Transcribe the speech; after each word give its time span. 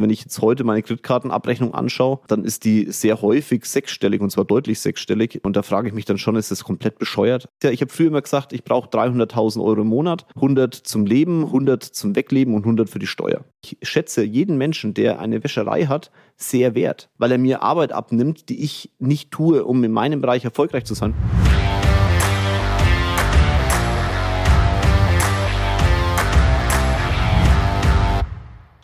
Wenn 0.00 0.10
ich 0.10 0.22
jetzt 0.22 0.40
heute 0.40 0.64
meine 0.64 0.82
Kreditkartenabrechnung 0.82 1.74
anschaue, 1.74 2.20
dann 2.28 2.44
ist 2.44 2.64
die 2.64 2.90
sehr 2.90 3.22
häufig 3.22 3.64
sechsstellig 3.64 4.20
und 4.20 4.30
zwar 4.30 4.44
deutlich 4.44 4.80
sechsstellig. 4.80 5.40
Und 5.42 5.56
da 5.56 5.62
frage 5.62 5.88
ich 5.88 5.94
mich 5.94 6.04
dann 6.04 6.18
schon, 6.18 6.36
ist 6.36 6.50
das 6.50 6.64
komplett 6.64 6.98
bescheuert? 6.98 7.48
Ja, 7.62 7.70
ich 7.70 7.80
habe 7.80 7.92
früher 7.92 8.08
immer 8.08 8.22
gesagt, 8.22 8.52
ich 8.52 8.64
brauche 8.64 8.88
300.000 8.88 9.62
Euro 9.62 9.82
im 9.82 9.88
Monat, 9.88 10.26
100 10.36 10.74
zum 10.74 11.06
Leben, 11.06 11.44
100 11.44 11.82
zum 11.82 12.16
Wegleben 12.16 12.54
und 12.54 12.62
100 12.62 12.88
für 12.88 12.98
die 12.98 13.06
Steuer. 13.06 13.44
Ich 13.64 13.78
schätze 13.82 14.24
jeden 14.24 14.58
Menschen, 14.58 14.94
der 14.94 15.20
eine 15.20 15.42
Wäscherei 15.42 15.86
hat, 15.86 16.10
sehr 16.36 16.74
wert, 16.74 17.10
weil 17.18 17.32
er 17.32 17.38
mir 17.38 17.62
Arbeit 17.62 17.92
abnimmt, 17.92 18.48
die 18.48 18.62
ich 18.62 18.92
nicht 18.98 19.30
tue, 19.30 19.64
um 19.64 19.82
in 19.84 19.92
meinem 19.92 20.20
Bereich 20.20 20.44
erfolgreich 20.44 20.84
zu 20.84 20.94
sein. 20.94 21.14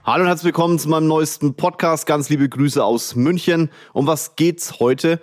Hallo 0.05 0.23
und 0.23 0.27
herzlich 0.27 0.47
willkommen 0.47 0.81
zu 0.81 0.89
meinem 0.89 1.07
neuesten 1.07 1.55
Podcast. 1.55 2.07
Ganz 2.07 2.29
liebe 2.29 2.49
Grüße 2.49 2.85
aus 2.85 3.15
München. 3.15 3.71
Um 3.93 4.09
was 4.09 4.35
geht's 4.35 4.81
heute? 4.81 5.21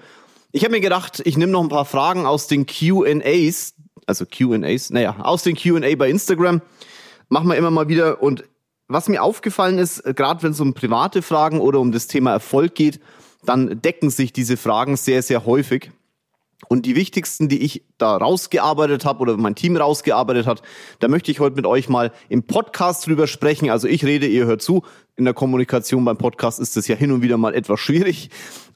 Ich 0.53 0.63
habe 0.63 0.71
mir 0.71 0.79
gedacht, 0.79 1.21
ich 1.25 1.35
nehme 1.35 1.51
noch 1.51 1.61
ein 1.61 1.67
paar 1.67 1.83
Fragen 1.83 2.25
aus 2.25 2.47
den 2.47 2.65
Q&As, 2.65 3.73
also 4.05 4.25
Q&As, 4.25 4.89
naja, 4.89 5.17
aus 5.19 5.43
den 5.43 5.57
Q&A 5.57 5.95
bei 5.97 6.09
Instagram. 6.09 6.61
Machen 7.27 7.49
wir 7.49 7.57
immer 7.57 7.71
mal 7.71 7.89
wieder. 7.89 8.23
Und 8.23 8.45
was 8.87 9.09
mir 9.09 9.21
aufgefallen 9.21 9.79
ist, 9.79 10.01
gerade 10.15 10.43
wenn 10.43 10.51
es 10.51 10.61
um 10.61 10.73
private 10.73 11.23
Fragen 11.23 11.59
oder 11.59 11.81
um 11.81 11.91
das 11.91 12.07
Thema 12.07 12.31
Erfolg 12.31 12.73
geht, 12.73 13.01
dann 13.43 13.81
decken 13.81 14.09
sich 14.09 14.31
diese 14.31 14.55
Fragen 14.55 14.95
sehr, 14.95 15.21
sehr 15.21 15.45
häufig. 15.45 15.91
Und 16.67 16.85
die 16.85 16.95
wichtigsten, 16.95 17.47
die 17.47 17.63
ich 17.63 17.83
da 17.97 18.17
rausgearbeitet 18.17 19.05
habe 19.05 19.21
oder 19.21 19.37
mein 19.37 19.55
Team 19.55 19.77
rausgearbeitet 19.77 20.45
hat, 20.45 20.61
da 20.99 21.07
möchte 21.07 21.31
ich 21.31 21.39
heute 21.39 21.55
mit 21.55 21.65
euch 21.65 21.87
mal 21.87 22.11
im 22.27 22.43
Podcast 22.43 23.07
drüber 23.07 23.27
sprechen. 23.27 23.69
Also 23.69 23.87
ich 23.87 24.03
rede, 24.03 24.27
ihr 24.27 24.45
hört 24.45 24.61
zu. 24.61 24.83
In 25.15 25.25
der 25.25 25.33
Kommunikation 25.33 26.03
beim 26.03 26.17
Podcast 26.17 26.59
ist 26.59 26.75
das 26.75 26.87
ja 26.87 26.95
hin 26.95 27.11
und 27.11 27.21
wieder 27.21 27.37
mal 27.37 27.55
etwas 27.55 27.79
schwierig. 27.79 28.29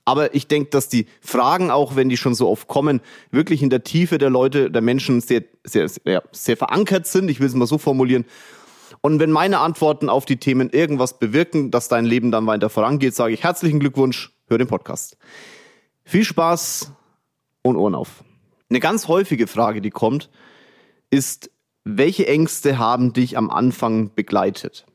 Aber 0.06 0.34
ich 0.34 0.48
denke, 0.48 0.70
dass 0.70 0.90
die 0.90 1.08
Fragen, 1.22 1.72
auch 1.72 1.96
wenn 1.96 2.10
die 2.10 2.18
schon 2.18 2.36
so 2.36 2.50
oft 2.50 2.68
kommen, 2.68 3.02
wirklich 3.32 3.62
in 3.62 3.70
der 3.70 3.84
Tiefe 3.84 4.18
der 4.18 4.30
Leute, 4.30 4.72
der 4.72 4.82
Menschen 4.82 5.22
sehr, 5.22 5.44
sehr, 5.64 5.88
sehr, 5.88 6.24
sehr 6.32 6.58
verankert 6.58 7.08
sind. 7.08 7.30
Ich 7.30 7.40
will 7.40 7.48
es 7.48 7.54
mal 7.54 7.68
so 7.68 7.78
formulieren. 7.78 8.26
Und 9.02 9.20
wenn 9.20 9.32
meine 9.32 9.60
Antworten 9.60 10.10
auf 10.10 10.26
die 10.26 10.38
Themen 10.38 10.70
irgendwas 10.70 11.20
bewirken, 11.20 11.72
dass 11.72 11.90
dein 11.90 12.06
Leben 12.06 12.32
dann 12.32 12.48
weiter 12.48 12.70
vorangeht, 12.70 13.14
sage 13.14 13.34
ich 13.34 13.44
herzlichen 13.44 13.80
Glückwunsch, 13.80 14.32
hör 14.48 14.58
den 14.58 14.68
Podcast. 14.68 15.18
Viel 16.06 16.24
Spaß 16.24 16.92
und 17.64 17.76
Ohren 17.76 17.96
auf. 17.96 18.24
Eine 18.70 18.80
ganz 18.80 19.08
häufige 19.08 19.48
Frage, 19.48 19.82
die 19.82 19.90
kommt, 19.90 20.30
ist, 21.10 21.50
welche 21.84 22.28
Ängste 22.28 22.78
haben 22.78 23.14
dich 23.14 23.38
am 23.38 23.50
Anfang 23.50 24.14
begleitet? 24.14 24.86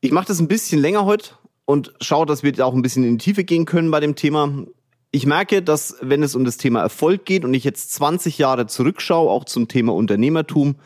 Ich 0.00 0.12
mache 0.12 0.26
das 0.26 0.40
ein 0.40 0.48
bisschen 0.48 0.80
länger 0.80 1.04
heute 1.04 1.32
und 1.64 1.92
schaue, 2.00 2.26
dass 2.26 2.42
wir 2.42 2.64
auch 2.64 2.74
ein 2.74 2.82
bisschen 2.82 3.04
in 3.04 3.18
die 3.18 3.24
Tiefe 3.24 3.44
gehen 3.44 3.64
können 3.64 3.90
bei 3.90 4.00
dem 4.00 4.16
Thema. 4.16 4.64
Ich 5.12 5.26
merke, 5.26 5.62
dass 5.62 5.96
wenn 6.00 6.22
es 6.22 6.34
um 6.34 6.44
das 6.44 6.56
Thema 6.56 6.80
Erfolg 6.80 7.24
geht 7.24 7.44
und 7.44 7.52
ich 7.52 7.64
jetzt 7.64 7.92
20 7.92 8.38
Jahre 8.38 8.66
zurückschaue, 8.66 9.30
auch 9.30 9.44
zum 9.44 9.68
Thema 9.68 9.94
Unternehmertum, 9.94 10.76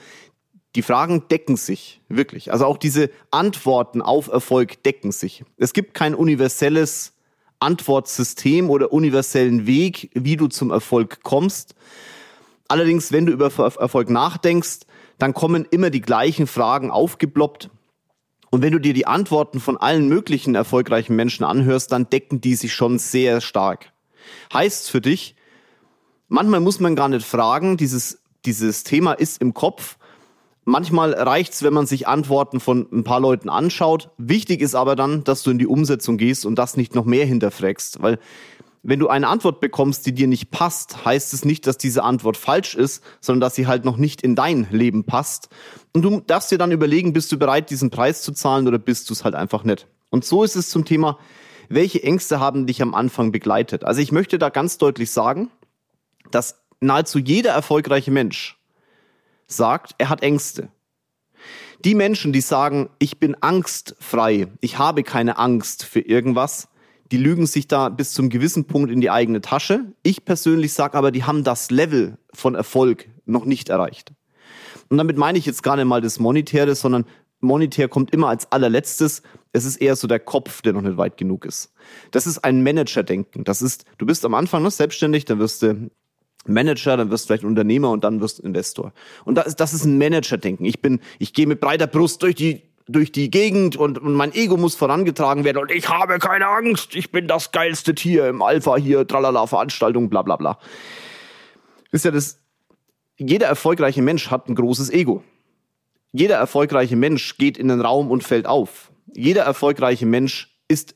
die 0.75 0.83
Fragen 0.83 1.29
decken 1.29 1.57
sich 1.57 2.01
wirklich. 2.09 2.53
Also 2.53 2.67
auch 2.67 2.79
diese 2.79 3.11
Antworten 3.31 4.03
auf 4.03 4.29
Erfolg 4.29 4.83
decken 4.83 5.13
sich. 5.13 5.45
Es 5.57 5.73
gibt 5.73 5.95
kein 5.95 6.15
universelles 6.15 7.14
Antwortsystem 7.65 8.71
oder 8.71 8.93
universellen 8.93 9.67
Weg, 9.67 10.11
wie 10.15 10.37
du 10.37 10.49
zum 10.49 10.71
Erfolg 10.71 11.23
kommst. 11.23 11.75
Allerdings, 12.69 13.11
wenn 13.11 13.27
du 13.27 13.33
über 13.33 13.47
Erfolg 13.47 14.11
nachdenkst, 14.11 14.81
dann 15.19 15.35
kommen 15.35 15.67
immer 15.71 15.91
die 15.91 16.01
gleichen 16.01 16.47
Fragen 16.47 16.91
aufgeploppt. 16.91 17.71
Und 18.51 18.63
wenn 18.63 18.73
du 18.73 18.79
dir 18.79 18.95
die 18.95 19.07
Antworten 19.07 19.61
von 19.61 19.77
allen 19.77 20.09
möglichen 20.09 20.55
erfolgreichen 20.55 21.17
Menschen 21.17 21.45
anhörst, 21.45 21.91
dann 21.91 22.09
decken 22.09 22.41
die 22.41 22.55
sich 22.55 22.73
schon 22.73 22.99
sehr 22.99 23.41
stark. 23.41 23.93
Heißt 24.53 24.91
für 24.91 25.01
dich, 25.01 25.35
manchmal 26.29 26.61
muss 26.61 26.81
man 26.81 26.97
gar 26.97 27.09
nicht 27.09 27.27
fragen, 27.27 27.77
dieses, 27.77 28.23
dieses 28.45 28.85
Thema 28.85 29.13
ist 29.13 29.41
im 29.41 29.55
Kopf 29.55 29.97
Manchmal 30.65 31.13
reicht's, 31.13 31.63
wenn 31.63 31.75
man 31.75 31.87
sich 31.87 32.09
Antworten 32.09 32.59
von 32.59 32.87
ein 32.91 33.05
paar 33.05 33.21
Leuten 33.21 33.51
anschaut. 33.51 34.11
Wichtig 34.17 34.63
ist 34.63 34.75
aber 34.75 34.97
dann, 34.97 35.23
dass 35.25 35.43
du 35.43 35.51
in 35.51 35.59
die 35.59 35.67
Umsetzung 35.67 36.17
gehst 36.17 36.47
und 36.47 36.57
das 36.57 36.77
nicht 36.77 36.95
noch 36.95 37.05
mehr 37.05 37.27
hinterfragst, 37.27 38.01
weil 38.01 38.19
wenn 38.87 38.99
du 38.99 39.09
eine 39.09 39.29
Antwort 39.29 39.61
bekommst, 39.61 40.05
die 40.05 40.13
dir 40.13 40.27
nicht 40.27 40.51
passt, 40.51 41.07
heißt 41.07 41.33
es 41.33 41.47
nicht, 41.47 41.67
dass 41.67 41.79
diese 41.79 42.03
Antwort 42.05 42.37
falsch 42.37 42.75
ist, 42.75 43.03
sondern 43.21 43.41
dass 43.41 43.55
sie 43.55 43.67
halt 43.67 43.87
noch 43.87 43.97
nicht 43.97 44.21
in 44.21 44.35
dein 44.35 44.67
Leben 44.71 45.05
passt. 45.05 45.49
Und 45.95 46.03
du 46.03 46.21
darfst 46.21 46.53
dir 46.53 46.59
dann 46.59 46.71
überlegen, 46.71 47.15
bist 47.15 47.33
du 47.33 47.39
bereit, 47.39 47.71
diesen 47.71 47.89
Preis 47.89 48.21
zu 48.21 48.33
zahlen 48.33 48.69
oder 48.69 48.79
bist 48.79 49.09
du 49.09 49.15
es 49.15 49.25
halt 49.25 49.35
einfach 49.35 49.65
nicht. 49.65 49.87
Und 50.11 50.27
so 50.27 50.45
ist 50.45 50.55
es 50.55 50.69
zum 50.69 50.85
Thema, 50.85 51.19
welche 51.71 52.03
Ängste 52.03 52.41
haben 52.41 52.67
dich 52.67 52.83
am 52.83 52.95
Anfang 52.95 53.33
begleitet? 53.33 53.85
Also 53.85 54.03
ich 54.03 54.13
möchte 54.13 54.39
da 54.39 54.51
ganz 54.51 54.77
deutlich 54.77 55.11
sagen, 55.11 55.51
dass 56.31 56.61
nahezu 56.81 57.19
jeder 57.19 57.53
erfolgreiche 57.53 58.11
Mensch 58.11 58.59
sagt, 59.57 59.95
er 59.99 60.09
hat 60.09 60.23
Ängste. 60.23 60.69
Die 61.85 61.95
Menschen, 61.95 62.33
die 62.33 62.41
sagen, 62.41 62.89
ich 62.99 63.19
bin 63.19 63.35
angstfrei, 63.41 64.49
ich 64.61 64.79
habe 64.79 65.03
keine 65.03 65.39
Angst 65.39 65.85
für 65.85 66.01
irgendwas, 66.01 66.69
die 67.13 67.19
lügen 67.19 67.47
sich 67.47 67.69
da 67.69 67.91
bis 67.91 68.13
zum 68.13 68.31
gewissen 68.31 68.65
Punkt 68.65 68.91
in 68.91 69.01
die 69.01 69.11
eigene 69.11 69.41
Tasche. 69.41 69.93
Ich 70.03 70.25
persönlich 70.25 70.73
sage 70.73 70.97
aber, 70.97 71.11
die 71.11 71.25
haben 71.25 71.45
das 71.45 71.71
Level 71.71 72.17
von 72.33 72.55
Erfolg 72.55 73.09
noch 73.27 73.45
nicht 73.45 73.69
erreicht. 73.69 74.13
Und 74.89 74.99
damit 74.99 75.17
meine 75.17 75.39
ich 75.39 75.47
jetzt 75.47 75.63
gar 75.63 75.77
nicht 75.77 75.85
mal 75.85 76.01
das 76.01 76.19
Monetäre, 76.19 76.75
sondern 76.75 77.05
monetär 77.41 77.89
kommt 77.89 78.13
immer 78.13 78.29
als 78.29 78.51
allerletztes. 78.51 79.23
Es 79.53 79.65
ist 79.65 79.77
eher 79.77 79.97
so 79.97 80.09
der 80.09 80.21
Kopf, 80.21 80.63
der 80.63 80.73
noch 80.73 80.83
nicht 80.83 80.97
weit 80.97 81.17
genug 81.17 81.45
ist. 81.45 81.73
Das 82.11 82.27
ist 82.27 82.39
ein 82.39 82.63
Managerdenken. 82.63 83.45
Das 83.45 83.63
ist, 83.63 83.85
du 83.99 84.07
bist 84.07 84.25
am 84.25 84.35
Anfang 84.35 84.63
noch 84.63 84.71
selbstständig, 84.71 85.27
dann 85.27 85.39
wirst 85.39 85.63
du 85.63 85.91
Manager, 86.47 86.97
dann 86.97 87.11
wirst 87.11 87.25
du 87.25 87.27
vielleicht 87.29 87.45
Unternehmer 87.45 87.91
und 87.91 88.05
dann 88.05 88.21
wirst 88.21 88.39
du 88.39 88.43
Investor. 88.43 88.93
Und 89.25 89.37
das, 89.37 89.57
das 89.57 89.73
ist 89.73 89.85
ein 89.85 89.99
Manager-Denken. 89.99 90.65
Ich 90.65 90.81
bin, 90.81 91.01
ich 91.19 91.33
gehe 91.33 91.47
mit 91.47 91.61
breiter 91.61 91.87
Brust 91.87 92.23
durch 92.23 92.35
die 92.35 92.63
durch 92.87 93.13
die 93.13 93.31
Gegend 93.31 93.77
und, 93.77 93.99
und 93.99 94.13
mein 94.13 94.35
Ego 94.35 94.57
muss 94.57 94.75
vorangetragen 94.75 95.45
werden 95.45 95.59
und 95.59 95.71
ich 95.71 95.89
habe 95.89 96.19
keine 96.19 96.47
Angst, 96.49 96.95
ich 96.95 97.11
bin 97.11 97.27
das 97.27 97.51
geilste 97.51 97.95
Tier 97.95 98.29
im 98.29 98.43
Alpha 98.43 98.77
hier, 98.77 99.07
tralala, 99.07 99.47
Veranstaltung, 99.47 100.11
bla 100.11 100.23
bla 100.23 100.37
bla. 100.37 100.59
Ist 101.93 102.05
ja 102.05 102.11
das, 102.11 102.41
jeder 103.17 103.47
erfolgreiche 103.47 104.03
Mensch 104.03 104.31
hat 104.31 104.49
ein 104.49 104.55
großes 104.55 104.91
Ego. 104.91 105.25
Jeder 106.13 106.37
erfolgreiche 106.37 106.97
Mensch 106.97 107.39
geht 107.39 107.57
in 107.57 107.69
den 107.69 107.81
Raum 107.81 108.11
und 108.11 108.23
fällt 108.23 108.47
auf. 108.47 108.93
Jeder 109.15 109.43
erfolgreiche 109.43 110.07
Mensch 110.07 110.55
ist 110.69 110.95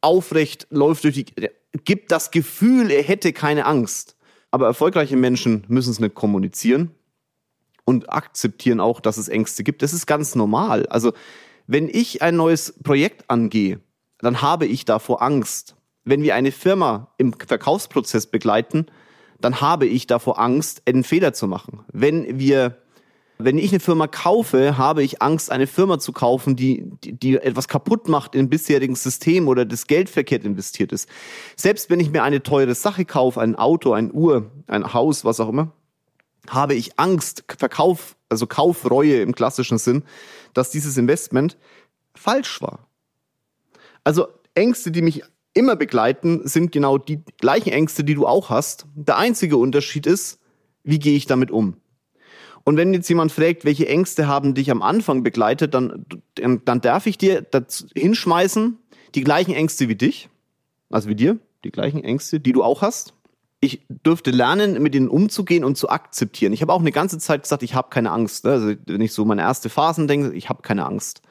aufrecht, 0.00 0.66
läuft 0.70 1.04
durch 1.04 1.14
die, 1.14 1.26
gibt 1.84 2.10
das 2.10 2.30
Gefühl, 2.30 2.90
er 2.90 3.02
hätte 3.02 3.32
keine 3.32 3.66
Angst. 3.66 4.13
Aber 4.54 4.66
erfolgreiche 4.66 5.16
Menschen 5.16 5.64
müssen 5.66 5.90
es 5.90 5.98
nicht 5.98 6.14
kommunizieren 6.14 6.92
und 7.84 8.12
akzeptieren 8.12 8.78
auch, 8.78 9.00
dass 9.00 9.16
es 9.16 9.26
Ängste 9.26 9.64
gibt. 9.64 9.82
Das 9.82 9.92
ist 9.92 10.06
ganz 10.06 10.36
normal. 10.36 10.86
Also 10.86 11.12
wenn 11.66 11.88
ich 11.88 12.22
ein 12.22 12.36
neues 12.36 12.72
Projekt 12.84 13.28
angehe, 13.28 13.80
dann 14.20 14.42
habe 14.42 14.66
ich 14.66 14.84
davor 14.84 15.22
Angst. 15.22 15.74
Wenn 16.04 16.22
wir 16.22 16.36
eine 16.36 16.52
Firma 16.52 17.12
im 17.18 17.32
Verkaufsprozess 17.32 18.28
begleiten, 18.28 18.86
dann 19.40 19.60
habe 19.60 19.86
ich 19.86 20.06
davor 20.06 20.38
Angst, 20.38 20.82
einen 20.86 21.02
Fehler 21.02 21.32
zu 21.32 21.48
machen. 21.48 21.84
Wenn 21.92 22.38
wir 22.38 22.78
wenn 23.38 23.58
ich 23.58 23.72
eine 23.72 23.80
Firma 23.80 24.06
kaufe, 24.06 24.78
habe 24.78 25.02
ich 25.02 25.20
Angst, 25.20 25.50
eine 25.50 25.66
Firma 25.66 25.98
zu 25.98 26.12
kaufen, 26.12 26.54
die, 26.56 26.84
die, 27.02 27.12
die 27.12 27.36
etwas 27.36 27.68
kaputt 27.68 28.08
macht 28.08 28.34
im 28.34 28.48
bisherigen 28.48 28.94
System 28.94 29.48
oder 29.48 29.64
das 29.64 29.86
Geld 29.86 30.08
verkehrt 30.08 30.44
investiert 30.44 30.92
ist. 30.92 31.08
Selbst 31.56 31.90
wenn 31.90 32.00
ich 32.00 32.10
mir 32.10 32.22
eine 32.22 32.42
teure 32.42 32.74
Sache 32.74 33.04
kaufe, 33.04 33.40
ein 33.40 33.56
Auto, 33.56 33.92
ein 33.92 34.12
Uhr, 34.12 34.50
ein 34.66 34.92
Haus, 34.92 35.24
was 35.24 35.40
auch 35.40 35.48
immer, 35.48 35.72
habe 36.48 36.74
ich 36.74 36.98
Angst, 36.98 37.44
Verkauf, 37.58 38.16
also 38.28 38.46
Kaufreue 38.46 39.20
im 39.20 39.34
klassischen 39.34 39.78
Sinn, 39.78 40.04
dass 40.52 40.70
dieses 40.70 40.96
Investment 40.96 41.56
falsch 42.14 42.60
war. 42.62 42.86
Also 44.04 44.28
Ängste, 44.54 44.90
die 44.90 45.02
mich 45.02 45.22
immer 45.54 45.76
begleiten, 45.76 46.46
sind 46.46 46.70
genau 46.70 46.98
die 46.98 47.20
gleichen 47.38 47.72
Ängste, 47.72 48.04
die 48.04 48.14
du 48.14 48.26
auch 48.26 48.50
hast. 48.50 48.86
Der 48.94 49.16
einzige 49.16 49.56
Unterschied 49.56 50.06
ist, 50.06 50.38
wie 50.82 50.98
gehe 50.98 51.16
ich 51.16 51.26
damit 51.26 51.50
um? 51.50 51.76
Und 52.64 52.78
wenn 52.78 52.94
jetzt 52.94 53.08
jemand 53.08 53.30
fragt, 53.30 53.66
welche 53.66 53.86
Ängste 53.86 54.26
haben 54.26 54.54
dich 54.54 54.70
am 54.70 54.80
Anfang 54.80 55.22
begleitet, 55.22 55.74
dann, 55.74 56.06
dann 56.34 56.80
darf 56.80 57.06
ich 57.06 57.18
dir 57.18 57.42
das 57.42 57.86
hinschmeißen, 57.94 58.78
die 59.14 59.22
gleichen 59.22 59.52
Ängste 59.52 59.88
wie 59.88 59.94
dich, 59.94 60.30
also 60.90 61.08
wie 61.08 61.14
dir, 61.14 61.38
die 61.62 61.70
gleichen 61.70 62.02
Ängste, 62.02 62.40
die 62.40 62.52
du 62.52 62.64
auch 62.64 62.80
hast. 62.80 63.12
Ich 63.60 63.82
dürfte 63.88 64.30
lernen, 64.30 64.82
mit 64.82 64.94
ihnen 64.94 65.08
umzugehen 65.08 65.64
und 65.64 65.76
zu 65.76 65.88
akzeptieren. 65.88 66.52
Ich 66.52 66.62
habe 66.62 66.72
auch 66.72 66.80
eine 66.80 66.92
ganze 66.92 67.18
Zeit 67.18 67.42
gesagt, 67.42 67.62
ich 67.62 67.74
habe 67.74 67.88
keine 67.90 68.10
Angst. 68.10 68.44
Ne? 68.44 68.52
Also 68.52 68.74
wenn 68.86 69.00
ich 69.00 69.12
so 69.12 69.24
meine 69.24 69.42
erste 69.42 69.68
Phasen 69.68 70.08
denke, 70.08 70.32
ich 70.32 70.48
habe 70.48 70.62
keine 70.62 70.84
Angst. 70.84 71.22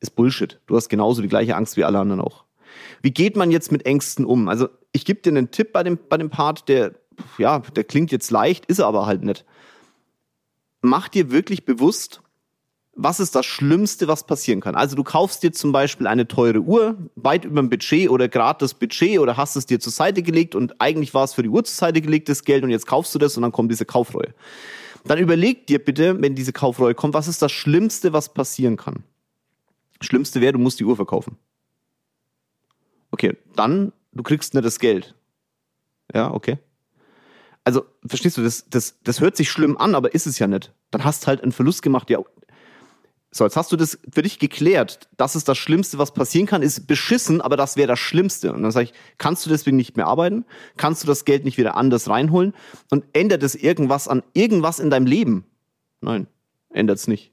Ist 0.00 0.16
Bullshit. 0.16 0.60
Du 0.66 0.76
hast 0.76 0.88
genauso 0.88 1.20
die 1.20 1.28
gleiche 1.28 1.56
Angst 1.56 1.76
wie 1.76 1.84
alle 1.84 1.98
anderen 1.98 2.20
auch. 2.20 2.44
Wie 3.02 3.12
geht 3.12 3.36
man 3.36 3.50
jetzt 3.50 3.70
mit 3.70 3.86
Ängsten 3.86 4.24
um? 4.24 4.48
Also 4.48 4.68
ich 4.92 5.04
gebe 5.04 5.20
dir 5.20 5.30
einen 5.30 5.50
Tipp 5.50 5.72
bei 5.72 5.82
dem, 5.82 5.98
bei 6.08 6.16
dem 6.16 6.30
Part, 6.30 6.68
der, 6.68 6.94
ja, 7.38 7.60
der 7.60 7.84
klingt 7.84 8.10
jetzt 8.10 8.30
leicht, 8.30 8.66
ist 8.66 8.78
er 8.78 8.86
aber 8.86 9.06
halt 9.06 9.22
nicht 9.22 9.44
mach 10.80 11.08
dir 11.08 11.30
wirklich 11.30 11.64
bewusst, 11.64 12.22
was 12.94 13.20
ist 13.20 13.34
das 13.34 13.46
Schlimmste, 13.46 14.08
was 14.08 14.26
passieren 14.26 14.60
kann? 14.60 14.74
Also 14.74 14.96
du 14.96 15.04
kaufst 15.04 15.42
dir 15.42 15.52
zum 15.52 15.72
Beispiel 15.72 16.06
eine 16.06 16.28
teure 16.28 16.60
Uhr, 16.60 16.98
weit 17.14 17.44
über 17.44 17.62
dem 17.62 17.70
Budget 17.70 18.10
oder 18.10 18.28
gerade 18.28 18.58
das 18.58 18.74
Budget 18.74 19.18
oder 19.18 19.36
hast 19.36 19.56
es 19.56 19.66
dir 19.66 19.80
zur 19.80 19.92
Seite 19.92 20.22
gelegt 20.22 20.54
und 20.54 20.80
eigentlich 20.80 21.14
war 21.14 21.24
es 21.24 21.34
für 21.34 21.42
die 21.42 21.48
Uhr 21.48 21.64
zur 21.64 21.74
Seite 21.74 22.00
gelegtes 22.00 22.44
Geld 22.44 22.64
und 22.64 22.70
jetzt 22.70 22.86
kaufst 22.86 23.14
du 23.14 23.18
das 23.18 23.36
und 23.36 23.42
dann 23.42 23.52
kommt 23.52 23.70
diese 23.70 23.86
Kaufreue. 23.86 24.34
Dann 25.04 25.18
überleg 25.18 25.66
dir 25.66 25.82
bitte, 25.82 26.20
wenn 26.20 26.34
diese 26.34 26.52
Kaufreue 26.52 26.94
kommt, 26.94 27.14
was 27.14 27.28
ist 27.28 27.40
das 27.40 27.52
Schlimmste, 27.52 28.12
was 28.12 28.34
passieren 28.34 28.76
kann? 28.76 29.04
Schlimmste 30.02 30.40
wäre, 30.40 30.52
du 30.52 30.58
musst 30.58 30.80
die 30.80 30.84
Uhr 30.84 30.96
verkaufen. 30.96 31.36
Okay, 33.10 33.36
dann, 33.56 33.92
du 34.12 34.22
kriegst 34.22 34.54
nicht 34.54 34.64
das 34.64 34.78
Geld. 34.78 35.14
Ja, 36.14 36.32
okay. 36.32 36.58
Also, 37.64 37.84
verstehst 38.06 38.36
du, 38.38 38.42
das, 38.42 38.64
das, 38.68 38.96
das 39.04 39.20
hört 39.20 39.36
sich 39.36 39.50
schlimm 39.50 39.76
an, 39.76 39.94
aber 39.94 40.14
ist 40.14 40.26
es 40.26 40.38
ja 40.38 40.46
nicht. 40.46 40.72
Dann 40.90 41.04
hast 41.04 41.26
halt 41.26 41.42
einen 41.42 41.52
Verlust 41.52 41.82
gemacht, 41.82 42.10
ja, 42.10 42.18
so, 43.32 43.44
jetzt 43.44 43.56
hast 43.56 43.70
du 43.70 43.76
das 43.76 43.98
für 44.12 44.22
dich 44.22 44.40
geklärt. 44.40 45.08
Das 45.16 45.36
ist 45.36 45.48
das 45.48 45.56
Schlimmste, 45.56 45.98
was 45.98 46.12
passieren 46.12 46.46
kann, 46.46 46.62
ist 46.62 46.88
beschissen, 46.88 47.40
aber 47.40 47.56
das 47.56 47.76
wäre 47.76 47.86
das 47.86 48.00
Schlimmste. 48.00 48.52
Und 48.52 48.62
dann 48.62 48.72
sage 48.72 48.86
ich, 48.86 48.92
kannst 49.18 49.46
du 49.46 49.50
deswegen 49.50 49.76
nicht 49.76 49.96
mehr 49.96 50.08
arbeiten? 50.08 50.44
Kannst 50.76 51.04
du 51.04 51.06
das 51.06 51.24
Geld 51.24 51.44
nicht 51.44 51.56
wieder 51.56 51.76
anders 51.76 52.08
reinholen? 52.08 52.54
Und 52.90 53.04
ändert 53.12 53.44
es 53.44 53.54
irgendwas 53.54 54.08
an 54.08 54.24
irgendwas 54.32 54.80
in 54.80 54.90
deinem 54.90 55.06
Leben? 55.06 55.44
Nein, 56.00 56.26
ändert 56.70 56.98
es 56.98 57.06
nicht. 57.06 57.32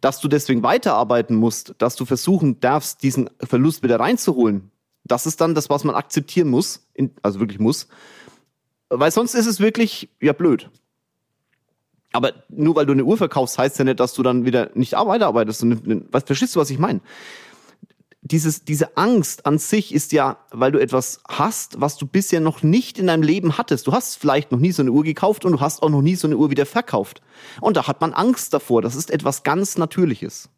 Dass 0.00 0.20
du 0.20 0.28
deswegen 0.28 0.62
weiterarbeiten 0.62 1.36
musst, 1.36 1.74
dass 1.76 1.94
du 1.94 2.06
versuchen 2.06 2.60
darfst, 2.60 3.02
diesen 3.02 3.28
Verlust 3.40 3.82
wieder 3.82 4.00
reinzuholen, 4.00 4.70
das 5.04 5.26
ist 5.26 5.42
dann 5.42 5.54
das, 5.54 5.68
was 5.68 5.84
man 5.84 5.94
akzeptieren 5.94 6.48
muss, 6.48 6.86
also 7.20 7.40
wirklich 7.40 7.58
muss. 7.58 7.88
Weil 8.88 9.10
sonst 9.10 9.34
ist 9.34 9.46
es 9.46 9.60
wirklich, 9.60 10.08
ja, 10.20 10.32
blöd. 10.32 10.70
Aber 12.12 12.32
nur 12.48 12.76
weil 12.76 12.86
du 12.86 12.92
eine 12.92 13.04
Uhr 13.04 13.16
verkaufst, 13.16 13.58
heißt 13.58 13.78
ja 13.78 13.84
nicht, 13.84 13.98
dass 13.98 14.14
du 14.14 14.22
dann 14.22 14.44
wieder 14.44 14.70
nicht 14.74 14.92
weiterarbeitest. 14.92 15.64
Was, 16.12 16.22
verstehst 16.22 16.54
du, 16.54 16.60
was 16.60 16.70
ich 16.70 16.78
meine? 16.78 17.00
Dieses, 18.22 18.64
diese 18.64 18.96
Angst 18.96 19.44
an 19.46 19.58
sich 19.58 19.92
ist 19.92 20.12
ja, 20.12 20.38
weil 20.50 20.70
du 20.70 20.78
etwas 20.78 21.20
hast, 21.28 21.80
was 21.80 21.96
du 21.98 22.06
bisher 22.06 22.40
noch 22.40 22.62
nicht 22.62 22.98
in 22.98 23.08
deinem 23.08 23.24
Leben 23.24 23.58
hattest. 23.58 23.86
Du 23.88 23.92
hast 23.92 24.16
vielleicht 24.16 24.52
noch 24.52 24.60
nie 24.60 24.70
so 24.70 24.80
eine 24.80 24.92
Uhr 24.92 25.02
gekauft 25.02 25.44
und 25.44 25.52
du 25.52 25.60
hast 25.60 25.82
auch 25.82 25.90
noch 25.90 26.02
nie 26.02 26.14
so 26.14 26.28
eine 26.28 26.36
Uhr 26.36 26.50
wieder 26.50 26.66
verkauft. 26.66 27.20
Und 27.60 27.76
da 27.76 27.86
hat 27.88 28.00
man 28.00 28.14
Angst 28.14 28.54
davor. 28.54 28.80
Das 28.80 28.94
ist 28.94 29.10
etwas 29.10 29.42
ganz 29.42 29.76
Natürliches. 29.76 30.48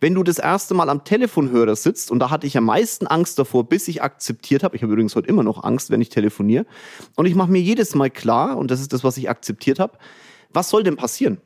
Wenn 0.00 0.14
du 0.14 0.22
das 0.22 0.38
erste 0.38 0.74
Mal 0.74 0.88
am 0.88 1.04
Telefonhörer 1.04 1.76
sitzt, 1.76 2.10
und 2.10 2.18
da 2.18 2.30
hatte 2.30 2.46
ich 2.46 2.56
am 2.56 2.64
meisten 2.64 3.06
Angst 3.06 3.38
davor, 3.38 3.68
bis 3.68 3.88
ich 3.88 4.02
akzeptiert 4.02 4.62
habe, 4.62 4.76
ich 4.76 4.82
habe 4.82 4.92
übrigens 4.92 5.16
heute 5.16 5.28
immer 5.28 5.42
noch 5.42 5.64
Angst, 5.64 5.90
wenn 5.90 6.00
ich 6.00 6.08
telefoniere, 6.08 6.66
und 7.16 7.26
ich 7.26 7.34
mache 7.34 7.50
mir 7.50 7.60
jedes 7.60 7.94
Mal 7.94 8.10
klar, 8.10 8.56
und 8.56 8.70
das 8.70 8.80
ist 8.80 8.92
das, 8.92 9.04
was 9.04 9.16
ich 9.16 9.30
akzeptiert 9.30 9.78
habe, 9.78 9.98
was 10.52 10.70
soll 10.70 10.82
denn 10.82 10.96
passieren? 10.96 11.38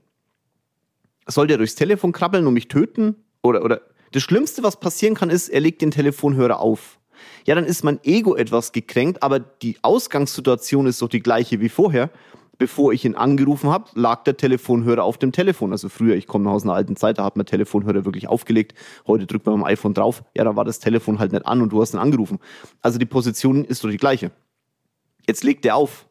Soll 1.26 1.46
der 1.46 1.58
durchs 1.58 1.74
Telefon 1.74 2.12
krabbeln 2.12 2.46
und 2.46 2.54
mich 2.54 2.68
töten? 2.68 3.16
Oder, 3.42 3.64
oder 3.64 3.82
das 4.12 4.22
Schlimmste, 4.22 4.62
was 4.62 4.80
passieren 4.80 5.14
kann, 5.14 5.30
ist, 5.30 5.48
er 5.48 5.60
legt 5.60 5.82
den 5.82 5.90
Telefonhörer 5.90 6.58
auf. 6.58 6.98
Ja, 7.46 7.54
dann 7.54 7.64
ist 7.64 7.84
mein 7.84 8.00
Ego 8.02 8.34
etwas 8.34 8.72
gekränkt, 8.72 9.22
aber 9.22 9.38
die 9.38 9.76
Ausgangssituation 9.82 10.86
ist 10.86 11.00
doch 11.02 11.08
die 11.08 11.20
gleiche 11.20 11.60
wie 11.60 11.68
vorher. 11.68 12.10
Bevor 12.60 12.92
ich 12.92 13.06
ihn 13.06 13.14
angerufen 13.14 13.70
habe, 13.70 13.88
lag 13.94 14.22
der 14.24 14.36
Telefonhörer 14.36 15.02
auf 15.02 15.16
dem 15.16 15.32
Telefon. 15.32 15.72
Also 15.72 15.88
früher, 15.88 16.14
ich 16.14 16.26
komme 16.26 16.50
aus 16.50 16.62
einer 16.62 16.74
alten 16.74 16.94
Zeit, 16.94 17.16
da 17.16 17.24
hat 17.24 17.34
man 17.38 17.46
Telefonhörer 17.46 18.04
wirklich 18.04 18.28
aufgelegt. 18.28 18.74
Heute 19.06 19.26
drückt 19.26 19.46
man 19.46 19.54
beim 19.54 19.64
iPhone 19.64 19.94
drauf. 19.94 20.22
Ja, 20.36 20.44
da 20.44 20.56
war 20.56 20.66
das 20.66 20.78
Telefon 20.78 21.18
halt 21.18 21.32
nicht 21.32 21.46
an 21.46 21.62
und 21.62 21.72
du 21.72 21.80
hast 21.80 21.94
ihn 21.94 21.98
angerufen. 21.98 22.38
Also 22.82 22.98
die 22.98 23.06
Position 23.06 23.64
ist 23.64 23.82
doch 23.82 23.88
die 23.88 23.96
gleiche. 23.96 24.30
Jetzt 25.26 25.42
legt 25.42 25.64
er 25.64 25.76
auf. 25.76 26.06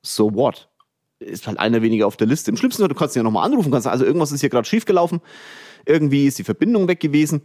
So 0.00 0.34
what? 0.34 0.70
ist 1.20 1.46
halt 1.46 1.58
einer 1.58 1.82
weniger 1.82 2.06
auf 2.06 2.16
der 2.16 2.26
Liste. 2.26 2.50
Im 2.50 2.56
schlimmsten 2.56 2.80
Fall, 2.80 2.88
du 2.88 2.94
kannst 2.94 3.14
ihn 3.14 3.20
ja 3.20 3.24
nochmal 3.24 3.44
anrufen, 3.44 3.70
kannst 3.70 3.86
also 3.86 4.06
irgendwas 4.06 4.32
ist 4.32 4.40
hier 4.40 4.48
gerade 4.48 4.66
schiefgelaufen, 4.66 5.20
irgendwie 5.84 6.26
ist 6.26 6.38
die 6.38 6.44
Verbindung 6.44 6.88
weg 6.88 7.00
gewesen. 7.00 7.42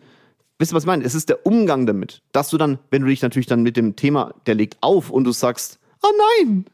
Wisst 0.59 0.71
ihr, 0.71 0.75
was 0.75 0.83
ich 0.83 0.87
meine? 0.87 1.03
Es 1.03 1.15
ist 1.15 1.27
der 1.27 1.45
Umgang 1.45 1.85
damit, 1.85 2.21
dass 2.31 2.49
du 2.49 2.57
dann, 2.57 2.79
wenn 2.91 3.01
du 3.01 3.07
dich 3.07 3.21
natürlich 3.21 3.47
dann 3.47 3.63
mit 3.63 3.75
dem 3.75 3.95
Thema, 3.95 4.33
der 4.45 4.55
legt 4.55 4.77
auf 4.81 5.09
und 5.09 5.23
du 5.23 5.31
sagst, 5.31 5.79
oh 6.03 6.11
nein, 6.39 6.65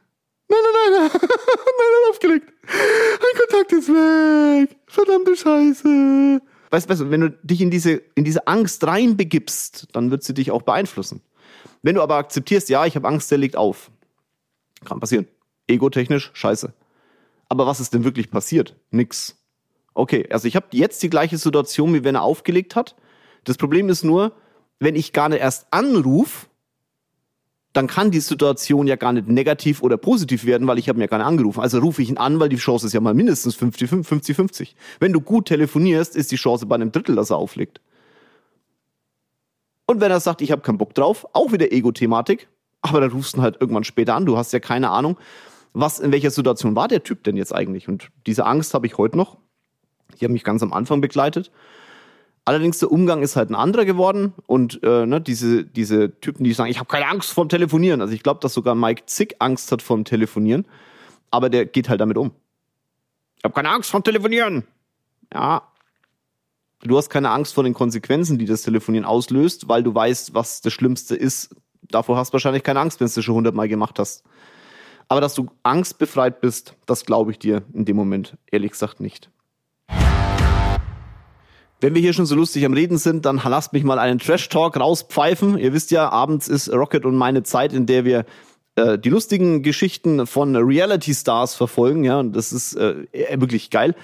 nein, 0.49 0.59
nein, 0.91 1.09
nein, 1.11 1.11
nein, 1.11 1.73
nein, 1.77 2.09
aufgelegt, 2.09 2.53
ein 2.63 3.39
Kontakt 3.39 3.71
ist 3.73 3.89
weg, 3.89 4.77
verdammte 4.87 5.35
Scheiße. 5.35 6.41
Weißt 6.71 6.89
du, 6.89 7.09
wenn 7.09 7.21
du 7.21 7.31
dich 7.43 7.61
in 7.61 7.71
diese, 7.71 8.01
in 8.15 8.23
diese 8.23 8.47
Angst 8.47 8.85
reinbegibst, 8.85 9.87
dann 9.93 10.11
wird 10.11 10.23
sie 10.23 10.33
dich 10.33 10.51
auch 10.51 10.61
beeinflussen. 10.61 11.21
Wenn 11.81 11.95
du 11.95 12.01
aber 12.01 12.15
akzeptierst, 12.15 12.69
ja, 12.69 12.85
ich 12.85 12.95
habe 12.95 13.07
Angst, 13.07 13.31
der 13.31 13.37
legt 13.37 13.55
auf, 13.55 13.89
kann 14.85 14.99
passieren. 14.99 15.27
Ego-technisch, 15.67 16.31
scheiße. 16.33 16.73
Aber 17.47 17.65
was 17.65 17.79
ist 17.79 17.93
denn 17.93 18.03
wirklich 18.03 18.29
passiert? 18.29 18.75
Nix. 18.91 19.35
Okay, 19.93 20.27
also 20.29 20.47
ich 20.47 20.55
habe 20.55 20.67
jetzt 20.71 21.01
die 21.01 21.09
gleiche 21.09 21.37
Situation, 21.37 21.93
wie 21.93 22.03
wenn 22.03 22.15
er 22.15 22.21
aufgelegt 22.21 22.75
hat. 22.75 22.95
Das 23.43 23.57
Problem 23.57 23.89
ist 23.89 24.03
nur, 24.03 24.33
wenn 24.79 24.95
ich 24.95 25.13
gar 25.13 25.29
nicht 25.29 25.41
erst 25.41 25.67
anrufe, 25.71 26.47
dann 27.79 27.87
kann 27.87 28.11
die 28.11 28.19
Situation 28.19 28.87
ja 28.87 28.97
gar 28.97 29.13
nicht 29.13 29.29
negativ 29.29 29.81
oder 29.81 29.95
positiv 29.95 30.43
werden, 30.43 30.67
weil 30.67 30.77
ich 30.79 30.89
habe 30.89 30.99
mir 30.99 31.07
gar 31.07 31.17
nicht 31.19 31.27
angerufen. 31.27 31.61
Also 31.61 31.79
rufe 31.79 32.01
ich 32.01 32.09
ihn 32.09 32.17
an, 32.17 32.37
weil 32.37 32.49
die 32.49 32.57
Chance 32.57 32.85
ist 32.85 32.91
ja 32.91 32.99
mal 32.99 33.13
mindestens 33.13 33.57
50-50. 33.57 34.73
Wenn 34.99 35.13
du 35.13 35.21
gut 35.21 35.47
telefonierst, 35.47 36.13
ist 36.13 36.29
die 36.33 36.35
Chance 36.35 36.65
bei 36.65 36.75
einem 36.75 36.91
Drittel, 36.91 37.15
dass 37.15 37.29
er 37.29 37.37
auflegt. 37.37 37.79
Und 39.85 40.01
wenn 40.01 40.11
er 40.11 40.19
sagt, 40.19 40.41
ich 40.41 40.51
habe 40.51 40.61
keinen 40.61 40.77
Bock 40.77 40.93
drauf, 40.93 41.25
auch 41.31 41.53
wieder 41.53 41.71
Ego-Thematik, 41.71 42.49
aber 42.81 42.99
dann 42.99 43.11
rufst 43.11 43.35
du 43.35 43.37
ihn 43.37 43.43
halt 43.43 43.61
irgendwann 43.61 43.85
später 43.85 44.13
an, 44.13 44.25
du 44.25 44.35
hast 44.35 44.51
ja 44.51 44.59
keine 44.59 44.89
Ahnung, 44.89 45.17
was, 45.71 45.99
in 45.99 46.11
welcher 46.11 46.31
Situation 46.31 46.75
war 46.75 46.89
der 46.89 47.03
Typ 47.03 47.23
denn 47.23 47.37
jetzt 47.37 47.55
eigentlich? 47.55 47.87
Und 47.87 48.09
diese 48.27 48.45
Angst 48.45 48.73
habe 48.73 48.87
ich 48.87 48.97
heute 48.97 49.15
noch. 49.15 49.37
Die 50.19 50.25
hat 50.25 50.33
mich 50.33 50.43
ganz 50.43 50.61
am 50.63 50.73
Anfang 50.73 50.99
begleitet. 50.99 51.49
Allerdings 52.49 52.79
der 52.79 52.91
Umgang 52.91 53.21
ist 53.21 53.35
halt 53.35 53.51
ein 53.51 53.55
anderer 53.55 53.85
geworden 53.85 54.33
und 54.47 54.81
äh, 54.81 55.05
ne, 55.05 55.21
diese, 55.21 55.63
diese 55.63 56.19
Typen, 56.19 56.43
die 56.43 56.51
sagen, 56.53 56.71
ich 56.71 56.79
habe 56.79 56.87
keine 56.87 57.05
Angst 57.05 57.31
vorm 57.31 57.47
Telefonieren. 57.47 58.01
Also 58.01 58.15
ich 58.15 58.23
glaube, 58.23 58.39
dass 58.39 58.55
sogar 58.55 58.73
Mike 58.73 59.03
Zick 59.05 59.35
Angst 59.37 59.71
hat 59.71 59.83
vorm 59.83 60.03
Telefonieren, 60.03 60.65
aber 61.29 61.51
der 61.51 61.67
geht 61.67 61.89
halt 61.89 62.01
damit 62.01 62.17
um. 62.17 62.31
Ich 63.37 63.43
habe 63.43 63.53
keine 63.53 63.69
Angst 63.69 63.91
vorm 63.91 64.03
Telefonieren. 64.03 64.63
Ja. 65.31 65.61
Du 66.81 66.97
hast 66.97 67.11
keine 67.11 67.29
Angst 67.29 67.53
vor 67.53 67.63
den 67.63 67.75
Konsequenzen, 67.75 68.39
die 68.39 68.45
das 68.45 68.63
Telefonieren 68.63 69.05
auslöst, 69.05 69.69
weil 69.69 69.83
du 69.83 69.93
weißt, 69.93 70.33
was 70.33 70.61
das 70.61 70.73
Schlimmste 70.73 71.15
ist. 71.15 71.55
Davor 71.83 72.17
hast 72.17 72.31
du 72.31 72.33
wahrscheinlich 72.33 72.63
keine 72.63 72.79
Angst, 72.79 72.99
wenn 72.99 73.05
du 73.05 73.13
es 73.15 73.23
schon 73.23 73.35
hundertmal 73.35 73.67
gemacht 73.67 73.99
hast. 73.99 74.23
Aber 75.07 75.21
dass 75.21 75.35
du 75.35 75.51
angstbefreit 75.61 76.41
bist, 76.41 76.73
das 76.87 77.05
glaube 77.05 77.29
ich 77.29 77.37
dir 77.37 77.61
in 77.73 77.85
dem 77.85 77.95
Moment 77.95 78.37
ehrlich 78.49 78.71
gesagt 78.71 79.01
nicht. 79.01 79.29
Wenn 81.81 81.95
wir 81.95 82.01
hier 82.01 82.13
schon 82.13 82.25
so 82.25 82.35
lustig 82.35 82.65
am 82.65 82.73
Reden 82.73 82.97
sind, 82.97 83.25
dann 83.25 83.41
lasst 83.43 83.71
mich 83.73 83.83
mal 83.83 83.99
einen 83.99 84.19
Trash-Talk 84.19 84.77
rauspfeifen. 84.77 85.57
Ihr 85.57 85.73
wisst 85.73 85.91
ja, 85.91 86.09
abends 86.09 86.47
ist 86.47 86.71
Rocket 86.71 87.05
und 87.05 87.15
meine 87.15 87.43
Zeit, 87.43 87.71
in 87.71 87.85
der 87.85 88.03
wir 88.03 88.25
äh, 88.75 88.97
die 88.99 89.09
lustigen 89.09 89.63
Geschichten 89.63 90.27
von 90.27 90.55
Reality-Stars 90.55 91.55
verfolgen. 91.55 92.03
Ja, 92.03 92.19
und 92.19 92.35
das 92.35 92.51
ist 92.51 92.75
äh, 92.75 93.05
wirklich 93.39 93.69
geil. 93.69 93.95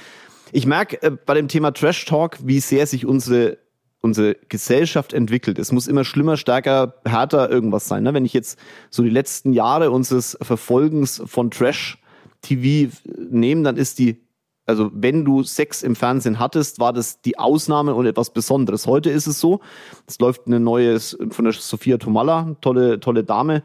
Ich 0.54 0.66
merke 0.66 1.02
äh, 1.02 1.12
bei 1.12 1.34
dem 1.34 1.50
Thema 1.50 1.72
Trash-Talk, 1.72 2.38
wie 2.44 2.62
sehr 2.62 2.88
sich 2.88 3.06
unsere 3.06 3.58
unsere 4.06 4.36
Gesellschaft 4.50 5.14
entwickelt. 5.14 5.58
Es 5.58 5.72
muss 5.72 5.88
immer 5.88 6.06
schlimmer, 6.06 6.38
stärker, 6.38 6.94
härter 7.06 7.50
irgendwas 7.50 7.88
sein. 7.88 8.04
Ne? 8.04 8.14
Wenn 8.14 8.24
ich 8.24 8.34
jetzt 8.34 8.60
so 8.92 9.02
die 9.02 9.10
letzten 9.10 9.52
Jahre 9.52 9.90
unseres 9.90 10.38
Verfolgens 10.42 11.24
von 11.26 11.50
Trash-TV 11.50 12.96
nehme, 13.32 13.64
dann 13.64 13.78
ist 13.78 13.98
die, 13.98 14.22
also 14.66 14.92
wenn 14.94 15.26
du 15.26 15.44
Sex 15.44 15.84
im 15.84 15.96
Fernsehen 15.96 16.40
hattest, 16.40 16.80
war 16.80 16.94
das 16.94 17.22
die 17.22 17.38
Ausnahme 17.38 17.94
und 17.94 18.06
etwas 18.06 18.32
Besonderes. 18.32 18.88
Heute 18.88 19.10
ist 19.10 19.28
es 19.28 19.40
so, 19.40 19.60
es 20.08 20.20
läuft 20.20 20.48
eine 20.48 20.60
neue 20.60 21.00
von 21.00 21.46
der 21.46 21.54
Sophia 21.54 21.98
Tomalla, 21.98 22.56
tolle, 22.62 23.00
tolle 23.00 23.24
Dame, 23.24 23.64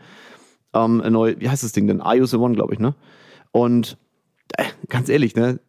ähm, 0.75 1.01
eine 1.01 1.11
neue, 1.11 1.41
wie 1.41 1.49
heißt 1.49 1.65
das 1.65 1.73
Ding 1.73 1.87
denn? 1.87 2.03
I 2.05 2.21
Use 2.21 2.39
One, 2.39 2.55
glaube 2.55 2.75
ich, 2.75 2.81
ne? 2.81 2.95
Und 3.53 3.97
äh, 4.57 4.65
ganz 4.89 5.09
ehrlich, 5.09 5.35
ne? 5.35 5.61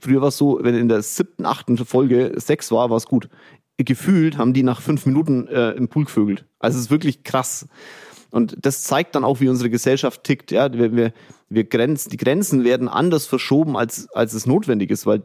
Früher 0.00 0.20
war 0.20 0.28
es 0.28 0.36
so, 0.36 0.58
wenn 0.62 0.74
in 0.74 0.88
der 0.88 1.02
siebten, 1.02 1.46
achten 1.46 1.76
Folge 1.78 2.34
Sex 2.36 2.70
war, 2.70 2.90
war 2.90 2.96
es 2.98 3.06
gut 3.06 3.28
gefühlt 3.84 4.38
haben 4.38 4.52
die 4.52 4.62
nach 4.62 4.80
fünf 4.80 5.06
Minuten 5.06 5.46
äh, 5.46 5.70
im 5.70 5.88
Pool 5.88 6.04
gevögelt. 6.04 6.44
Also 6.58 6.76
es 6.78 6.86
ist 6.86 6.90
wirklich 6.90 7.22
krass. 7.22 7.68
Und 8.30 8.56
das 8.60 8.82
zeigt 8.82 9.14
dann 9.14 9.24
auch, 9.24 9.40
wie 9.40 9.48
unsere 9.48 9.70
Gesellschaft 9.70 10.24
tickt. 10.24 10.50
Ja, 10.50 10.72
wir, 10.72 10.94
wir, 10.94 11.12
wir 11.48 11.64
Grenzen, 11.64 12.10
die 12.10 12.16
Grenzen 12.16 12.64
werden 12.64 12.88
anders 12.88 13.26
verschoben, 13.26 13.76
als, 13.76 14.08
als 14.10 14.34
es 14.34 14.46
notwendig 14.46 14.90
ist, 14.90 15.06
weil 15.06 15.22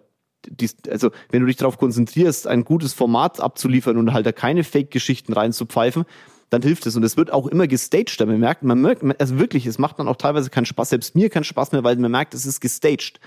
die, 0.48 0.70
also 0.90 1.12
wenn 1.30 1.42
du 1.42 1.48
dich 1.48 1.58
darauf 1.58 1.78
konzentrierst, 1.78 2.48
ein 2.48 2.66
gutes 2.66 2.94
Format 2.94 3.40
abzuliefern 3.40 3.98
und 3.98 4.14
halt 4.14 4.26
da 4.26 4.32
keine 4.32 4.64
Fake-Geschichten 4.64 5.34
reinzupfeifen, 5.34 6.06
dann 6.50 6.62
hilft 6.62 6.86
es. 6.86 6.96
Und 6.96 7.04
es 7.04 7.18
wird 7.18 7.32
auch 7.32 7.48
immer 7.48 7.68
gestaged. 7.68 8.20
Man 8.20 8.40
merkt, 8.40 8.64
man 8.64 8.80
merkt, 8.80 9.04
also 9.20 9.40
wirklich, 9.40 9.66
es 9.66 9.80
macht 9.80 10.00
dann 10.00 10.08
auch 10.08 10.18
teilweise 10.18 10.50
keinen 10.50 10.66
Spaß, 10.66 10.90
selbst 10.90 11.16
mir 11.16 11.30
keinen 11.30 11.46
Spaß 11.46 11.72
mehr, 11.72 11.84
weil 11.84 11.96
man 11.98 12.12
merkt, 12.12 12.34
es 12.34 12.46
ist 12.46 12.62
gestaged. 12.62 13.20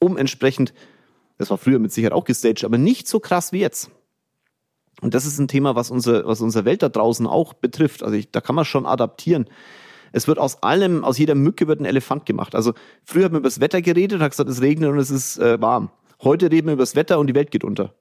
Um 0.00 0.16
entsprechend, 0.16 0.72
das 1.38 1.50
war 1.50 1.58
früher 1.58 1.78
mit 1.78 1.92
Sicherheit 1.92 2.12
auch 2.12 2.24
gestaged, 2.24 2.64
aber 2.64 2.78
nicht 2.78 3.08
so 3.08 3.20
krass 3.20 3.52
wie 3.52 3.60
jetzt. 3.60 3.90
Und 5.00 5.14
das 5.14 5.26
ist 5.26 5.38
ein 5.38 5.48
Thema, 5.48 5.74
was 5.76 5.90
unsere, 5.90 6.26
was 6.26 6.40
unsere 6.40 6.64
Welt 6.64 6.82
da 6.82 6.88
draußen 6.88 7.26
auch 7.26 7.54
betrifft. 7.54 8.02
Also 8.02 8.16
ich, 8.16 8.30
da 8.30 8.40
kann 8.40 8.54
man 8.54 8.64
schon 8.64 8.86
adaptieren. 8.86 9.46
Es 10.12 10.26
wird 10.26 10.38
aus 10.38 10.62
allem, 10.62 11.04
aus 11.04 11.18
jeder 11.18 11.34
Mücke 11.34 11.68
wird 11.68 11.80
ein 11.80 11.84
Elefant 11.84 12.26
gemacht. 12.26 12.54
Also 12.54 12.72
früher 13.04 13.24
hat 13.24 13.32
man 13.32 13.40
über 13.40 13.48
das 13.48 13.60
Wetter 13.60 13.82
geredet, 13.82 14.20
hat 14.20 14.30
gesagt, 14.30 14.50
es 14.50 14.62
regnet 14.62 14.90
und 14.90 14.98
es 14.98 15.10
ist 15.10 15.38
äh, 15.38 15.60
warm. 15.60 15.90
Heute 16.22 16.50
reden 16.50 16.66
wir 16.66 16.74
über 16.74 16.82
das 16.82 16.96
Wetter 16.96 17.18
und 17.18 17.28
die 17.28 17.34
Welt 17.34 17.50
geht 17.50 17.62
unter. 17.62 17.94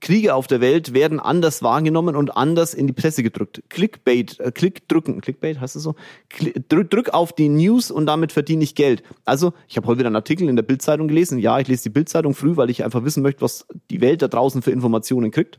Kriege 0.00 0.34
auf 0.34 0.46
der 0.46 0.60
Welt 0.60 0.94
werden 0.94 1.18
anders 1.18 1.62
wahrgenommen 1.62 2.14
und 2.14 2.36
anders 2.36 2.74
in 2.74 2.86
die 2.86 2.92
Presse 2.92 3.24
gedrückt. 3.24 3.62
Clickbait, 3.70 4.38
äh, 4.38 4.52
Klick 4.52 4.88
drücken, 4.88 5.20
Clickbait 5.20 5.60
heißt 5.60 5.74
es 5.74 5.82
so? 5.82 5.96
Klick, 6.28 6.68
drück, 6.68 7.08
auf 7.12 7.32
die 7.32 7.48
News 7.48 7.90
und 7.90 8.06
damit 8.06 8.30
verdiene 8.30 8.62
ich 8.62 8.76
Geld. 8.76 9.02
Also, 9.24 9.52
ich 9.66 9.76
habe 9.76 9.88
heute 9.88 9.98
wieder 9.98 10.08
einen 10.08 10.16
Artikel 10.16 10.48
in 10.48 10.54
der 10.54 10.62
Bildzeitung 10.62 11.08
gelesen. 11.08 11.38
Ja, 11.38 11.58
ich 11.58 11.66
lese 11.66 11.84
die 11.84 11.90
Bildzeitung 11.90 12.34
früh, 12.34 12.56
weil 12.56 12.70
ich 12.70 12.84
einfach 12.84 13.04
wissen 13.04 13.22
möchte, 13.22 13.42
was 13.42 13.66
die 13.90 14.00
Welt 14.00 14.22
da 14.22 14.28
draußen 14.28 14.62
für 14.62 14.70
Informationen 14.70 15.32
kriegt. 15.32 15.58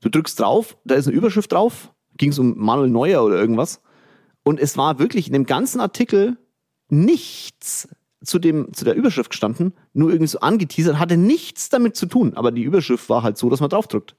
Du 0.00 0.08
drückst 0.08 0.38
drauf, 0.38 0.76
da 0.84 0.94
ist 0.94 1.06
eine 1.06 1.16
Überschrift 1.16 1.52
drauf, 1.52 1.92
ging 2.16 2.30
es 2.30 2.38
um 2.38 2.56
Manuel 2.56 2.90
Neuer 2.90 3.24
oder 3.24 3.36
irgendwas. 3.36 3.80
Und 4.42 4.60
es 4.60 4.76
war 4.76 4.98
wirklich 4.98 5.26
in 5.26 5.32
dem 5.32 5.46
ganzen 5.46 5.80
Artikel 5.80 6.36
nichts 6.88 7.88
zu 8.24 8.38
dem, 8.38 8.72
zu 8.72 8.84
der 8.84 8.94
Überschrift 8.94 9.30
gestanden, 9.30 9.72
nur 9.92 10.10
irgendwie 10.10 10.28
so 10.28 10.40
angeteasert, 10.40 10.98
hatte 10.98 11.16
nichts 11.16 11.68
damit 11.68 11.96
zu 11.96 12.06
tun. 12.06 12.34
Aber 12.34 12.50
die 12.50 12.62
Überschrift 12.62 13.08
war 13.08 13.22
halt 13.22 13.38
so, 13.38 13.50
dass 13.50 13.60
man 13.60 13.70
draufdrückt. 13.70 14.16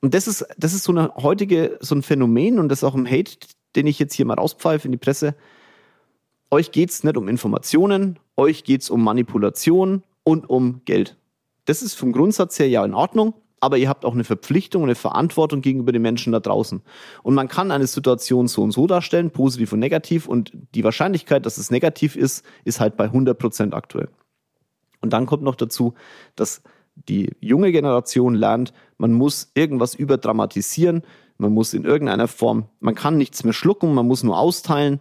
Und 0.00 0.14
das 0.14 0.26
ist, 0.26 0.46
das 0.58 0.74
ist 0.74 0.84
so 0.84 0.92
eine 0.92 1.14
heutige, 1.16 1.78
so 1.80 1.94
ein 1.94 2.02
Phänomen 2.02 2.58
und 2.58 2.68
das 2.68 2.80
ist 2.80 2.84
auch 2.84 2.94
im 2.94 3.06
Hate, 3.06 3.36
den 3.76 3.86
ich 3.86 3.98
jetzt 3.98 4.14
hier 4.14 4.26
mal 4.26 4.34
rauspfeife 4.34 4.86
in 4.86 4.92
die 4.92 4.98
Presse. 4.98 5.34
Euch 6.50 6.72
geht's 6.72 7.04
nicht 7.04 7.16
um 7.16 7.28
Informationen, 7.28 8.18
euch 8.36 8.64
geht's 8.64 8.90
um 8.90 9.02
Manipulation 9.02 10.02
und 10.24 10.48
um 10.48 10.82
Geld. 10.84 11.16
Das 11.64 11.82
ist 11.82 11.94
vom 11.94 12.12
Grundsatz 12.12 12.58
her 12.58 12.68
ja 12.68 12.84
in 12.84 12.94
Ordnung 12.94 13.34
aber 13.62 13.78
ihr 13.78 13.88
habt 13.88 14.04
auch 14.04 14.14
eine 14.14 14.24
Verpflichtung, 14.24 14.82
eine 14.82 14.96
Verantwortung 14.96 15.60
gegenüber 15.60 15.92
den 15.92 16.02
Menschen 16.02 16.32
da 16.32 16.40
draußen. 16.40 16.82
Und 17.22 17.34
man 17.34 17.46
kann 17.46 17.70
eine 17.70 17.86
Situation 17.86 18.48
so 18.48 18.60
und 18.60 18.72
so 18.72 18.88
darstellen, 18.88 19.30
positiv 19.30 19.72
und 19.72 19.78
negativ, 19.78 20.26
und 20.26 20.52
die 20.74 20.82
Wahrscheinlichkeit, 20.82 21.46
dass 21.46 21.58
es 21.58 21.70
negativ 21.70 22.16
ist, 22.16 22.44
ist 22.64 22.80
halt 22.80 22.96
bei 22.96 23.04
100 23.04 23.38
Prozent 23.38 23.72
aktuell. 23.72 24.08
Und 25.00 25.12
dann 25.12 25.26
kommt 25.26 25.44
noch 25.44 25.54
dazu, 25.54 25.94
dass 26.34 26.62
die 26.96 27.30
junge 27.38 27.70
Generation 27.70 28.34
lernt, 28.34 28.72
man 28.98 29.12
muss 29.12 29.52
irgendwas 29.54 29.94
überdramatisieren, 29.94 31.02
man 31.38 31.54
muss 31.54 31.72
in 31.72 31.84
irgendeiner 31.84 32.26
Form, 32.26 32.66
man 32.80 32.96
kann 32.96 33.16
nichts 33.16 33.44
mehr 33.44 33.52
schlucken, 33.52 33.94
man 33.94 34.08
muss 34.08 34.24
nur 34.24 34.38
austeilen. 34.38 34.98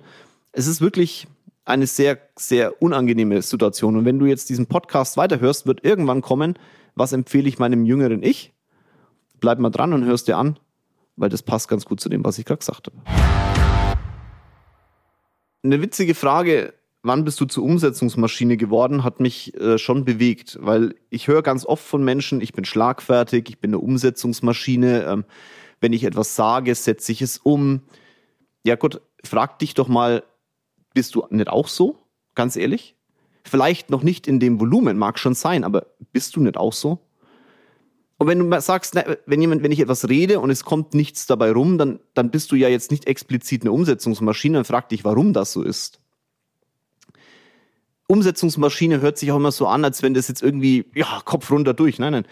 Es 0.52 0.68
ist 0.68 0.82
wirklich 0.82 1.28
eine 1.66 1.88
sehr, 1.88 2.20
sehr 2.38 2.80
unangenehme 2.80 3.42
Situation. 3.42 3.98
Und 3.98 4.06
wenn 4.06 4.20
du 4.20 4.28
jetzt 4.28 4.50
diesen 4.50 4.68
Podcast 4.68 5.18
weiterhörst, 5.18 5.66
wird 5.66 5.84
irgendwann 5.84 6.22
kommen, 6.22 6.60
was 6.96 7.14
empfehle 7.14 7.48
ich 7.48 7.60
meinem 7.60 7.86
jüngeren 7.86 8.24
Ich? 8.24 8.54
Bleib 9.40 9.60
mal 9.60 9.70
dran 9.70 9.94
und 9.94 10.06
hörst 10.06 10.28
dir 10.28 10.38
an, 10.38 10.60
weil 11.16 11.30
das 11.30 11.44
passt 11.44 11.68
ganz 11.68 11.86
gut 11.86 12.00
zu 12.00 12.10
dem, 12.10 12.24
was 12.24 12.38
ich 12.38 12.46
gerade 12.46 12.60
gesagt 12.60 12.88
habe. 12.88 13.98
Eine 15.64 15.82
witzige 15.82 16.16
Frage, 16.16 16.74
wann 17.04 17.24
bist 17.24 17.40
du 17.40 17.46
zur 17.46 17.64
Umsetzungsmaschine 17.64 18.58
geworden, 18.58 19.04
hat 19.04 19.20
mich 19.20 19.56
äh, 19.60 19.78
schon 19.78 20.06
bewegt, 20.06 20.58
weil 20.62 20.96
ich 21.10 21.28
höre 21.28 21.42
ganz 21.42 21.66
oft 21.66 21.84
von 21.84 22.04
Menschen, 22.04 22.42
ich 22.42 22.54
bin 22.54 22.66
schlagfertig, 22.66 23.50
ich 23.50 23.60
bin 23.60 23.72
eine 23.72 23.80
Umsetzungsmaschine, 23.80 25.04
ähm, 25.06 25.26
wenn 25.80 25.94
ich 25.94 26.04
etwas 26.04 26.36
sage, 26.36 26.74
setze 26.76 27.12
ich 27.12 27.22
es 27.22 27.38
um. 27.38 27.82
Ja 28.64 28.76
gut, 28.76 29.02
frag 29.24 29.60
dich 29.60 29.74
doch 29.74 29.88
mal, 29.88 30.24
bist 30.94 31.16
du 31.16 31.26
nicht 31.30 31.50
auch 31.50 31.68
so? 31.68 31.98
Ganz 32.36 32.56
ehrlich? 32.56 32.96
Vielleicht 33.44 33.90
noch 33.90 34.04
nicht 34.04 34.28
in 34.28 34.40
dem 34.40 34.60
Volumen, 34.60 34.98
mag 34.98 35.20
schon 35.20 35.34
sein, 35.34 35.64
aber 35.64 35.88
bist 36.12 36.36
du 36.36 36.42
nicht 36.42 36.58
auch 36.58 36.74
so? 36.74 37.00
Und 38.18 38.28
wenn 38.28 38.38
du 38.38 38.62
sagst, 38.62 38.96
wenn 39.26 39.42
jemand, 39.42 39.64
wenn 39.64 39.72
ich 39.72 39.80
etwas 39.80 40.08
rede 40.08 40.40
und 40.40 40.52
es 40.52 40.64
kommt 40.64 40.94
nichts 40.94 41.26
dabei 41.26 41.52
rum, 41.52 41.80
dann, 41.80 42.00
dann 42.14 42.30
bist 42.30 42.52
du 42.52 42.56
ja 42.56 42.70
jetzt 42.70 42.92
nicht 42.92 43.08
explizit 43.08 43.64
eine 43.64 43.72
Umsetzungsmaschine 43.72 44.60
und 44.60 44.68
frag 44.68 44.90
dich, 44.90 45.04
warum 45.04 45.34
das 45.34 45.54
so 45.54 45.64
ist. 45.64 46.00
Umsetzungsmaschine 48.06 49.02
hört 49.02 49.18
sich 49.18 49.32
auch 49.32 49.38
immer 49.38 49.52
so 49.52 49.66
an, 49.66 49.84
als 49.84 50.04
wenn 50.04 50.14
das 50.14 50.28
jetzt 50.28 50.44
irgendwie, 50.44 50.86
ja, 50.94 51.22
Kopf 51.26 51.50
runter 51.50 51.74
durch. 51.74 51.98
Nein, 51.98 52.12
nein. 52.12 52.26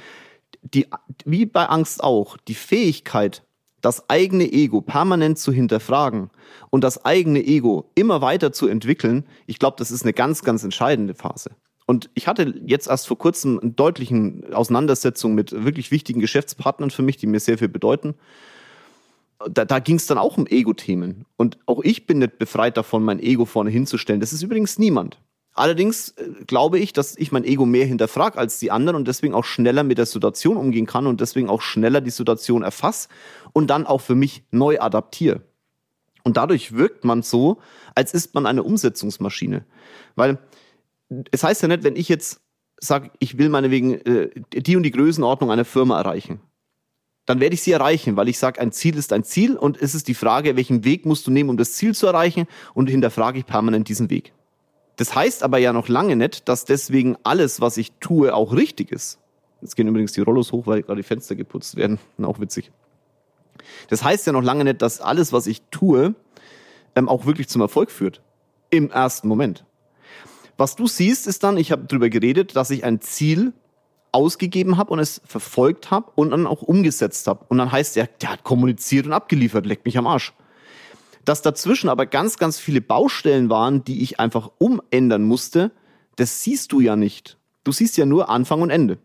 Die, 0.61 0.85
wie 1.25 1.47
bei 1.47 1.65
Angst 1.65 2.03
auch, 2.03 2.37
die 2.37 2.53
Fähigkeit, 2.53 3.43
das 3.81 4.09
eigene 4.09 4.51
Ego 4.51 4.81
permanent 4.81 5.37
zu 5.37 5.51
hinterfragen 5.51 6.29
und 6.69 6.83
das 6.83 7.05
eigene 7.05 7.45
Ego 7.45 7.89
immer 7.95 8.21
weiter 8.21 8.51
zu 8.51 8.67
entwickeln, 8.67 9.25
ich 9.47 9.59
glaube, 9.59 9.75
das 9.77 9.91
ist 9.91 10.03
eine 10.03 10.13
ganz, 10.13 10.43
ganz 10.43 10.63
entscheidende 10.63 11.13
Phase. 11.13 11.51
Und 11.85 12.09
ich 12.13 12.27
hatte 12.27 12.53
jetzt 12.67 12.87
erst 12.87 13.07
vor 13.07 13.17
kurzem 13.17 13.59
eine 13.59 13.71
deutliche 13.71 14.43
Auseinandersetzung 14.51 15.33
mit 15.33 15.51
wirklich 15.51 15.89
wichtigen 15.89 16.19
Geschäftspartnern 16.19 16.91
für 16.91 17.01
mich, 17.01 17.17
die 17.17 17.25
mir 17.25 17.39
sehr 17.39 17.57
viel 17.57 17.67
bedeuten. 17.67 18.13
Da, 19.49 19.65
da 19.65 19.79
ging 19.79 19.95
es 19.95 20.05
dann 20.05 20.19
auch 20.19 20.37
um 20.37 20.45
Ego-Themen. 20.45 21.25
Und 21.35 21.57
auch 21.65 21.81
ich 21.81 22.05
bin 22.05 22.19
nicht 22.19 22.37
befreit 22.37 22.77
davon, 22.77 23.03
mein 23.03 23.19
Ego 23.19 23.45
vorne 23.45 23.71
hinzustellen. 23.71 24.21
Das 24.21 24.33
ist 24.33 24.43
übrigens 24.43 24.77
niemand. 24.77 25.17
Allerdings 25.59 26.11
äh, 26.11 26.45
glaube 26.47 26.79
ich, 26.79 26.93
dass 26.93 27.17
ich 27.17 27.33
mein 27.33 27.43
Ego 27.43 27.65
mehr 27.65 27.85
hinterfrage 27.85 28.37
als 28.37 28.59
die 28.59 28.71
anderen 28.71 28.95
und 28.95 29.09
deswegen 29.09 29.33
auch 29.33 29.43
schneller 29.43 29.83
mit 29.83 29.97
der 29.97 30.05
Situation 30.05 30.55
umgehen 30.55 30.85
kann 30.85 31.05
und 31.05 31.19
deswegen 31.19 31.49
auch 31.49 31.61
schneller 31.61 31.99
die 31.99 32.11
Situation 32.11 32.63
erfasse 32.63 33.09
und 33.51 33.67
dann 33.67 33.85
auch 33.85 33.99
für 33.99 34.15
mich 34.15 34.45
neu 34.51 34.79
adaptiere. 34.79 35.41
Und 36.23 36.37
dadurch 36.37 36.77
wirkt 36.77 37.03
man 37.03 37.23
so, 37.23 37.57
als 37.93 38.13
ist 38.13 38.33
man 38.35 38.45
eine 38.45 38.63
Umsetzungsmaschine. 38.63 39.65
Weil 40.15 40.37
es 41.31 41.43
heißt 41.43 41.61
ja 41.61 41.67
nicht, 41.67 41.83
wenn 41.83 41.97
ich 41.97 42.07
jetzt 42.07 42.39
sage, 42.79 43.11
ich 43.19 43.37
will 43.37 43.49
meinetwegen 43.49 43.95
äh, 43.95 44.29
die 44.53 44.77
und 44.77 44.83
die 44.83 44.91
Größenordnung 44.91 45.51
einer 45.51 45.65
Firma 45.65 45.99
erreichen, 45.99 46.39
dann 47.25 47.41
werde 47.41 47.55
ich 47.55 47.61
sie 47.61 47.73
erreichen, 47.73 48.15
weil 48.15 48.29
ich 48.29 48.39
sage, 48.39 48.61
ein 48.61 48.71
Ziel 48.71 48.95
ist 48.95 49.11
ein 49.11 49.25
Ziel 49.25 49.57
und 49.57 49.81
es 49.81 49.93
ist 49.93 50.07
die 50.07 50.15
Frage, 50.15 50.55
welchen 50.55 50.85
Weg 50.85 51.05
musst 51.05 51.27
du 51.27 51.31
nehmen, 51.31 51.49
um 51.49 51.57
das 51.57 51.73
Ziel 51.73 51.93
zu 51.93 52.07
erreichen 52.07 52.47
und 52.73 52.89
hinterfrage 52.89 53.39
ich 53.39 53.45
permanent 53.45 53.89
diesen 53.89 54.09
Weg. 54.09 54.31
Das 54.99 55.15
heißt 55.15 55.43
aber 55.43 55.59
ja 55.59 55.71
noch 55.71 55.87
lange 55.87 56.17
nicht, 56.17 56.49
dass 56.49 56.65
deswegen 56.65 57.15
alles, 57.23 57.61
was 57.61 57.77
ich 57.77 57.93
tue, 58.01 58.35
auch 58.35 58.51
richtig 58.53 58.91
ist. 58.91 59.17
Jetzt 59.61 59.77
gehen 59.77 59.87
übrigens 59.87 60.11
die 60.11 60.19
Rollos 60.19 60.51
hoch, 60.51 60.67
weil 60.67 60.83
gerade 60.83 60.99
die 60.99 61.07
Fenster 61.07 61.35
geputzt 61.35 61.77
werden. 61.77 61.99
Auch 62.21 62.41
witzig. 62.41 62.69
Das 63.87 64.03
heißt 64.03 64.27
ja 64.27 64.33
noch 64.33 64.43
lange 64.43 64.65
nicht, 64.65 64.81
dass 64.81 64.99
alles, 64.99 65.31
was 65.31 65.47
ich 65.47 65.61
tue, 65.71 66.15
ähm, 66.95 67.07
auch 67.07 67.25
wirklich 67.25 67.47
zum 67.47 67.61
Erfolg 67.61 67.91
führt. 67.91 68.21
Im 68.71 68.91
ersten 68.91 69.29
Moment. 69.29 69.63
Was 70.57 70.75
du 70.75 70.85
siehst, 70.85 71.27
ist 71.27 71.43
dann, 71.43 71.57
ich 71.57 71.71
habe 71.71 71.85
darüber 71.87 72.09
geredet, 72.09 72.57
dass 72.57 72.69
ich 72.69 72.83
ein 72.83 72.99
Ziel 72.99 73.53
ausgegeben 74.11 74.75
habe 74.75 74.91
und 74.91 74.99
es 74.99 75.21
verfolgt 75.23 75.91
habe 75.91 76.11
und 76.15 76.31
dann 76.31 76.45
auch 76.45 76.61
umgesetzt 76.61 77.25
habe. 77.27 77.45
Und 77.47 77.57
dann 77.57 77.71
heißt 77.71 77.95
er, 77.95 78.07
der 78.21 78.33
hat 78.33 78.43
kommuniziert 78.43 79.05
und 79.05 79.13
abgeliefert, 79.13 79.65
leckt 79.65 79.85
mich 79.85 79.97
am 79.97 80.07
Arsch. 80.07 80.33
Dass 81.25 81.41
dazwischen 81.41 81.89
aber 81.89 82.05
ganz, 82.05 82.37
ganz 82.37 82.59
viele 82.59 82.81
Baustellen 82.81 83.49
waren, 83.49 83.83
die 83.83 84.01
ich 84.01 84.19
einfach 84.19 84.49
umändern 84.57 85.23
musste, 85.23 85.71
das 86.15 86.43
siehst 86.43 86.71
du 86.71 86.79
ja 86.79 86.95
nicht. 86.95 87.37
Du 87.63 87.71
siehst 87.71 87.97
ja 87.97 88.05
nur 88.05 88.29
Anfang 88.29 88.61
und 88.61 88.69
Ende. 88.69 88.97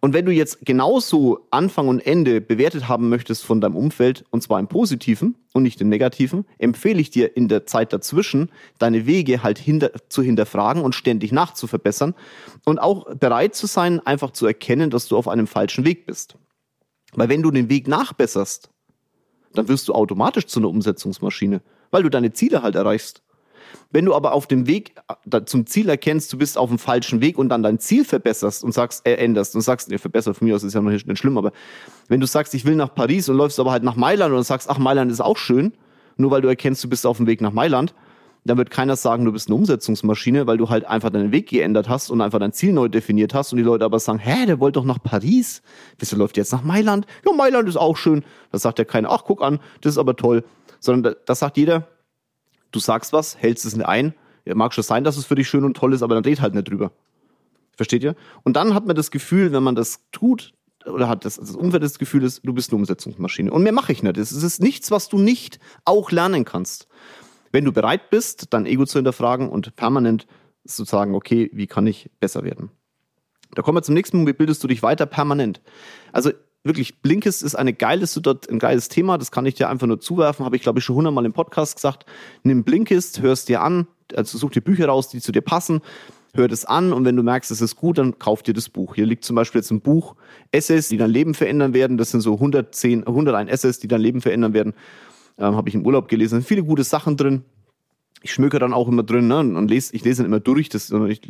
Und 0.00 0.12
wenn 0.12 0.24
du 0.24 0.32
jetzt 0.32 0.64
genauso 0.64 1.46
Anfang 1.50 1.88
und 1.88 2.00
Ende 2.00 2.40
bewertet 2.40 2.88
haben 2.88 3.08
möchtest 3.08 3.44
von 3.44 3.60
deinem 3.60 3.76
Umfeld, 3.76 4.24
und 4.30 4.42
zwar 4.42 4.58
im 4.58 4.68
Positiven 4.68 5.36
und 5.52 5.62
nicht 5.62 5.80
im 5.80 5.88
Negativen, 5.88 6.46
empfehle 6.58 7.00
ich 7.00 7.10
dir 7.10 7.36
in 7.36 7.48
der 7.48 7.66
Zeit 7.66 7.92
dazwischen, 7.92 8.50
deine 8.78 9.06
Wege 9.06 9.42
halt 9.42 9.58
hinter, 9.58 9.92
zu 10.08 10.22
hinterfragen 10.22 10.82
und 10.82 10.94
ständig 10.94 11.32
nachzuverbessern 11.32 12.14
und 12.64 12.78
auch 12.78 13.14
bereit 13.14 13.54
zu 13.54 13.66
sein, 13.66 14.00
einfach 14.00 14.32
zu 14.32 14.46
erkennen, 14.46 14.90
dass 14.90 15.08
du 15.08 15.16
auf 15.16 15.28
einem 15.28 15.46
falschen 15.46 15.84
Weg 15.84 16.06
bist. 16.06 16.36
Weil 17.12 17.28
wenn 17.28 17.42
du 17.42 17.50
den 17.50 17.68
Weg 17.68 17.86
nachbesserst, 17.86 18.70
dann 19.54 19.68
wirst 19.68 19.88
du 19.88 19.94
automatisch 19.94 20.46
zu 20.46 20.60
einer 20.60 20.68
Umsetzungsmaschine, 20.68 21.60
weil 21.90 22.02
du 22.02 22.10
deine 22.10 22.32
Ziele 22.32 22.62
halt 22.62 22.74
erreichst. 22.74 23.22
Wenn 23.90 24.04
du 24.04 24.14
aber 24.14 24.32
auf 24.32 24.46
dem 24.46 24.66
Weg 24.66 24.94
äh, 25.30 25.44
zum 25.44 25.66
Ziel 25.66 25.88
erkennst, 25.88 26.32
du 26.32 26.38
bist 26.38 26.58
auf 26.58 26.68
dem 26.68 26.78
falschen 26.78 27.20
Weg 27.20 27.38
und 27.38 27.48
dann 27.48 27.62
dein 27.62 27.78
Ziel 27.78 28.04
verbesserst 28.04 28.64
und 28.64 28.72
sagst, 28.72 29.06
äh, 29.06 29.14
änderst 29.14 29.54
und 29.54 29.62
sagst, 29.62 29.90
ihr 29.90 29.98
verbessert 29.98 30.36
von 30.36 30.46
mir 30.46 30.54
aus 30.54 30.62
ist 30.62 30.74
ja 30.74 30.80
noch 30.80 30.90
nicht 30.90 31.18
schlimm, 31.18 31.38
aber 31.38 31.52
wenn 32.08 32.20
du 32.20 32.26
sagst, 32.26 32.54
ich 32.54 32.64
will 32.64 32.76
nach 32.76 32.94
Paris 32.94 33.28
und 33.28 33.36
läufst 33.36 33.58
aber 33.60 33.72
halt 33.72 33.82
nach 33.82 33.96
Mailand 33.96 34.34
und 34.34 34.42
sagst, 34.44 34.68
ach, 34.68 34.78
Mailand 34.78 35.10
ist 35.10 35.20
auch 35.20 35.36
schön, 35.36 35.72
nur 36.16 36.30
weil 36.30 36.42
du 36.42 36.48
erkennst, 36.48 36.82
du 36.84 36.88
bist 36.88 37.06
auf 37.06 37.16
dem 37.16 37.26
Weg 37.26 37.40
nach 37.40 37.52
Mailand, 37.52 37.94
dann 38.44 38.58
wird 38.58 38.70
keiner 38.70 38.94
sagen, 38.96 39.24
du 39.24 39.32
bist 39.32 39.48
eine 39.48 39.56
Umsetzungsmaschine, 39.56 40.46
weil 40.46 40.58
du 40.58 40.68
halt 40.68 40.84
einfach 40.84 41.10
deinen 41.10 41.32
Weg 41.32 41.48
geändert 41.48 41.88
hast 41.88 42.10
und 42.10 42.20
einfach 42.20 42.38
dein 42.38 42.52
Ziel 42.52 42.72
neu 42.72 42.88
definiert 42.88 43.32
hast 43.32 43.52
und 43.52 43.56
die 43.56 43.64
Leute 43.64 43.84
aber 43.84 43.98
sagen, 43.98 44.18
hä, 44.18 44.44
der 44.46 44.60
wollte 44.60 44.80
doch 44.80 44.84
nach 44.84 45.02
Paris. 45.02 45.62
Wieso 45.98 46.16
läuft 46.16 46.36
jetzt 46.36 46.52
nach 46.52 46.62
Mailand? 46.62 47.06
Ja, 47.24 47.32
Mailand 47.32 47.68
ist 47.68 47.76
auch 47.76 47.96
schön. 47.96 48.22
Da 48.52 48.58
sagt 48.58 48.78
ja 48.78 48.84
keiner, 48.84 49.10
ach, 49.10 49.24
guck 49.24 49.42
an, 49.42 49.60
das 49.80 49.94
ist 49.94 49.98
aber 49.98 50.14
toll. 50.16 50.44
Sondern 50.78 51.14
das 51.24 51.38
sagt 51.38 51.56
jeder, 51.56 51.88
du 52.70 52.80
sagst 52.80 53.14
was, 53.14 53.38
hältst 53.38 53.64
es 53.64 53.74
nicht 53.76 53.86
ein. 53.86 54.14
Ja, 54.44 54.54
mag 54.54 54.74
schon 54.74 54.84
sein, 54.84 55.04
dass 55.04 55.16
es 55.16 55.24
für 55.24 55.36
dich 55.36 55.48
schön 55.48 55.64
und 55.64 55.74
toll 55.76 55.94
ist, 55.94 56.02
aber 56.02 56.14
dann 56.14 56.24
redet 56.24 56.42
halt 56.42 56.54
nicht 56.54 56.68
drüber. 56.68 56.92
Versteht 57.76 58.04
ihr? 58.04 58.14
Und 58.42 58.56
dann 58.56 58.74
hat 58.74 58.86
man 58.86 58.94
das 58.94 59.10
Gefühl, 59.10 59.52
wenn 59.52 59.62
man 59.62 59.74
das 59.74 60.00
tut, 60.12 60.52
oder 60.84 61.08
hat 61.08 61.24
das, 61.24 61.36
das 61.36 61.56
Umfeld 61.56 61.82
das 61.82 61.98
Gefühl 61.98 62.22
ist, 62.22 62.42
du 62.44 62.52
bist 62.52 62.70
eine 62.70 62.78
Umsetzungsmaschine. 62.78 63.50
Und 63.50 63.62
mehr 63.62 63.72
mache 63.72 63.92
ich 63.92 64.02
nicht. 64.02 64.18
Es 64.18 64.32
ist 64.32 64.60
nichts, 64.60 64.90
was 64.90 65.08
du 65.08 65.18
nicht 65.18 65.58
auch 65.86 66.10
lernen 66.10 66.44
kannst. 66.44 66.88
Wenn 67.54 67.64
du 67.64 67.70
bereit 67.70 68.10
bist, 68.10 68.46
dein 68.50 68.66
Ego 68.66 68.84
zu 68.84 68.98
hinterfragen 68.98 69.48
und 69.48 69.76
permanent 69.76 70.26
zu 70.66 70.82
sagen, 70.82 71.14
okay, 71.14 71.50
wie 71.52 71.68
kann 71.68 71.86
ich 71.86 72.10
besser 72.18 72.42
werden? 72.42 72.72
Da 73.54 73.62
kommen 73.62 73.78
wir 73.78 73.82
zum 73.82 73.94
nächsten 73.94 74.16
Punkt, 74.16 74.28
wie 74.28 74.36
bildest 74.36 74.64
du 74.64 74.66
dich 74.66 74.82
weiter 74.82 75.06
permanent? 75.06 75.60
Also 76.10 76.32
wirklich, 76.64 77.00
Blinkist 77.00 77.44
ist 77.44 77.54
eine 77.54 77.72
geiles, 77.72 78.20
ein 78.50 78.58
geiles 78.58 78.88
Thema, 78.88 79.18
das 79.18 79.30
kann 79.30 79.46
ich 79.46 79.54
dir 79.54 79.68
einfach 79.68 79.86
nur 79.86 80.00
zuwerfen, 80.00 80.44
habe 80.44 80.56
ich 80.56 80.62
glaube 80.62 80.80
ich 80.80 80.84
schon 80.84 80.96
hundertmal 80.96 81.24
im 81.24 81.32
Podcast 81.32 81.76
gesagt. 81.76 82.06
Nimm 82.42 82.64
Blinkist, 82.64 83.22
hörst 83.22 83.48
dir 83.48 83.62
an, 83.62 83.86
also 84.16 84.36
such 84.36 84.50
dir 84.50 84.60
Bücher 84.60 84.88
raus, 84.88 85.08
die 85.10 85.20
zu 85.20 85.30
dir 85.30 85.42
passen, 85.42 85.80
hör 86.34 86.48
das 86.48 86.64
an 86.64 86.92
und 86.92 87.04
wenn 87.04 87.14
du 87.14 87.22
merkst, 87.22 87.52
es 87.52 87.60
ist 87.60 87.76
gut, 87.76 87.98
dann 87.98 88.18
kauf 88.18 88.42
dir 88.42 88.54
das 88.54 88.68
Buch. 88.68 88.96
Hier 88.96 89.06
liegt 89.06 89.24
zum 89.24 89.36
Beispiel 89.36 89.60
jetzt 89.60 89.70
ein 89.70 89.80
Buch, 89.80 90.16
Essays, 90.50 90.88
die 90.88 90.96
dein 90.96 91.10
Leben 91.10 91.34
verändern 91.34 91.72
werden. 91.72 91.98
Das 91.98 92.10
sind 92.10 92.20
so 92.20 92.32
110, 92.32 93.06
101 93.06 93.48
Essays, 93.48 93.78
die 93.78 93.86
dein 93.86 94.00
Leben 94.00 94.20
verändern 94.20 94.54
werden. 94.54 94.74
Ähm, 95.38 95.56
Habe 95.56 95.68
ich 95.68 95.74
im 95.74 95.84
Urlaub 95.84 96.08
gelesen. 96.08 96.36
Sind 96.36 96.46
viele 96.46 96.64
gute 96.64 96.84
Sachen 96.84 97.16
drin 97.16 97.44
ich 98.24 98.32
schmöke 98.32 98.58
dann 98.58 98.72
auch 98.72 98.88
immer 98.88 99.02
drin 99.02 99.28
ne, 99.28 99.38
und 99.38 99.68
lese, 99.68 99.94
ich 99.94 100.02
lese 100.02 100.22
dann 100.22 100.32
immer 100.32 100.40
durch. 100.40 100.70
Das, 100.70 100.90
ich, 100.90 101.20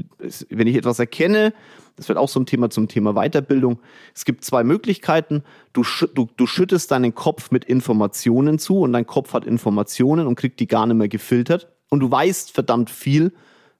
wenn 0.48 0.68
ich 0.68 0.76
etwas 0.76 1.00
erkenne, 1.00 1.52
das 1.96 2.08
wird 2.08 2.18
auch 2.18 2.28
so 2.28 2.38
ein 2.38 2.46
Thema 2.46 2.70
zum 2.70 2.86
Thema 2.86 3.14
Weiterbildung. 3.14 3.80
Es 4.14 4.24
gibt 4.24 4.44
zwei 4.44 4.62
Möglichkeiten. 4.62 5.42
Du, 5.72 5.82
du, 6.14 6.28
du 6.36 6.46
schüttest 6.46 6.92
deinen 6.92 7.12
Kopf 7.12 7.50
mit 7.50 7.64
Informationen 7.64 8.60
zu 8.60 8.78
und 8.78 8.92
dein 8.92 9.06
Kopf 9.06 9.32
hat 9.32 9.44
Informationen 9.44 10.28
und 10.28 10.36
kriegt 10.36 10.60
die 10.60 10.68
gar 10.68 10.86
nicht 10.86 10.96
mehr 10.96 11.08
gefiltert. 11.08 11.68
Und 11.90 11.98
du 11.98 12.10
weißt 12.10 12.52
verdammt 12.52 12.90
viel, 12.90 13.32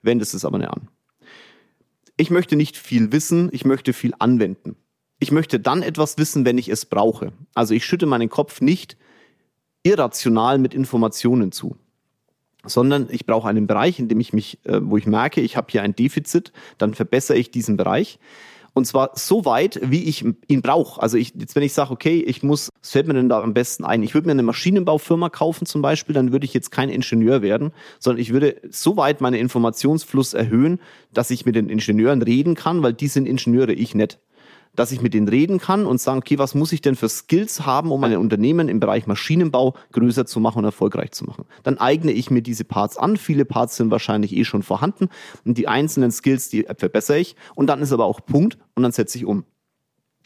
wendest 0.02 0.34
es 0.34 0.44
aber 0.44 0.58
nicht 0.58 0.70
an. 0.70 0.88
Ich 2.16 2.30
möchte 2.30 2.56
nicht 2.56 2.76
viel 2.76 3.12
wissen, 3.12 3.48
ich 3.52 3.64
möchte 3.64 3.92
viel 3.92 4.12
anwenden. 4.18 4.74
Ich 5.20 5.30
möchte 5.30 5.60
dann 5.60 5.82
etwas 5.82 6.18
wissen, 6.18 6.44
wenn 6.44 6.58
ich 6.58 6.68
es 6.68 6.84
brauche. 6.84 7.32
Also 7.54 7.74
ich 7.74 7.84
schütte 7.84 8.06
meinen 8.06 8.28
Kopf 8.28 8.60
nicht 8.60 8.96
irrational 9.84 10.58
mit 10.58 10.74
Informationen 10.74 11.52
zu 11.52 11.76
sondern 12.66 13.08
ich 13.10 13.26
brauche 13.26 13.48
einen 13.48 13.66
Bereich, 13.66 13.98
in 13.98 14.08
dem 14.08 14.20
ich 14.20 14.32
mich, 14.32 14.58
äh, 14.64 14.80
wo 14.82 14.96
ich 14.96 15.06
merke, 15.06 15.40
ich 15.40 15.56
habe 15.56 15.66
hier 15.70 15.82
ein 15.82 15.94
Defizit, 15.94 16.52
dann 16.78 16.94
verbessere 16.94 17.36
ich 17.36 17.50
diesen 17.50 17.76
Bereich. 17.76 18.18
Und 18.76 18.86
zwar 18.86 19.12
so 19.14 19.44
weit, 19.44 19.78
wie 19.84 20.02
ich 20.02 20.24
ihn 20.48 20.60
brauche. 20.60 21.00
Also 21.00 21.16
ich, 21.16 21.32
jetzt 21.36 21.54
wenn 21.54 21.62
ich 21.62 21.72
sage, 21.72 21.92
okay, 21.92 22.20
ich 22.20 22.42
muss, 22.42 22.70
was 22.80 22.90
fällt 22.90 23.06
mir 23.06 23.14
denn 23.14 23.28
da 23.28 23.40
am 23.40 23.54
besten 23.54 23.84
ein? 23.84 24.02
Ich 24.02 24.14
würde 24.14 24.26
mir 24.26 24.32
eine 24.32 24.42
Maschinenbaufirma 24.42 25.28
kaufen 25.28 25.64
zum 25.64 25.80
Beispiel, 25.80 26.12
dann 26.12 26.32
würde 26.32 26.44
ich 26.44 26.54
jetzt 26.54 26.72
kein 26.72 26.88
Ingenieur 26.88 27.40
werden, 27.40 27.72
sondern 28.00 28.20
ich 28.20 28.32
würde 28.32 28.60
so 28.70 28.96
weit 28.96 29.20
meinen 29.20 29.34
Informationsfluss 29.34 30.34
erhöhen, 30.34 30.80
dass 31.12 31.30
ich 31.30 31.46
mit 31.46 31.54
den 31.54 31.68
Ingenieuren 31.68 32.20
reden 32.20 32.56
kann, 32.56 32.82
weil 32.82 32.94
die 32.94 33.06
sind 33.06 33.28
Ingenieure, 33.28 33.72
ich 33.72 33.94
nicht 33.94 34.18
dass 34.76 34.92
ich 34.92 35.00
mit 35.00 35.14
denen 35.14 35.28
reden 35.28 35.58
kann 35.58 35.86
und 35.86 36.00
sagen, 36.00 36.18
okay, 36.18 36.38
was 36.38 36.54
muss 36.54 36.72
ich 36.72 36.80
denn 36.80 36.96
für 36.96 37.08
Skills 37.08 37.64
haben, 37.64 37.92
um 37.92 38.02
ein 38.04 38.16
Unternehmen 38.16 38.68
im 38.68 38.80
Bereich 38.80 39.06
Maschinenbau 39.06 39.74
größer 39.92 40.26
zu 40.26 40.40
machen 40.40 40.58
und 40.58 40.64
erfolgreich 40.64 41.12
zu 41.12 41.24
machen. 41.24 41.44
Dann 41.62 41.78
eigne 41.78 42.12
ich 42.12 42.30
mir 42.30 42.42
diese 42.42 42.64
Parts 42.64 42.96
an. 42.96 43.16
Viele 43.16 43.44
Parts 43.44 43.76
sind 43.76 43.90
wahrscheinlich 43.90 44.34
eh 44.36 44.44
schon 44.44 44.62
vorhanden 44.62 45.08
und 45.44 45.58
die 45.58 45.68
einzelnen 45.68 46.10
Skills, 46.10 46.48
die 46.48 46.66
verbessere 46.76 47.18
ich 47.18 47.36
und 47.54 47.68
dann 47.68 47.80
ist 47.80 47.92
aber 47.92 48.04
auch 48.04 48.20
Punkt 48.24 48.58
und 48.74 48.82
dann 48.82 48.92
setze 48.92 49.18
ich 49.18 49.24
um. 49.24 49.44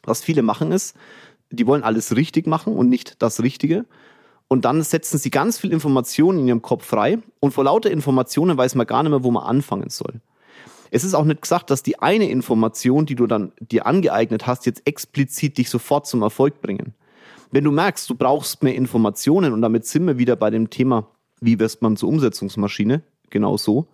Was 0.04 0.22
viele 0.22 0.42
machen 0.42 0.72
ist, 0.72 0.96
die 1.50 1.66
wollen 1.66 1.82
alles 1.82 2.16
richtig 2.16 2.46
machen 2.46 2.74
und 2.74 2.88
nicht 2.88 3.22
das 3.22 3.42
Richtige. 3.42 3.84
Und 4.48 4.64
dann 4.64 4.82
setzen 4.82 5.18
sie 5.18 5.30
ganz 5.30 5.58
viel 5.58 5.72
Informationen 5.72 6.40
in 6.40 6.48
ihrem 6.48 6.62
Kopf 6.62 6.86
frei 6.86 7.18
und 7.40 7.52
vor 7.52 7.64
lauter 7.64 7.90
Informationen 7.90 8.56
weiß 8.56 8.74
man 8.76 8.86
gar 8.86 9.02
nicht 9.02 9.10
mehr, 9.10 9.22
wo 9.22 9.30
man 9.30 9.44
anfangen 9.44 9.90
soll. 9.90 10.22
Es 10.90 11.04
ist 11.04 11.14
auch 11.14 11.24
nicht 11.24 11.42
gesagt, 11.42 11.70
dass 11.70 11.82
die 11.82 11.98
eine 11.98 12.28
Information, 12.28 13.06
die 13.06 13.14
du 13.14 13.26
dann 13.26 13.52
dir 13.60 13.86
angeeignet 13.86 14.46
hast, 14.46 14.66
jetzt 14.66 14.86
explizit 14.86 15.58
dich 15.58 15.70
sofort 15.70 16.06
zum 16.06 16.22
Erfolg 16.22 16.60
bringen. 16.60 16.94
Wenn 17.50 17.64
du 17.64 17.72
merkst, 17.72 18.08
du 18.10 18.14
brauchst 18.14 18.62
mehr 18.62 18.74
Informationen 18.74 19.52
und 19.52 19.62
damit 19.62 19.86
sind 19.86 20.06
wir 20.06 20.18
wieder 20.18 20.36
bei 20.36 20.50
dem 20.50 20.70
Thema, 20.70 21.08
wie 21.40 21.58
wirst 21.58 21.82
man 21.82 21.96
zur 21.96 22.08
Umsetzungsmaschine, 22.08 23.02
genau 23.30 23.56
so, 23.56 23.88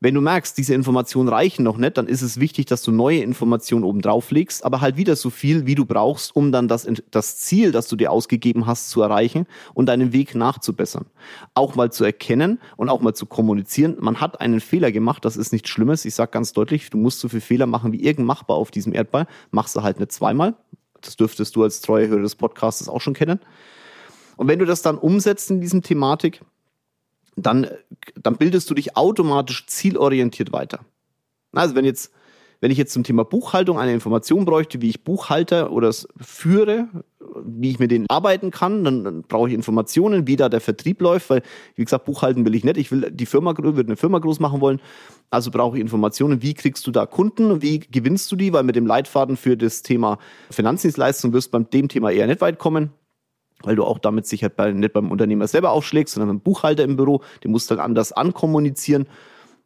wenn 0.00 0.14
du 0.14 0.20
merkst, 0.20 0.56
diese 0.58 0.74
Informationen 0.74 1.28
reichen 1.28 1.62
noch 1.62 1.78
nicht, 1.78 1.96
dann 1.96 2.06
ist 2.06 2.22
es 2.22 2.38
wichtig, 2.38 2.66
dass 2.66 2.82
du 2.82 2.92
neue 2.92 3.20
Informationen 3.20 3.84
oben 3.84 4.02
drauf 4.02 4.30
legst, 4.30 4.64
aber 4.64 4.80
halt 4.80 4.96
wieder 4.96 5.16
so 5.16 5.30
viel, 5.30 5.66
wie 5.66 5.74
du 5.74 5.86
brauchst, 5.86 6.36
um 6.36 6.52
dann 6.52 6.68
das, 6.68 6.86
das 7.10 7.38
Ziel, 7.38 7.72
das 7.72 7.88
du 7.88 7.96
dir 7.96 8.12
ausgegeben 8.12 8.66
hast, 8.66 8.90
zu 8.90 9.00
erreichen 9.02 9.46
und 9.74 9.86
deinen 9.86 10.12
Weg 10.12 10.34
nachzubessern. 10.34 11.06
Auch 11.54 11.74
mal 11.74 11.90
zu 11.90 12.04
erkennen 12.04 12.58
und 12.76 12.88
auch 12.88 13.00
mal 13.00 13.14
zu 13.14 13.26
kommunizieren. 13.26 13.96
Man 13.98 14.20
hat 14.20 14.40
einen 14.40 14.60
Fehler 14.60 14.92
gemacht, 14.92 15.24
das 15.24 15.36
ist 15.36 15.52
nichts 15.52 15.70
Schlimmes. 15.70 16.04
Ich 16.04 16.14
sage 16.14 16.30
ganz 16.30 16.52
deutlich, 16.52 16.90
du 16.90 16.98
musst 16.98 17.20
so 17.20 17.28
viel 17.28 17.40
Fehler 17.40 17.66
machen 17.66 17.92
wie 17.92 18.02
irgend 18.02 18.26
machbar 18.26 18.56
auf 18.56 18.70
diesem 18.70 18.92
Erdball. 18.92 19.26
Machst 19.50 19.76
du 19.76 19.82
halt 19.82 19.98
nicht 19.98 20.12
zweimal. 20.12 20.54
Das 21.00 21.16
dürftest 21.16 21.56
du 21.56 21.62
als 21.62 21.80
treue 21.80 22.08
Hörer 22.08 22.22
des 22.22 22.34
Podcasts 22.34 22.88
auch 22.88 23.00
schon 23.00 23.14
kennen. 23.14 23.40
Und 24.36 24.48
wenn 24.48 24.58
du 24.58 24.66
das 24.66 24.82
dann 24.82 24.98
umsetzt 24.98 25.50
in 25.50 25.60
diesem 25.60 25.82
Thematik, 25.82 26.42
dann, 27.36 27.68
dann 28.14 28.36
bildest 28.36 28.68
du 28.70 28.74
dich 28.74 28.96
automatisch 28.96 29.66
zielorientiert 29.66 30.52
weiter. 30.52 30.80
Also 31.52 31.74
wenn 31.74 31.84
jetzt, 31.84 32.10
wenn 32.60 32.70
ich 32.70 32.78
jetzt 32.78 32.92
zum 32.92 33.04
Thema 33.04 33.24
Buchhaltung 33.24 33.78
eine 33.78 33.92
Information 33.92 34.46
bräuchte, 34.46 34.80
wie 34.80 34.88
ich 34.88 35.04
Buchhalter 35.04 35.70
oder 35.70 35.88
es 35.88 36.08
führe, 36.18 36.88
wie 37.44 37.70
ich 37.70 37.78
mit 37.78 37.90
denen 37.90 38.06
arbeiten 38.08 38.50
kann, 38.50 38.82
dann, 38.84 39.04
dann 39.04 39.22
brauche 39.22 39.48
ich 39.48 39.54
Informationen, 39.54 40.26
wie 40.26 40.36
da 40.36 40.48
der 40.48 40.62
Vertrieb 40.62 41.02
läuft, 41.02 41.28
weil, 41.28 41.42
wie 41.74 41.84
gesagt, 41.84 42.06
Buchhalten 42.06 42.46
will 42.46 42.54
ich 42.54 42.64
nicht. 42.64 42.78
Ich 42.78 42.90
will 42.90 43.10
die 43.10 43.26
Firma, 43.26 43.54
würde 43.58 43.80
eine 43.80 43.96
Firma 43.96 44.18
groß 44.18 44.40
machen 44.40 44.62
wollen. 44.62 44.80
Also 45.28 45.50
brauche 45.50 45.76
ich 45.76 45.82
Informationen, 45.82 46.40
wie 46.40 46.54
kriegst 46.54 46.86
du 46.86 46.90
da 46.90 47.04
Kunden, 47.04 47.60
wie 47.60 47.80
gewinnst 47.80 48.32
du 48.32 48.36
die, 48.36 48.52
weil 48.54 48.62
mit 48.62 48.76
dem 48.76 48.86
Leitfaden 48.86 49.36
für 49.36 49.56
das 49.56 49.82
Thema 49.82 50.18
Finanzdienstleistung 50.50 51.34
wirst 51.34 51.48
du 51.48 51.52
beim 51.52 51.68
dem 51.68 51.88
Thema 51.88 52.10
eher 52.10 52.26
nicht 52.26 52.40
weit 52.40 52.58
kommen 52.58 52.90
weil 53.62 53.76
du 53.76 53.84
auch 53.84 53.98
damit 53.98 54.26
sicher 54.26 54.48
bei, 54.48 54.72
nicht 54.72 54.92
beim 54.92 55.10
Unternehmer 55.10 55.46
selber 55.46 55.70
aufschlägst, 55.70 56.14
sondern 56.14 56.36
beim 56.36 56.40
Buchhalter 56.40 56.84
im 56.84 56.96
Büro, 56.96 57.22
den 57.42 57.50
musst 57.50 57.70
du 57.70 57.74
dann 57.74 57.84
anders 57.84 58.12
ankommunizieren. 58.12 59.06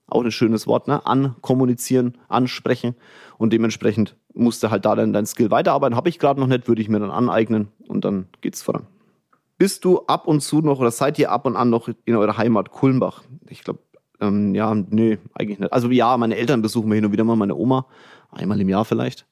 Auch 0.07 0.25
ein 0.25 0.33
schönes 0.33 0.67
Wort, 0.67 0.89
ne? 0.89 1.07
Ankommunizieren, 1.07 2.19
ansprechen. 2.29 2.97
Und 3.39 3.53
dementsprechend 3.53 4.17
musst 4.35 4.63
du 4.63 4.71
halt 4.71 4.85
da 4.85 4.97
dann 4.97 5.13
dein 5.13 5.27
Skill 5.27 5.51
weiterarbeiten. 5.51 5.97
Habe 5.97 6.09
ich 6.09 6.19
gerade 6.19 6.41
noch 6.41 6.49
nicht, 6.49 6.67
würde 6.67 6.83
ich 6.83 6.89
mir 6.89 6.99
dann 6.99 7.11
aneignen 7.11 7.69
und 7.87 8.05
dann 8.05 8.27
geht's 8.41 8.63
voran. 8.63 8.87
Bist 9.57 9.85
du 9.85 10.01
ab 10.07 10.27
und 10.27 10.41
zu 10.41 10.61
noch 10.63 10.81
oder 10.81 10.91
seid 10.91 11.19
ihr 11.19 11.31
ab 11.31 11.47
und 11.47 11.55
an 11.55 11.71
noch 11.71 11.89
in 12.05 12.17
eurer 12.17 12.39
Heimat 12.39 12.71
Kulmbach? 12.71 13.23
Ich 13.49 13.63
glaube, 13.63 13.81
ähm, 14.21 14.55
ja, 14.55 14.75
nee, 14.75 15.19
eigentlich 15.35 15.59
nicht. 15.59 15.73
Also 15.73 15.91
ja, 15.91 16.17
meine 16.17 16.37
Eltern 16.37 16.63
besuchen 16.63 16.89
mir 16.89 16.97
hin 16.97 17.05
und 17.05 17.13
wieder 17.13 17.25
mal, 17.25 17.37
meine 17.37 17.55
Oma, 17.55 17.87
einmal 18.31 18.61
im 18.61 18.69
Jahr 18.69 18.85
vielleicht. 18.85 19.27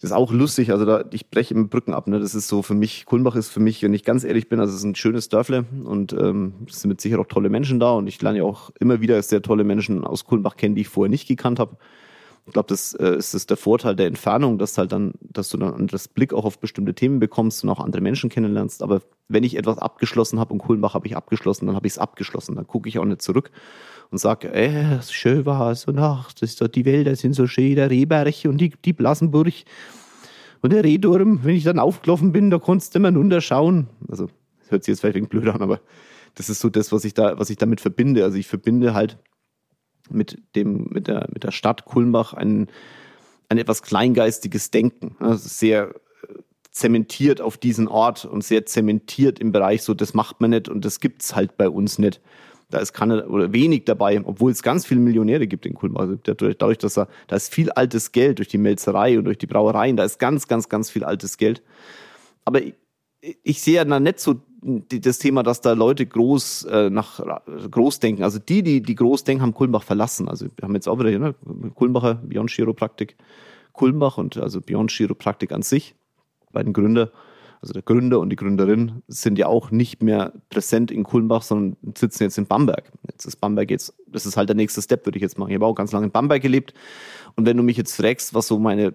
Das 0.00 0.10
ist 0.10 0.16
auch 0.16 0.32
lustig, 0.32 0.72
also 0.72 0.86
da, 0.86 1.04
ich 1.12 1.28
breche 1.28 1.52
im 1.52 1.68
Brücken 1.68 1.92
ab. 1.92 2.06
Ne? 2.06 2.18
Das 2.20 2.34
ist 2.34 2.48
so 2.48 2.62
für 2.62 2.74
mich, 2.74 3.04
Kulmbach 3.04 3.36
ist 3.36 3.50
für 3.50 3.60
mich, 3.60 3.82
wenn 3.82 3.92
ich 3.92 4.02
ganz 4.02 4.24
ehrlich 4.24 4.48
bin, 4.48 4.58
also 4.58 4.72
es 4.72 4.78
ist 4.78 4.84
ein 4.84 4.94
schönes 4.94 5.28
Dörfle 5.28 5.66
und 5.84 6.14
ähm, 6.14 6.54
es 6.66 6.80
sind 6.80 6.88
mit 6.88 7.02
Sicherheit 7.02 7.26
auch 7.26 7.28
tolle 7.28 7.50
Menschen 7.50 7.80
da 7.80 7.92
und 7.92 8.06
ich 8.06 8.20
lerne 8.22 8.38
ja 8.38 8.44
auch 8.44 8.70
immer 8.80 9.02
wieder 9.02 9.20
sehr 9.22 9.42
tolle 9.42 9.62
Menschen 9.62 10.02
aus 10.04 10.24
Kulmbach 10.24 10.56
kennen, 10.56 10.74
die 10.74 10.80
ich 10.82 10.88
vorher 10.88 11.10
nicht 11.10 11.28
gekannt 11.28 11.58
habe. 11.58 11.76
Ich 12.46 12.52
glaube, 12.52 12.68
das 12.68 12.94
äh, 12.94 13.16
ist 13.16 13.34
das 13.34 13.46
der 13.46 13.56
Vorteil 13.56 13.94
der 13.94 14.06
Entfernung, 14.06 14.58
dass 14.58 14.76
halt 14.76 14.92
dann, 14.92 15.12
dass 15.20 15.50
du 15.50 15.56
dann 15.56 15.74
einen 15.74 15.88
Blick 16.14 16.32
auch 16.32 16.44
auf 16.44 16.58
bestimmte 16.58 16.94
Themen 16.94 17.20
bekommst 17.20 17.62
und 17.62 17.70
auch 17.70 17.80
andere 17.80 18.02
Menschen 18.02 18.30
kennenlernst. 18.30 18.82
Aber 18.82 19.02
wenn 19.28 19.44
ich 19.44 19.56
etwas 19.56 19.78
abgeschlossen 19.78 20.40
habe 20.40 20.52
und 20.52 20.58
Kulmbach 20.58 20.94
habe 20.94 21.06
ich 21.06 21.16
abgeschlossen, 21.16 21.66
dann 21.66 21.76
habe 21.76 21.86
ich 21.86 21.94
es 21.94 21.98
abgeschlossen. 21.98 22.56
Dann 22.56 22.66
gucke 22.66 22.88
ich 22.88 22.98
auch 22.98 23.04
nicht 23.04 23.22
zurück 23.22 23.50
und 24.10 24.18
sage, 24.18 24.52
äh, 24.52 25.00
schön 25.02 25.46
war 25.46 25.70
es 25.70 25.84
und 25.84 25.98
ach, 25.98 26.32
das 26.32 26.50
ist 26.50 26.60
doch 26.60 26.68
die 26.68 26.84
Wälder 26.84 27.14
sind 27.14 27.34
so 27.34 27.46
schön, 27.46 27.76
der 27.76 27.90
Rehberg 27.90 28.34
und 28.44 28.58
die, 28.58 28.72
die 28.84 28.92
Blassenburg 28.92 29.52
und 30.62 30.72
der 30.72 30.84
Rehturm, 30.84 31.40
wenn 31.44 31.54
ich 31.54 31.64
dann 31.64 31.78
aufgelaufen 31.78 32.32
bin, 32.32 32.50
da 32.50 32.58
konntest 32.58 32.94
du 32.94 32.98
immer 32.98 33.14
runterschauen. 33.14 33.86
Also, 34.08 34.28
das 34.60 34.70
hört 34.70 34.84
sich 34.84 34.92
jetzt 34.92 35.00
vielleicht 35.00 35.16
ein 35.16 35.28
blöd 35.28 35.48
an, 35.48 35.62
aber 35.62 35.80
das 36.34 36.50
ist 36.50 36.60
so 36.60 36.68
das, 36.68 36.92
was 36.92 37.04
ich 37.04 37.14
da, 37.14 37.38
was 37.38 37.50
ich 37.50 37.56
damit 37.56 37.80
verbinde. 37.80 38.24
Also 38.24 38.36
ich 38.36 38.46
verbinde 38.46 38.94
halt 38.94 39.18
mit 40.10 40.38
dem, 40.54 40.88
mit 40.90 41.08
der, 41.08 41.28
mit 41.32 41.44
der 41.44 41.50
Stadt 41.50 41.84
Kulmbach 41.84 42.34
ein, 42.34 42.68
ein 43.48 43.58
etwas 43.58 43.82
kleingeistiges 43.82 44.70
Denken. 44.70 45.16
Also 45.18 45.48
sehr 45.48 45.88
äh, 45.88 46.34
zementiert 46.70 47.40
auf 47.40 47.56
diesen 47.56 47.88
Ort 47.88 48.24
und 48.24 48.44
sehr 48.44 48.66
zementiert 48.66 49.38
im 49.38 49.52
Bereich 49.52 49.82
so, 49.82 49.94
das 49.94 50.14
macht 50.14 50.40
man 50.40 50.50
nicht 50.50 50.68
und 50.68 50.84
das 50.84 51.00
gibt's 51.00 51.34
halt 51.34 51.56
bei 51.56 51.68
uns 51.68 51.98
nicht. 51.98 52.20
Da 52.70 52.78
ist 52.78 52.92
keine 52.92 53.28
oder 53.28 53.52
wenig 53.52 53.84
dabei, 53.84 54.20
obwohl 54.24 54.52
es 54.52 54.62
ganz 54.62 54.86
viele 54.86 55.00
Millionäre 55.00 55.48
gibt 55.48 55.66
in 55.66 55.74
Kulmbach. 55.74 56.02
Also 56.02 56.16
dadurch, 56.16 56.78
dass 56.78 56.96
er, 56.96 57.08
da 57.26 57.34
ist 57.34 57.52
viel 57.52 57.70
altes 57.72 58.12
Geld 58.12 58.38
durch 58.38 58.46
die 58.46 58.58
Melzerei 58.58 59.18
und 59.18 59.24
durch 59.24 59.38
die 59.38 59.48
Brauereien, 59.48 59.96
da 59.96 60.04
ist 60.04 60.20
ganz, 60.20 60.46
ganz, 60.46 60.68
ganz 60.68 60.88
viel 60.88 61.02
altes 61.02 61.36
Geld. 61.36 61.62
Aber 62.44 62.60
ich, 63.20 63.60
sehe 63.60 63.76
ja 63.76 63.84
da 63.84 64.00
nicht 64.00 64.20
so 64.20 64.40
das 64.62 65.18
Thema, 65.18 65.42
dass 65.42 65.60
da 65.60 65.72
Leute 65.72 66.06
groß 66.06 66.64
äh, 66.64 66.90
nach 66.90 67.20
groß 67.70 68.00
denken. 68.00 68.22
Also 68.22 68.38
die, 68.38 68.62
die, 68.62 68.82
die 68.82 68.94
groß 68.94 69.24
denken, 69.24 69.42
haben 69.42 69.54
Kulmbach 69.54 69.82
verlassen. 69.82 70.28
Also 70.28 70.46
wir 70.56 70.62
haben 70.62 70.74
jetzt 70.74 70.88
auch 70.88 70.98
wieder 70.98 71.18
ne, 71.18 71.34
Kulmbacher 71.74 72.14
Beyond 72.14 72.50
Chiropraktik, 72.50 73.16
Kulmbach 73.72 74.18
und 74.18 74.36
also 74.36 74.60
Beyond 74.60 74.90
Chiropraktik 74.90 75.52
an 75.52 75.62
sich, 75.62 75.94
beiden 76.52 76.72
Gründer 76.72 77.10
also 77.62 77.74
der 77.74 77.82
Gründer 77.82 78.20
und 78.20 78.30
die 78.30 78.36
Gründerin, 78.36 79.02
sind 79.06 79.38
ja 79.38 79.46
auch 79.46 79.70
nicht 79.70 80.02
mehr 80.02 80.32
präsent 80.48 80.90
in 80.90 81.04
Kulmbach, 81.04 81.42
sondern 81.42 81.76
sitzen 81.96 82.22
jetzt 82.22 82.38
in 82.38 82.46
Bamberg. 82.46 82.90
Jetzt 83.10 83.26
ist 83.26 83.36
Bamberg 83.36 83.70
jetzt, 83.70 83.94
das 84.06 84.24
ist 84.24 84.36
halt 84.36 84.48
der 84.48 84.56
nächste 84.56 84.80
Step, 84.80 85.04
würde 85.04 85.18
ich 85.18 85.22
jetzt 85.22 85.38
machen. 85.38 85.50
Ich 85.50 85.56
habe 85.56 85.66
auch 85.66 85.74
ganz 85.74 85.92
lange 85.92 86.06
in 86.06 86.12
Bamberg 86.12 86.40
gelebt. 86.40 86.72
Und 87.36 87.44
wenn 87.46 87.56
du 87.56 87.62
mich 87.62 87.76
jetzt 87.76 87.94
fragst, 87.94 88.32
was 88.34 88.46
so 88.46 88.58
meine 88.58 88.94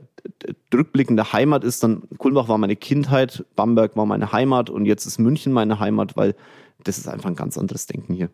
rückblickende 0.73 1.31
Heimat 1.31 1.63
ist, 1.63 1.83
dann 1.83 2.03
Kulmbach 2.17 2.47
war 2.47 2.57
meine 2.57 2.75
Kindheit, 2.75 3.45
Bamberg 3.55 3.95
war 3.95 4.07
meine 4.07 4.31
Heimat 4.31 4.69
und 4.69 4.85
jetzt 4.85 5.05
ist 5.05 5.19
München 5.19 5.53
meine 5.53 5.79
Heimat, 5.79 6.17
weil 6.17 6.35
das 6.83 6.97
ist 6.97 7.07
einfach 7.07 7.29
ein 7.29 7.35
ganz 7.35 7.57
anderes 7.57 7.85
Denken 7.85 8.13
hier. 8.15 8.29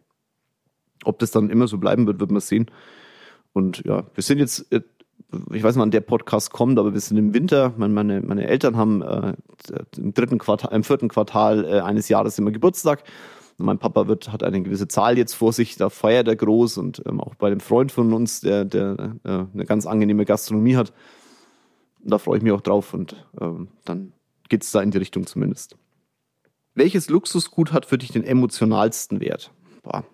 Ob 1.04 1.20
das 1.20 1.32
dann 1.32 1.50
immer 1.50 1.68
so 1.68 1.78
bleiben 1.78 2.08
wird, 2.08 2.20
wird 2.20 2.32
man 2.32 2.42
sehen. 2.42 2.72
Und 3.54 3.84
ja, 3.86 4.06
wir 4.14 4.24
sind 4.24 4.40
jetzt 4.40 4.72
äh, 4.72 4.82
ich 5.54 5.64
weiß 5.64 5.76
nicht, 5.76 5.82
wann 5.82 5.92
der 5.92 6.02
Podcast 6.02 6.52
kommt, 6.52 6.78
aber 6.78 6.94
wir 6.94 7.00
sind 7.00 7.18
im 7.18 7.34
Winter. 7.34 7.74
Meine, 7.78 8.22
meine 8.22 8.48
Eltern 8.48 8.76
haben 8.76 9.02
äh, 9.02 9.34
im 9.98 10.14
dritten 10.14 10.38
Quartal, 10.38 10.74
im 10.74 10.84
vierten 10.84 11.08
Quartal 11.08 11.66
äh, 11.66 11.80
eines 11.80 12.10
Jahres 12.10 12.38
immer 12.38 12.52
Geburtstag. 12.52 13.04
Mein 13.58 13.78
Papa 13.78 14.08
wird, 14.08 14.32
hat 14.32 14.44
eine 14.44 14.62
gewisse 14.62 14.88
Zahl 14.88 15.18
jetzt 15.18 15.34
vor 15.34 15.54
sich, 15.54 15.76
da 15.78 15.90
feiert 15.90 16.28
er 16.28 16.36
groß 16.36 16.78
und 16.78 17.04
ähm, 17.06 17.22
auch 17.22 17.36
bei 17.36 17.50
dem 17.50 17.60
Freund 17.60 17.92
von 17.92 18.12
uns, 18.14 18.42
der, 18.42 18.66
der 18.66 19.16
äh, 19.24 19.30
eine 19.54 19.66
ganz 19.66 19.86
angenehme 19.86 20.26
Gastronomie 20.26 20.76
hat. 20.76 20.94
Da 22.04 22.18
freue 22.18 22.38
ich 22.38 22.44
mich 22.44 22.52
auch 22.52 22.62
drauf 22.62 22.94
und 22.94 23.28
ähm, 23.40 23.68
dann 23.86 24.14
geht 24.50 24.64
es 24.64 24.72
da 24.72 24.82
in 24.82 24.92
die 24.92 24.98
Richtung 24.98 25.28
zumindest. 25.28 25.78
Welches 26.74 27.10
Luxusgut 27.10 27.72
hat 27.72 27.86
für 27.86 27.98
dich 27.98 28.12
den 28.12 28.24
emotionalsten 28.24 29.20
Wert? 29.20 29.52
Boah. 29.84 30.06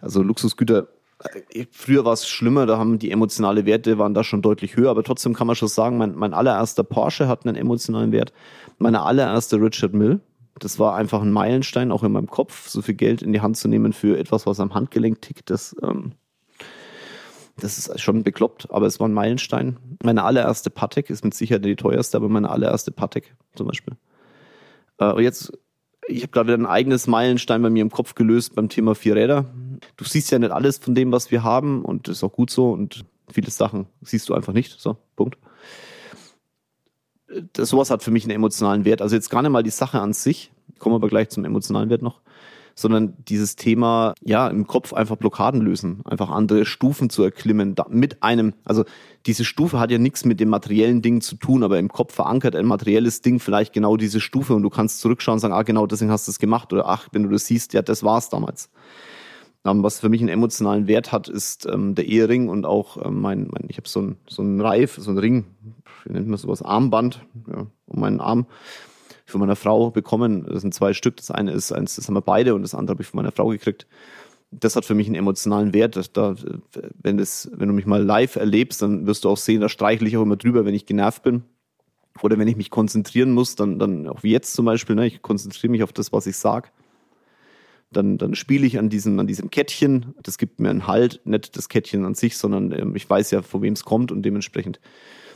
Also 0.00 0.22
Luxusgüter, 0.22 0.88
früher 1.70 2.04
war 2.04 2.12
es 2.12 2.28
schlimmer, 2.28 2.66
da 2.66 2.78
haben 2.78 2.98
die 2.98 3.10
emotionale 3.10 3.66
Werte 3.66 3.98
waren 3.98 4.14
da 4.14 4.24
schon 4.24 4.42
deutlich 4.42 4.76
höher, 4.76 4.90
aber 4.90 5.02
trotzdem 5.02 5.34
kann 5.34 5.46
man 5.46 5.56
schon 5.56 5.68
sagen, 5.68 5.98
mein, 5.98 6.14
mein 6.14 6.34
allererster 6.34 6.84
Porsche 6.84 7.28
hat 7.28 7.46
einen 7.46 7.56
emotionalen 7.56 8.12
Wert. 8.12 8.32
Meine 8.78 9.02
allererste 9.02 9.56
Richard 9.56 9.92
Mill, 9.92 10.20
das 10.58 10.78
war 10.78 10.96
einfach 10.96 11.22
ein 11.22 11.32
Meilenstein, 11.32 11.92
auch 11.92 12.02
in 12.02 12.12
meinem 12.12 12.28
Kopf, 12.28 12.68
so 12.68 12.82
viel 12.82 12.94
Geld 12.94 13.22
in 13.22 13.32
die 13.32 13.40
Hand 13.40 13.56
zu 13.56 13.68
nehmen 13.68 13.92
für 13.92 14.18
etwas, 14.18 14.46
was 14.46 14.60
am 14.60 14.74
Handgelenk 14.74 15.20
tickt, 15.22 15.50
das, 15.50 15.76
ähm, 15.82 16.12
das 17.56 17.78
ist 17.78 18.00
schon 18.00 18.22
bekloppt, 18.22 18.70
aber 18.70 18.86
es 18.86 18.98
war 18.98 19.08
ein 19.08 19.12
Meilenstein. 19.12 19.76
Meine 20.02 20.24
allererste 20.24 20.70
Patek 20.70 21.10
ist 21.10 21.24
mit 21.24 21.34
Sicherheit 21.34 21.64
die 21.64 21.76
teuerste, 21.76 22.16
aber 22.16 22.28
meine 22.28 22.50
allererste 22.50 22.90
Patek 22.92 23.34
zum 23.54 23.66
Beispiel. 23.66 23.94
Äh, 24.98 25.12
und 25.12 25.22
jetzt 25.22 25.52
ich 26.08 26.22
habe 26.22 26.32
gerade 26.32 26.54
ein 26.54 26.66
eigenes 26.66 27.06
Meilenstein 27.06 27.62
bei 27.62 27.70
mir 27.70 27.82
im 27.82 27.90
Kopf 27.90 28.14
gelöst 28.14 28.54
beim 28.54 28.68
Thema 28.68 28.94
Vierräder. 28.94 29.46
Du 29.96 30.04
siehst 30.04 30.30
ja 30.30 30.38
nicht 30.38 30.50
alles 30.50 30.78
von 30.78 30.94
dem, 30.94 31.12
was 31.12 31.30
wir 31.30 31.42
haben 31.42 31.84
und 31.84 32.08
das 32.08 32.18
ist 32.18 32.24
auch 32.24 32.32
gut 32.32 32.50
so 32.50 32.72
und 32.72 33.04
viele 33.30 33.50
Sachen 33.50 33.86
siehst 34.02 34.28
du 34.28 34.34
einfach 34.34 34.52
nicht. 34.52 34.78
So, 34.80 34.96
Punkt. 35.16 35.38
Das, 37.54 37.70
sowas 37.70 37.90
hat 37.90 38.02
für 38.02 38.10
mich 38.10 38.24
einen 38.24 38.32
emotionalen 38.32 38.84
Wert. 38.84 39.00
Also 39.00 39.16
jetzt 39.16 39.30
gar 39.30 39.42
nicht 39.42 39.50
mal 39.50 39.62
die 39.62 39.70
Sache 39.70 40.00
an 40.00 40.12
sich, 40.12 40.52
kommen 40.78 40.94
wir 40.94 40.96
aber 40.96 41.08
gleich 41.08 41.30
zum 41.30 41.44
emotionalen 41.44 41.88
Wert 41.88 42.02
noch, 42.02 42.20
sondern 42.74 43.14
dieses 43.28 43.56
Thema, 43.56 44.14
ja, 44.22 44.48
im 44.48 44.66
Kopf 44.66 44.92
einfach 44.92 45.16
Blockaden 45.16 45.60
lösen, 45.60 46.00
einfach 46.04 46.30
andere 46.30 46.64
Stufen 46.64 47.10
zu 47.10 47.22
erklimmen, 47.22 47.74
mit 47.88 48.22
einem, 48.22 48.54
also 48.64 48.84
diese 49.26 49.44
Stufe 49.44 49.78
hat 49.78 49.90
ja 49.90 49.98
nichts 49.98 50.24
mit 50.24 50.40
dem 50.40 50.48
materiellen 50.48 51.02
Ding 51.02 51.20
zu 51.20 51.36
tun, 51.36 51.62
aber 51.62 51.78
im 51.78 51.88
Kopf 51.88 52.14
verankert 52.14 52.56
ein 52.56 52.66
materielles 52.66 53.20
Ding 53.20 53.38
vielleicht 53.38 53.72
genau 53.72 53.96
diese 53.96 54.20
Stufe 54.20 54.54
und 54.54 54.62
du 54.62 54.70
kannst 54.70 55.00
zurückschauen 55.00 55.36
und 55.36 55.40
sagen, 55.40 55.54
ah, 55.54 55.62
genau, 55.62 55.86
deswegen 55.86 56.10
hast 56.10 56.26
du 56.26 56.30
es 56.30 56.38
gemacht 56.38 56.72
oder 56.72 56.88
ach, 56.88 57.08
wenn 57.12 57.22
du 57.22 57.28
das 57.28 57.46
siehst, 57.46 57.72
ja, 57.72 57.82
das 57.82 58.02
war's 58.02 58.28
damals. 58.28 58.70
Ähm, 59.64 59.82
was 59.82 60.00
für 60.00 60.08
mich 60.08 60.20
einen 60.20 60.28
emotionalen 60.28 60.88
Wert 60.88 61.12
hat, 61.12 61.28
ist 61.28 61.66
ähm, 61.66 61.94
der 61.94 62.06
Ehering 62.06 62.48
und 62.48 62.66
auch 62.66 62.96
ähm, 63.04 63.20
mein, 63.20 63.48
mein 63.52 63.64
ich 63.68 63.76
habe 63.76 63.88
so 63.88 64.00
ein 64.00 64.16
so 64.26 64.42
ein 64.42 64.60
Reif, 64.60 64.96
so 64.98 65.10
ein 65.10 65.18
Ring, 65.18 65.44
wie 66.04 66.12
nennt 66.12 66.26
man 66.26 66.36
sowas, 66.36 66.62
Armband, 66.62 67.24
ja, 67.46 67.66
um 67.86 68.00
meinen 68.00 68.20
Arm 68.20 68.46
von 69.32 69.40
meiner 69.40 69.56
Frau 69.56 69.90
bekommen. 69.90 70.44
Das 70.44 70.62
sind 70.62 70.72
zwei 70.74 70.92
Stück. 70.92 71.16
Das 71.16 71.30
eine 71.30 71.50
ist 71.52 71.72
eins, 71.72 71.96
das 71.96 72.06
haben 72.06 72.14
wir 72.14 72.22
beide 72.22 72.54
und 72.54 72.62
das 72.62 72.74
andere 72.74 72.94
habe 72.94 73.02
ich 73.02 73.08
von 73.08 73.18
meiner 73.18 73.32
Frau 73.32 73.48
gekriegt. 73.48 73.86
Das 74.50 74.76
hat 74.76 74.84
für 74.84 74.94
mich 74.94 75.06
einen 75.06 75.16
emotionalen 75.16 75.72
Wert. 75.72 76.16
Da, 76.16 76.36
wenn, 77.02 77.16
das, 77.16 77.50
wenn 77.54 77.68
du 77.68 77.74
mich 77.74 77.86
mal 77.86 78.02
live 78.02 78.36
erlebst, 78.36 78.82
dann 78.82 79.06
wirst 79.06 79.24
du 79.24 79.30
auch 79.30 79.36
sehen, 79.36 79.60
da 79.60 79.68
streichle 79.68 80.06
ich 80.06 80.16
auch 80.16 80.22
immer 80.22 80.36
drüber, 80.36 80.64
wenn 80.64 80.74
ich 80.74 80.86
genervt 80.86 81.22
bin. 81.22 81.42
Oder 82.20 82.38
wenn 82.38 82.48
ich 82.48 82.56
mich 82.56 82.70
konzentrieren 82.70 83.32
muss, 83.32 83.56
dann, 83.56 83.78
dann 83.78 84.06
auch 84.06 84.22
wie 84.22 84.30
jetzt 84.30 84.52
zum 84.52 84.66
Beispiel, 84.66 84.94
ne, 84.94 85.06
ich 85.06 85.22
konzentriere 85.22 85.70
mich 85.70 85.82
auf 85.82 85.94
das, 85.94 86.12
was 86.12 86.26
ich 86.26 86.36
sage. 86.36 86.68
Dann, 87.90 88.18
dann 88.18 88.34
spiele 88.34 88.66
ich 88.66 88.78
an 88.78 88.90
diesem, 88.90 89.18
an 89.18 89.26
diesem 89.26 89.50
Kettchen. 89.50 90.14
Das 90.22 90.36
gibt 90.36 90.60
mir 90.60 90.70
einen 90.70 90.86
Halt, 90.86 91.22
nicht 91.24 91.56
das 91.56 91.68
Kettchen 91.68 92.04
an 92.04 92.14
sich, 92.14 92.36
sondern 92.36 92.72
ähm, 92.72 92.94
ich 92.94 93.08
weiß 93.08 93.30
ja, 93.30 93.42
von 93.42 93.62
wem 93.62 93.72
es 93.72 93.84
kommt 93.84 94.12
und 94.12 94.22
dementsprechend 94.22 94.80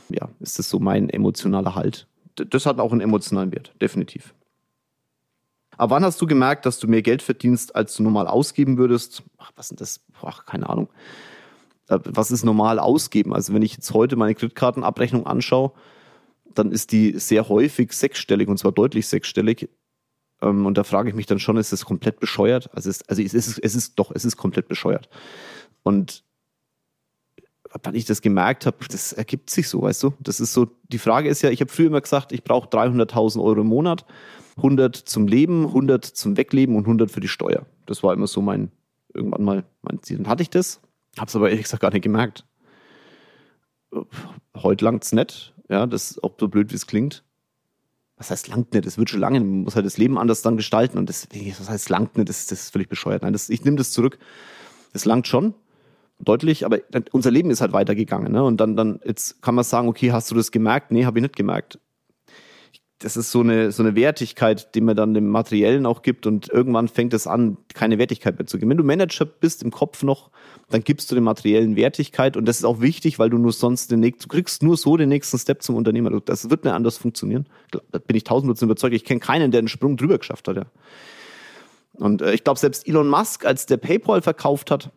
ja, 0.09 0.29
ist 0.39 0.59
das 0.59 0.69
so 0.69 0.79
mein 0.79 1.09
emotionaler 1.09 1.75
Halt 1.75 2.07
das 2.37 2.65
hat 2.65 2.79
auch 2.79 2.91
einen 2.91 3.01
emotionalen 3.01 3.51
Wert, 3.51 3.73
definitiv. 3.81 4.33
Aber 5.77 5.95
wann 5.95 6.03
hast 6.03 6.19
du 6.21 6.25
gemerkt, 6.25 6.65
dass 6.65 6.79
du 6.79 6.87
mehr 6.87 7.01
Geld 7.01 7.21
verdienst, 7.21 7.75
als 7.75 7.95
du 7.95 8.03
normal 8.03 8.27
ausgeben 8.27 8.77
würdest? 8.77 9.23
Ach, 9.37 9.51
was 9.55 9.71
ist 9.71 9.81
das? 9.81 10.01
Ach, 10.21 10.45
keine 10.45 10.69
Ahnung. 10.69 10.89
Äh, 11.87 11.99
was 12.03 12.31
ist 12.31 12.43
normal 12.43 12.79
ausgeben? 12.79 13.33
Also 13.33 13.53
wenn 13.53 13.61
ich 13.61 13.73
jetzt 13.73 13.93
heute 13.93 14.15
meine 14.15 14.35
Kreditkartenabrechnung 14.35 15.25
anschaue, 15.27 15.71
dann 16.45 16.71
ist 16.71 16.91
die 16.91 17.19
sehr 17.19 17.49
häufig 17.49 17.93
sechsstellig 17.93 18.47
und 18.47 18.57
zwar 18.57 18.71
deutlich 18.71 19.07
sechsstellig. 19.07 19.69
Ähm, 20.41 20.65
und 20.65 20.77
da 20.77 20.83
frage 20.83 21.09
ich 21.09 21.15
mich 21.15 21.27
dann 21.27 21.39
schon, 21.39 21.57
ist 21.57 21.71
das 21.71 21.85
komplett 21.85 22.19
bescheuert? 22.19 22.69
Also, 22.73 22.89
es, 22.89 23.07
also 23.07 23.21
es, 23.21 23.33
ist, 23.33 23.59
es 23.59 23.75
ist 23.75 23.99
doch, 23.99 24.11
es 24.13 24.25
ist 24.25 24.37
komplett 24.37 24.67
bescheuert. 24.67 25.09
Und 25.83 26.23
wann 27.83 27.95
ich 27.95 28.05
das 28.05 28.21
gemerkt 28.21 28.65
habe, 28.65 28.77
das 28.89 29.13
ergibt 29.13 29.49
sich 29.49 29.67
so, 29.67 29.81
weißt 29.81 30.03
du? 30.03 30.13
Das 30.19 30.39
ist 30.39 30.53
so, 30.53 30.67
die 30.89 30.97
Frage 30.97 31.29
ist 31.29 31.41
ja, 31.41 31.49
ich 31.49 31.61
habe 31.61 31.71
früher 31.71 31.87
immer 31.87 32.01
gesagt, 32.01 32.31
ich 32.31 32.43
brauche 32.43 32.69
300.000 32.69 33.41
Euro 33.41 33.61
im 33.61 33.67
Monat, 33.67 34.05
100 34.57 34.95
zum 34.95 35.27
Leben, 35.27 35.65
100 35.65 36.05
zum 36.05 36.37
Wegleben 36.37 36.75
und 36.75 36.83
100 36.83 37.11
für 37.11 37.19
die 37.19 37.27
Steuer. 37.27 37.65
Das 37.85 38.03
war 38.03 38.13
immer 38.13 38.27
so 38.27 38.41
mein, 38.41 38.71
irgendwann 39.13 39.43
mal 39.43 39.63
mein 39.81 40.01
Ziel. 40.01 40.17
Dann 40.17 40.27
hatte 40.27 40.43
ich 40.43 40.49
das, 40.49 40.81
habe 41.17 41.27
es 41.27 41.35
aber 41.35 41.49
ehrlich 41.49 41.63
gesagt 41.63 41.81
gar 41.81 41.91
nicht 41.91 42.03
gemerkt. 42.03 42.45
Heute 44.55 44.85
langt 44.85 45.03
es 45.03 45.11
nicht, 45.11 45.53
ja, 45.69 45.85
das 45.85 46.21
auch 46.23 46.33
so 46.39 46.47
blöd, 46.47 46.71
wie 46.71 46.75
es 46.75 46.87
klingt. 46.87 47.23
Was 48.17 48.31
heißt 48.31 48.47
langt 48.47 48.73
nicht? 48.73 48.87
Es 48.87 48.97
wird 48.97 49.11
schon 49.11 49.19
lange, 49.19 49.39
man 49.39 49.61
muss 49.61 49.75
halt 49.75 49.85
das 49.85 49.97
Leben 49.97 50.17
anders 50.17 50.41
dann 50.41 50.57
gestalten 50.57 50.97
und 50.97 51.07
das, 51.07 51.27
was 51.59 51.69
heißt 51.69 51.89
langt 51.89 52.17
nicht? 52.17 52.29
Das, 52.29 52.47
das 52.47 52.61
ist 52.61 52.71
völlig 52.71 52.89
bescheuert. 52.89 53.21
Nein, 53.21 53.33
das, 53.33 53.49
ich 53.49 53.63
nehme 53.63 53.77
das 53.77 53.91
zurück. 53.91 54.17
Es 54.93 55.05
langt 55.05 55.27
schon, 55.27 55.53
deutlich, 56.19 56.65
aber 56.65 56.79
unser 57.11 57.31
Leben 57.31 57.51
ist 57.51 57.61
halt 57.61 57.73
weitergegangen. 57.73 58.31
Ne? 58.31 58.43
Und 58.43 58.57
dann, 58.57 58.75
dann 58.75 58.99
jetzt 59.05 59.41
kann 59.41 59.55
man 59.55 59.63
sagen, 59.63 59.87
okay, 59.87 60.11
hast 60.11 60.31
du 60.31 60.35
das 60.35 60.51
gemerkt? 60.51 60.91
Nee, 60.91 61.05
habe 61.05 61.19
ich 61.19 61.23
nicht 61.23 61.35
gemerkt. 61.35 61.79
Das 62.99 63.15
ist 63.15 63.31
so 63.31 63.41
eine, 63.41 63.71
so 63.71 63.83
eine 63.83 63.95
Wertigkeit, 63.95 64.73
die 64.73 64.81
man 64.81 64.95
dann 64.95 65.13
dem 65.13 65.27
Materiellen 65.27 65.85
auch 65.85 66.01
gibt 66.01 66.25
und 66.25 66.49
irgendwann 66.49 66.87
fängt 66.87 67.13
es 67.13 67.27
an, 67.27 67.57
keine 67.75 67.99
Wertigkeit 67.99 68.39
mehr 68.39 68.47
zu 68.47 68.57
geben. 68.57 68.71
Wenn 68.71 68.77
du 68.77 68.83
Manager 68.83 69.25
bist 69.25 69.61
im 69.61 69.69
Kopf 69.69 70.01
noch, 70.01 70.31
dann 70.71 70.83
gibst 70.83 71.11
du 71.11 71.15
dem 71.15 71.23
Materiellen 71.23 71.75
Wertigkeit 71.75 72.35
und 72.37 72.45
das 72.45 72.57
ist 72.57 72.65
auch 72.65 72.81
wichtig, 72.81 73.19
weil 73.19 73.29
du 73.29 73.37
nur 73.37 73.53
sonst 73.53 73.91
den 73.91 73.99
nächsten, 73.99 74.23
du 74.23 74.29
kriegst 74.29 74.63
nur 74.63 74.77
so 74.77 74.97
den 74.97 75.09
nächsten 75.09 75.37
Step 75.37 75.61
zum 75.61 75.75
Unternehmer. 75.75 76.09
Das 76.21 76.49
wird 76.49 76.63
nicht 76.63 76.73
anders 76.73 76.97
funktionieren. 76.97 77.45
Da 77.69 77.99
bin 77.99 78.17
ich 78.17 78.23
tausendprozentig 78.23 78.71
überzeugt. 78.71 78.95
Ich 78.95 79.05
kenne 79.05 79.19
keinen, 79.19 79.51
der 79.51 79.59
einen 79.59 79.67
Sprung 79.67 79.95
drüber 79.95 80.17
geschafft 80.17 80.47
hat. 80.47 80.55
Ja. 80.55 80.65
Und 81.93 82.23
äh, 82.23 82.33
ich 82.33 82.43
glaube, 82.43 82.59
selbst 82.59 82.87
Elon 82.87 83.07
Musk, 83.07 83.45
als 83.45 83.67
der 83.67 83.77
PayPal 83.77 84.23
verkauft 84.23 84.71
hat, 84.71 84.91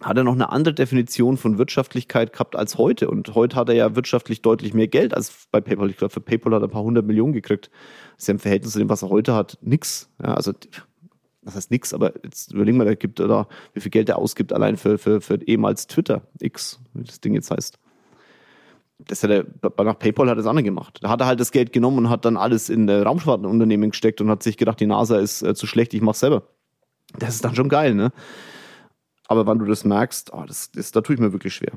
hat 0.00 0.16
er 0.16 0.24
noch 0.24 0.34
eine 0.34 0.50
andere 0.52 0.74
Definition 0.74 1.36
von 1.36 1.58
Wirtschaftlichkeit 1.58 2.32
gehabt 2.32 2.54
als 2.54 2.78
heute. 2.78 3.10
Und 3.10 3.34
heute 3.34 3.56
hat 3.56 3.68
er 3.68 3.74
ja 3.74 3.96
wirtschaftlich 3.96 4.42
deutlich 4.42 4.74
mehr 4.74 4.88
Geld 4.88 5.14
als 5.14 5.48
bei 5.50 5.60
PayPal. 5.60 5.90
Ich 5.90 5.96
glaube, 5.96 6.12
für 6.12 6.20
PayPal 6.20 6.54
hat 6.54 6.62
er 6.62 6.68
ein 6.68 6.70
paar 6.70 6.82
hundert 6.82 7.06
Millionen 7.06 7.32
gekriegt. 7.32 7.70
Das 8.14 8.24
ist 8.24 8.28
ja 8.28 8.32
im 8.32 8.38
Verhältnis 8.38 8.72
zu 8.72 8.78
dem, 8.78 8.88
was 8.88 9.02
er 9.02 9.10
heute 9.10 9.34
hat, 9.34 9.58
nix. 9.60 10.08
Ja, 10.22 10.34
also, 10.34 10.52
das 11.42 11.56
heißt 11.56 11.70
nix, 11.70 11.92
aber 11.94 12.12
jetzt 12.22 12.52
überlegen 12.52 12.78
wir, 12.78 12.84
der 12.84 12.96
gibt 12.96 13.18
da, 13.18 13.48
wie 13.72 13.80
viel 13.80 13.90
Geld 13.90 14.08
er 14.08 14.18
ausgibt 14.18 14.52
allein 14.52 14.76
für, 14.76 14.98
für, 14.98 15.20
für 15.20 15.42
ehemals 15.42 15.86
Twitter, 15.86 16.22
X, 16.40 16.80
wie 16.94 17.04
das 17.04 17.20
Ding 17.20 17.34
jetzt 17.34 17.50
heißt. 17.50 17.78
Das 18.98 19.22
hat 19.22 19.30
er, 19.30 19.46
nach 19.62 19.98
PayPal 19.98 20.26
hat 20.26 20.34
er 20.34 20.36
das 20.36 20.46
andere 20.46 20.64
gemacht. 20.64 20.98
Da 21.02 21.08
hat 21.08 21.20
er 21.20 21.26
halt 21.26 21.40
das 21.40 21.52
Geld 21.52 21.72
genommen 21.72 21.98
und 21.98 22.10
hat 22.10 22.24
dann 22.24 22.36
alles 22.36 22.68
in 22.68 22.86
der 22.86 23.04
Raumfahrtunternehmen 23.04 23.90
gesteckt 23.90 24.20
und 24.20 24.28
hat 24.28 24.42
sich 24.42 24.56
gedacht, 24.56 24.80
die 24.80 24.86
NASA 24.86 25.18
ist 25.18 25.42
äh, 25.42 25.54
zu 25.54 25.66
schlecht, 25.66 25.94
ich 25.94 26.02
mach's 26.02 26.20
selber. 26.20 26.42
Das 27.18 27.34
ist 27.34 27.44
dann 27.44 27.54
schon 27.54 27.68
geil, 27.68 27.94
ne? 27.94 28.12
Aber 29.28 29.46
wann 29.46 29.58
du 29.58 29.66
das 29.66 29.84
merkst, 29.84 30.32
oh, 30.32 30.44
das, 30.46 30.72
das, 30.72 30.90
da 30.90 31.02
tue 31.02 31.14
ich 31.14 31.20
mir 31.20 31.32
wirklich 31.32 31.54
schwer. 31.54 31.72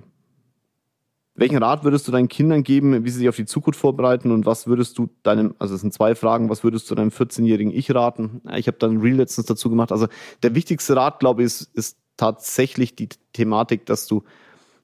Welchen 1.36 1.58
Rat 1.58 1.84
würdest 1.84 2.08
du 2.08 2.12
deinen 2.12 2.28
Kindern 2.28 2.64
geben, 2.64 3.06
wie 3.06 3.10
sie 3.10 3.20
sich 3.20 3.30
auf 3.30 3.36
die 3.36 3.46
Zukunft 3.46 3.80
vorbereiten 3.80 4.32
und 4.32 4.46
was 4.46 4.68
würdest 4.68 4.98
du 4.98 5.10
deinem, 5.24 5.56
also 5.60 5.76
es 5.76 5.82
sind 5.82 5.94
zwei 5.94 6.16
Fragen, 6.16 6.50
was 6.50 6.64
würdest 6.64 6.90
du 6.90 6.96
deinem 6.96 7.10
14-jährigen 7.10 7.72
Ich 7.72 7.94
raten? 7.94 8.42
Ich 8.56 8.68
habe 8.68 8.78
dann 8.78 9.00
Reel 9.00 9.16
letztens 9.16 9.48
dazu 9.48 9.70
gemacht. 9.70 9.92
Also 9.92 10.08
der 10.44 10.56
wichtigste 10.56 10.96
Rat, 10.96 11.20
glaube 11.20 11.42
ich, 11.42 11.48
ist, 11.48 11.62
ist 11.74 11.98
tatsächlich 12.18 12.96
die 12.96 13.10
Thematik, 13.34 13.86
dass 13.86 14.08
du 14.08 14.24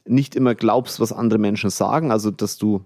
nicht 0.06 0.36
immer 0.36 0.56
glaubst, 0.56 1.00
was 1.00 1.12
andere 1.12 1.40
Menschen 1.40 1.70
sagen, 1.70 2.12
also 2.12 2.32
dass 2.32 2.58
du 2.58 2.84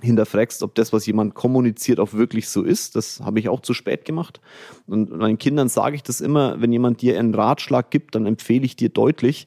hinterfragst, 0.00 0.62
ob 0.62 0.74
das, 0.74 0.92
was 0.92 1.06
jemand 1.06 1.34
kommuniziert, 1.34 2.00
auch 2.00 2.12
wirklich 2.12 2.48
so 2.48 2.62
ist. 2.62 2.96
Das 2.96 3.20
habe 3.20 3.38
ich 3.38 3.48
auch 3.48 3.60
zu 3.60 3.74
spät 3.74 4.04
gemacht. 4.04 4.40
Und 4.86 5.10
meinen 5.10 5.38
Kindern 5.38 5.68
sage 5.68 5.96
ich 5.96 6.02
das 6.02 6.20
immer, 6.20 6.60
wenn 6.60 6.72
jemand 6.72 7.00
dir 7.02 7.18
einen 7.18 7.34
Ratschlag 7.34 7.90
gibt, 7.90 8.14
dann 8.14 8.26
empfehle 8.26 8.64
ich 8.64 8.76
dir 8.76 8.90
deutlich, 8.90 9.46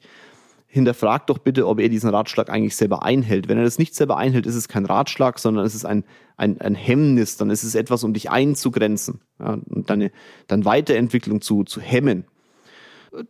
hinterfrag 0.66 1.26
doch 1.26 1.38
bitte, 1.38 1.66
ob 1.66 1.80
er 1.80 1.88
diesen 1.88 2.10
Ratschlag 2.10 2.48
eigentlich 2.48 2.76
selber 2.76 3.02
einhält. 3.02 3.48
Wenn 3.48 3.58
er 3.58 3.64
das 3.64 3.78
nicht 3.78 3.94
selber 3.94 4.16
einhält, 4.16 4.46
ist 4.46 4.54
es 4.54 4.68
kein 4.68 4.86
Ratschlag, 4.86 5.40
sondern 5.40 5.64
es 5.64 5.74
ist 5.74 5.84
ein, 5.84 6.04
ein, 6.36 6.60
ein 6.60 6.76
Hemmnis, 6.76 7.36
dann 7.36 7.50
ist 7.50 7.64
es 7.64 7.74
etwas, 7.74 8.04
um 8.04 8.14
dich 8.14 8.30
einzugrenzen 8.30 9.20
ja, 9.40 9.58
und 9.68 9.90
deine, 9.90 10.12
deine 10.46 10.64
Weiterentwicklung 10.64 11.40
zu, 11.40 11.64
zu 11.64 11.80
hemmen. 11.80 12.24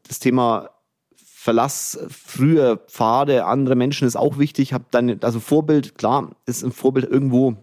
Das 0.06 0.18
Thema 0.18 0.68
verlass 1.40 1.98
früher 2.10 2.76
Pfade 2.76 3.46
anderer 3.46 3.74
Menschen 3.74 4.06
ist 4.06 4.14
auch 4.14 4.36
wichtig. 4.36 4.74
Hab 4.74 4.90
deine, 4.90 5.18
also 5.22 5.40
Vorbild, 5.40 5.96
klar, 5.96 6.36
ist 6.44 6.62
ein 6.62 6.70
Vorbild 6.70 7.10
irgendwo, 7.10 7.56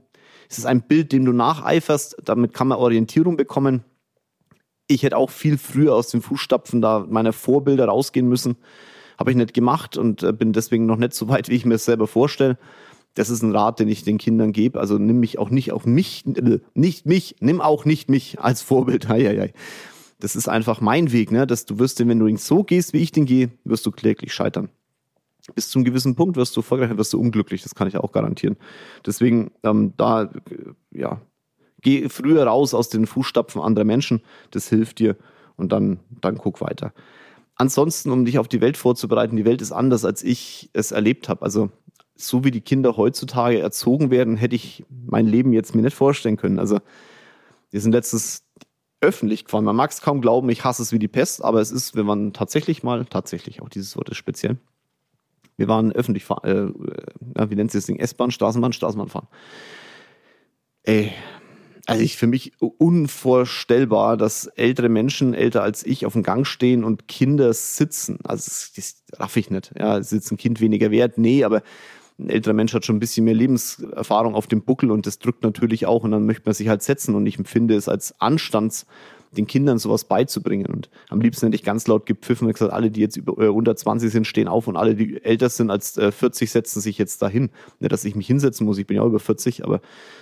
ist 0.50 0.58
es 0.58 0.66
ein 0.66 0.82
Bild, 0.82 1.12
dem 1.12 1.26
du 1.26 1.32
nacheiferst. 1.32 2.18
Damit 2.26 2.56
kann 2.56 2.70
man 2.70 2.80
Orientierung 2.80 3.38
bekommen. 3.38 3.84
Ich 4.88 5.04
hätte 5.04 5.16
auch 5.16 5.30
viel 5.30 5.60
früher 5.60 5.94
aus 5.94 6.08
den 6.08 6.24
Fußstapfen 6.24 6.82
da 6.82 7.06
meiner 7.08 7.34
Vorbilder 7.34 7.86
rausgehen 7.86 8.28
müssen. 8.28 8.58
Habe 9.20 9.30
ich 9.30 9.38
nicht 9.38 9.54
gemacht 9.54 9.96
und 9.96 10.24
äh, 10.24 10.34
bin 10.34 10.54
deswegen 10.54 10.88
noch 10.88 10.98
nicht 10.98 11.14
so 11.14 11.28
weit, 11.28 11.48
wie 11.48 11.56
ich 11.56 11.66
mir 11.66 11.76
es 11.76 11.86
selber 11.86 12.08
vorstelle. 12.08 12.58
Das 13.14 13.30
ist 13.30 13.44
ein 13.44 13.56
Rat, 13.56 13.80
den 13.80 13.90
ich 13.90 14.04
den 14.04 14.18
Kindern 14.18 14.54
gebe. 14.54 14.80
Also 14.80 14.98
nimm 14.98 15.20
mich 15.20 15.38
auch 15.38 15.52
nicht 15.52 15.72
auf 15.72 15.86
mich, 15.86 16.26
äh, 16.26 16.62
nicht 16.74 17.06
mich, 17.06 17.36
nimm 17.42 17.62
auch 17.62 17.86
nicht 17.86 18.10
mich 18.10 18.40
als 18.40 18.64
Vorbild. 18.64 19.08
Hei, 19.08 19.24
hei, 19.24 19.38
hei. 19.38 19.54
Das 20.20 20.36
ist 20.36 20.48
einfach 20.48 20.82
mein 20.82 21.12
Weg, 21.12 21.32
ne? 21.32 21.46
Dass 21.46 21.66
du 21.66 21.80
wirst, 21.80 22.06
wenn 22.06 22.20
du 22.20 22.36
so 22.38 22.64
gehst, 22.64 22.94
wie 22.94 23.00
ich 23.00 23.12
den 23.12 23.26
gehe, 23.26 23.50
wirst 23.64 23.86
du 23.86 23.92
kläglich 23.92 24.34
scheitern. 24.34 24.70
Bis 25.56 25.70
zu 25.70 25.80
einem 25.80 25.86
gewissen 25.86 26.16
Punkt 26.16 26.36
wirst 26.36 26.56
du 26.56 26.60
erfolgreich, 26.60 26.98
wirst 26.98 27.14
du 27.14 27.20
unglücklich, 27.20 27.64
das 27.64 27.76
kann 27.76 27.88
ich 27.88 27.98
auch 27.98 28.12
garantieren. 28.12 28.58
Deswegen, 29.06 29.52
ähm, 29.64 29.94
da, 29.96 30.24
äh, 30.24 30.30
ja, 30.92 31.22
geh 31.82 32.10
früher 32.10 32.44
raus 32.46 32.74
aus 32.74 32.90
den 32.90 33.08
Fußstapfen 33.08 33.62
anderer 33.62 33.86
Menschen, 33.86 34.22
das 34.52 34.68
hilft 34.68 35.00
dir 35.00 35.16
und 35.56 35.72
dann, 35.72 36.00
dann 36.22 36.38
guck 36.38 36.60
weiter. 36.60 36.94
Ansonsten, 37.56 38.12
um 38.12 38.26
dich 38.26 38.40
auf 38.40 38.48
die 38.48 38.62
Welt 38.62 38.78
vorzubereiten, 38.78 39.36
die 39.36 39.46
Welt 39.46 39.62
ist 39.62 39.72
anders, 39.72 40.06
als 40.06 40.24
ich 40.24 40.70
es 40.74 40.92
erlebt 40.92 41.30
habe. 41.30 41.42
Also 41.44 41.72
so 42.16 42.44
wie 42.44 42.52
die 42.52 42.62
Kinder 42.62 42.98
heutzutage 42.98 43.60
erzogen 43.60 44.12
werden, 44.12 44.38
hätte 44.38 44.56
ich 44.56 44.86
mein 44.90 45.28
Leben 45.28 45.54
jetzt 45.54 45.76
mir 45.76 45.82
nicht 45.82 45.96
vorstellen 45.96 46.38
können. 46.38 46.60
Also 46.60 46.80
wir 47.72 47.82
sind 47.82 47.94
letztes 47.94 48.47
öffentlich 49.02 49.46
gefahren. 49.46 49.66
Man 49.66 49.76
mag 49.76 49.92
es 49.92 50.02
kaum 50.02 50.22
glauben, 50.22 50.50
ich 50.50 50.64
hasse 50.64 50.82
es 50.82 50.92
wie 50.92 51.00
die 51.00 51.08
Pest, 51.08 51.44
aber 51.44 51.62
es 51.62 51.72
ist, 51.72 51.96
wenn 51.96 52.06
man 52.06 52.34
tatsächlich 52.34 52.84
mal, 52.84 53.06
tatsächlich, 53.06 53.62
auch 53.62 53.70
dieses 53.70 53.96
Wort 53.96 54.10
ist 54.10 54.18
speziell, 54.18 54.58
wir 55.58 55.68
waren 55.68 55.92
öffentlich 55.92 56.26
fahren, 56.26 56.76
äh, 57.36 57.50
wie 57.50 57.56
nennt 57.56 57.72
sich 57.72 57.80
das 57.80 57.88
Ding, 57.88 58.00
S-Bahn, 58.00 58.32
Straßenbahn, 58.32 58.74
Straßenbahn 58.74 59.10
fahren. 59.10 59.28
Ey, 60.84 61.12
also 61.88 62.04
ich 62.04 62.18
für 62.18 62.28
mich 62.28 62.52
unvorstellbar, 62.60 64.18
dass 64.18 64.48
ältere 64.48 64.90
Menschen, 64.90 65.34
älter 65.34 65.64
als 65.64 65.86
ich, 65.86 66.06
auf 66.06 66.14
dem 66.14 66.24
Gang 66.24 66.46
stehen 66.46 66.84
und 66.84 67.08
Kinder 67.08 67.54
sitzen. 67.54 68.20
Also 68.24 68.46
das, 68.46 68.74
das 68.76 69.04
raff 69.20 69.38
ich 69.38 69.50
nicht. 69.50 69.74
Ja, 69.80 70.04
sitzt 70.04 70.32
ein 70.32 70.38
Kind 70.38 70.60
weniger 70.60 70.92
wert? 70.92 71.18
Nee, 71.18 71.46
aber 71.46 71.64
ein 72.20 72.30
älterer 72.30 72.54
Mensch 72.54 72.74
hat 72.74 72.86
schon 72.86 72.96
ein 72.96 73.00
bisschen 73.00 73.26
mehr 73.26 73.36
Lebenserfahrung 73.36 74.34
auf 74.34 74.48
dem 74.48 74.64
Buckel 74.64 74.90
und 74.92 75.06
das 75.06 75.20
drückt 75.20 75.44
natürlich 75.44 75.86
auch 75.86 76.04
und 76.04 76.12
dann 76.12 76.26
möchte 76.26 76.44
man 76.46 76.54
sich 76.56 76.68
halt 76.68 76.82
setzen 76.82 77.14
und 77.14 77.26
ich 77.28 77.38
empfinde 77.38 77.76
es 77.76 77.88
als 77.88 78.20
Anstands 78.20 78.88
den 79.32 79.48
Kindern 79.48 79.78
sowas 79.78 80.06
beizubringen. 80.06 80.68
Und 80.68 80.90
am 81.10 81.22
liebsten 81.22 81.48
hätte 81.48 81.56
ich 81.56 81.64
ganz 81.64 81.88
laut 81.88 82.06
gepfiffen 82.06 82.48
und 82.48 82.54
gesagt, 82.54 82.74
alle, 82.74 82.92
die 82.92 83.02
jetzt 83.02 83.18
über, 83.18 83.42
äh, 83.44 83.50
unter 83.50 83.76
20 83.76 84.12
sind, 84.12 84.26
stehen 84.26 84.48
auf 84.48 84.68
und 84.68 84.78
alle, 84.78 84.96
die 84.96 85.22
älter 85.24 85.50
sind 85.50 85.70
als 85.70 85.98
äh, 85.98 86.12
40, 86.12 86.50
setzen 86.50 86.82
sich 86.82 86.98
jetzt 86.98 87.22
dahin. 87.22 87.50
Nicht, 87.80 87.92
dass 87.92 88.06
ich 88.06 88.16
mich 88.16 88.28
hinsetzen 88.28 88.66
muss, 88.66 88.78
ich 88.78 88.88
bin 88.88 88.98
ja 88.98 89.06
über 89.06 89.20
40, 89.20 89.64
aber 89.64 89.82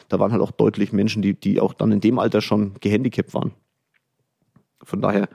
da 0.10 0.20
waren 0.20 0.32
halt 0.32 0.42
auch 0.42 0.52
deutlich 0.52 0.92
Menschen, 0.94 1.22
die, 1.22 1.34
die 1.34 1.60
auch 1.60 1.74
dann 1.74 1.92
in 1.92 2.02
dem 2.02 2.20
Alter 2.20 2.42
schon 2.42 2.74
gehandicapt 2.80 3.34
waren. 3.34 3.52
Von 4.84 5.02
daher, 5.02 5.30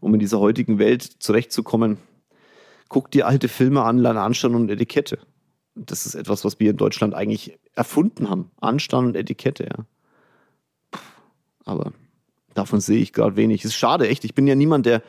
um 0.00 0.12
in 0.14 0.20
dieser 0.20 0.40
heutigen 0.40 0.78
Welt 0.78 1.02
zurechtzukommen, 1.02 1.98
guck 2.88 3.10
dir 3.10 3.26
alte 3.26 3.48
Filme 3.48 3.82
an, 3.82 3.98
lerne 3.98 4.20
Anstand 4.20 4.54
und 4.54 4.70
Etikette. 4.70 5.18
Das 5.74 6.06
ist 6.06 6.14
etwas, 6.14 6.44
was 6.44 6.60
wir 6.60 6.70
in 6.70 6.76
Deutschland 6.76 7.14
eigentlich 7.14 7.58
erfunden 7.74 8.28
haben. 8.28 8.50
Anstand 8.60 9.08
und 9.08 9.16
Etikette, 9.16 9.64
ja. 9.64 9.86
Aber 11.64 11.92
davon 12.54 12.80
sehe 12.80 13.00
ich 13.00 13.12
gerade 13.12 13.36
wenig. 13.36 13.64
Ist 13.64 13.74
schade, 13.74 14.08
echt. 14.08 14.24
Ich 14.24 14.34
bin 14.34 14.46
ja 14.46 14.54
niemand, 14.54 14.86
der, 14.86 15.02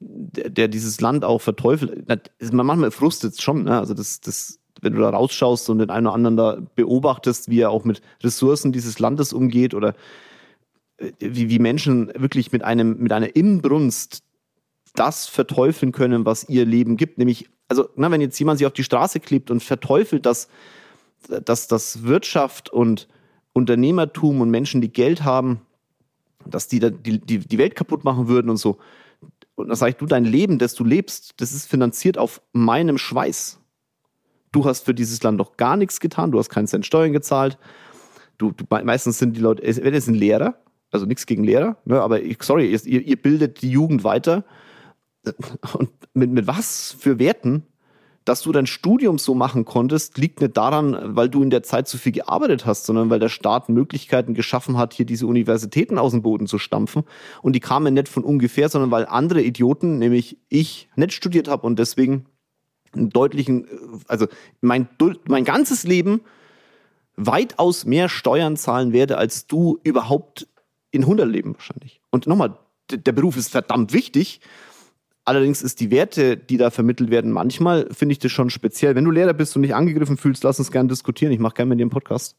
der, 0.00 0.50
der 0.50 0.68
dieses 0.68 1.00
Land 1.00 1.24
auch 1.24 1.40
verteufelt. 1.40 2.06
Man 2.52 2.66
manchmal 2.66 2.90
frustet 2.90 3.34
es 3.34 3.40
schon, 3.42 3.64
ne? 3.64 3.78
Also 3.78 3.94
das, 3.94 4.20
das, 4.20 4.58
wenn 4.82 4.94
du 4.94 5.00
da 5.00 5.10
rausschaust 5.10 5.70
und 5.70 5.78
den 5.78 5.90
einen 5.90 6.06
oder 6.06 6.14
anderen 6.14 6.36
da 6.36 6.58
beobachtest, 6.74 7.48
wie 7.48 7.60
er 7.60 7.70
auch 7.70 7.84
mit 7.84 8.02
Ressourcen 8.22 8.72
dieses 8.72 8.98
Landes 8.98 9.32
umgeht 9.32 9.74
oder 9.74 9.94
äh, 10.98 11.12
wie, 11.18 11.48
wie 11.48 11.58
Menschen 11.58 12.12
wirklich 12.16 12.52
mit 12.52 12.64
einem, 12.64 12.98
mit 12.98 13.12
einer 13.12 13.34
Inbrunst 13.34 14.24
das 14.94 15.26
verteufeln 15.26 15.92
können, 15.92 16.24
was 16.24 16.48
ihr 16.48 16.64
Leben 16.64 16.96
gibt. 16.96 17.18
Nämlich, 17.18 17.48
also, 17.70 17.88
na, 17.94 18.10
wenn 18.10 18.20
jetzt 18.20 18.38
jemand 18.38 18.58
sich 18.58 18.66
auf 18.66 18.72
die 18.72 18.82
Straße 18.82 19.20
klebt 19.20 19.50
und 19.50 19.62
verteufelt, 19.62 20.26
dass, 20.26 20.48
dass, 21.44 21.68
dass 21.68 22.02
Wirtschaft 22.02 22.68
und 22.68 23.06
Unternehmertum 23.52 24.40
und 24.40 24.50
Menschen, 24.50 24.80
die 24.80 24.92
Geld 24.92 25.22
haben, 25.22 25.60
dass 26.44 26.66
die, 26.66 26.80
die, 26.80 27.20
die, 27.20 27.38
die 27.38 27.58
Welt 27.58 27.76
kaputt 27.76 28.02
machen 28.02 28.26
würden 28.26 28.50
und 28.50 28.56
so. 28.56 28.78
Und 29.54 29.68
dann 29.68 29.76
sage 29.76 29.90
ich, 29.90 29.96
du, 29.96 30.06
dein 30.06 30.24
Leben, 30.24 30.58
das 30.58 30.74
du 30.74 30.84
lebst, 30.84 31.34
das 31.40 31.52
ist 31.52 31.68
finanziert 31.68 32.18
auf 32.18 32.42
meinem 32.52 32.98
Schweiß. 32.98 33.60
Du 34.50 34.64
hast 34.64 34.84
für 34.84 34.94
dieses 34.94 35.22
Land 35.22 35.38
noch 35.38 35.56
gar 35.56 35.76
nichts 35.76 36.00
getan, 36.00 36.32
du 36.32 36.40
hast 36.40 36.48
keinen 36.48 36.66
Cent 36.66 36.86
Steuern 36.86 37.12
gezahlt. 37.12 37.56
Du, 38.36 38.50
du 38.50 38.64
meistens 38.68 39.18
sind 39.18 39.36
die 39.36 39.40
Leute, 39.40 39.62
wenn 39.62 39.94
es 39.94 40.08
ein 40.08 40.14
Lehrer, 40.14 40.56
also 40.90 41.06
nichts 41.06 41.26
gegen 41.26 41.44
Lehrer, 41.44 41.76
ne, 41.84 42.00
aber 42.00 42.20
ich, 42.20 42.42
sorry, 42.42 42.68
ihr, 42.68 43.06
ihr 43.06 43.16
bildet 43.16 43.62
die 43.62 43.70
Jugend 43.70 44.02
weiter. 44.02 44.44
Und 45.74 45.90
mit, 46.14 46.30
mit 46.30 46.46
was 46.46 46.96
für 46.98 47.18
Werten 47.18 47.66
dass 48.24 48.42
du 48.42 48.52
dein 48.52 48.66
Studium 48.66 49.18
so 49.18 49.34
machen 49.34 49.64
konntest, 49.64 50.18
liegt 50.18 50.40
nicht 50.40 50.56
daran, 50.56 51.16
weil 51.16 51.28
du 51.28 51.42
in 51.42 51.50
der 51.50 51.62
Zeit 51.62 51.88
zu 51.88 51.96
viel 51.98 52.12
gearbeitet 52.12 52.66
hast, 52.66 52.84
sondern 52.84 53.08
weil 53.10 53.18
der 53.18 53.28
Staat 53.28 53.68
Möglichkeiten 53.68 54.34
geschaffen 54.34 54.76
hat, 54.76 54.92
hier 54.92 55.06
diese 55.06 55.26
Universitäten 55.26 55.98
aus 55.98 56.12
dem 56.12 56.22
Boden 56.22 56.46
zu 56.46 56.58
stampfen. 56.58 57.04
Und 57.42 57.54
die 57.54 57.60
kamen 57.60 57.94
nicht 57.94 58.08
von 58.08 58.22
ungefähr, 58.22 58.68
sondern 58.68 58.90
weil 58.90 59.06
andere 59.06 59.42
Idioten, 59.42 59.98
nämlich 59.98 60.36
ich, 60.48 60.88
nicht 60.96 61.12
studiert 61.12 61.48
habe 61.48 61.66
und 61.66 61.78
deswegen 61.78 62.26
einen 62.92 63.10
deutlichen, 63.10 63.66
also 64.06 64.26
mein, 64.60 64.88
mein 65.26 65.44
ganzes 65.44 65.84
Leben 65.84 66.20
weitaus 67.16 67.84
mehr 67.84 68.08
Steuern 68.08 68.56
zahlen 68.56 68.92
werde, 68.92 69.16
als 69.16 69.46
du 69.46 69.78
überhaupt 69.82 70.46
in 70.90 71.02
100 71.02 71.28
Leben 71.28 71.54
wahrscheinlich. 71.54 72.00
Und 72.10 72.26
nochmal, 72.26 72.58
der 72.90 73.12
Beruf 73.12 73.36
ist 73.36 73.50
verdammt 73.50 73.92
wichtig, 73.92 74.40
Allerdings 75.24 75.62
ist 75.62 75.80
die 75.80 75.90
Werte, 75.90 76.36
die 76.36 76.56
da 76.56 76.70
vermittelt 76.70 77.10
werden, 77.10 77.30
manchmal 77.30 77.88
finde 77.92 78.12
ich 78.12 78.18
das 78.18 78.32
schon 78.32 78.50
speziell. 78.50 78.94
Wenn 78.94 79.04
du 79.04 79.10
Lehrer 79.10 79.34
bist 79.34 79.54
und 79.54 79.62
dich 79.62 79.74
angegriffen 79.74 80.16
fühlst, 80.16 80.42
lass 80.44 80.58
uns 80.58 80.72
gerne 80.72 80.88
diskutieren. 80.88 81.32
Ich 81.32 81.38
mache 81.38 81.54
gerne 81.54 81.68
mit 81.68 81.78
dir 81.78 81.84
einen 81.84 81.90
Podcast. 81.90 82.36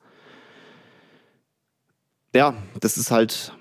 Ja, 2.33 2.55
das 2.79 2.97
ist 2.97 3.11
halt, 3.11 3.53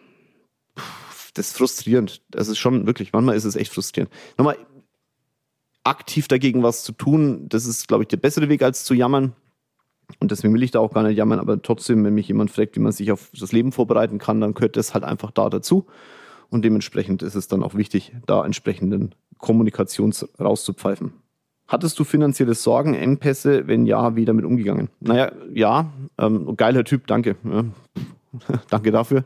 das 1.34 1.48
ist 1.48 1.56
frustrierend. 1.56 2.22
Das 2.30 2.48
ist 2.48 2.58
schon 2.58 2.86
wirklich, 2.86 3.12
manchmal 3.12 3.36
ist 3.36 3.44
es 3.44 3.56
echt 3.56 3.72
frustrierend. 3.72 4.12
Nochmal, 4.38 4.56
aktiv 5.84 6.28
dagegen 6.28 6.62
was 6.62 6.84
zu 6.84 6.92
tun, 6.92 7.48
das 7.48 7.66
ist, 7.66 7.88
glaube 7.88 8.04
ich, 8.04 8.08
der 8.08 8.16
bessere 8.16 8.48
Weg 8.48 8.62
als 8.62 8.84
zu 8.84 8.94
jammern. 8.94 9.34
Und 10.18 10.30
deswegen 10.30 10.52
will 10.52 10.62
ich 10.62 10.72
da 10.72 10.80
auch 10.80 10.92
gar 10.92 11.04
nicht 11.04 11.16
jammern, 11.16 11.38
aber 11.38 11.62
trotzdem, 11.62 12.04
wenn 12.04 12.14
mich 12.14 12.28
jemand 12.28 12.50
fragt, 12.50 12.76
wie 12.76 12.80
man 12.80 12.92
sich 12.92 13.12
auf 13.12 13.30
das 13.38 13.52
Leben 13.52 13.70
vorbereiten 13.72 14.18
kann, 14.18 14.40
dann 14.40 14.54
gehört 14.54 14.76
das 14.76 14.92
halt 14.92 15.04
einfach 15.04 15.30
da 15.30 15.48
dazu. 15.48 15.86
Und 16.50 16.64
dementsprechend 16.64 17.22
ist 17.22 17.36
es 17.36 17.48
dann 17.48 17.62
auch 17.62 17.74
wichtig, 17.74 18.12
da 18.26 18.44
entsprechenden 18.44 19.14
Kommunikations 19.38 20.28
rauszupfeifen. 20.38 21.12
Hattest 21.68 21.98
du 22.00 22.04
finanzielle 22.04 22.54
Sorgen, 22.54 22.94
Engpässe? 22.94 23.68
Wenn 23.68 23.86
ja, 23.86 24.16
wie 24.16 24.24
damit 24.24 24.44
umgegangen? 24.44 24.88
Naja, 24.98 25.30
ja, 25.54 25.92
ähm, 26.18 26.56
geiler 26.56 26.82
Typ, 26.82 27.06
danke. 27.06 27.36
Ja. 27.44 27.64
danke 28.70 28.90
dafür. 28.90 29.24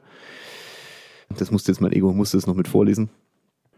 Das 1.39 1.51
musste 1.51 1.73
jetzt 1.73 1.81
mein 1.81 1.93
Ego, 1.93 2.13
musste 2.13 2.37
es 2.37 2.47
noch 2.47 2.55
mit 2.55 2.69
vorlesen. 2.69 3.09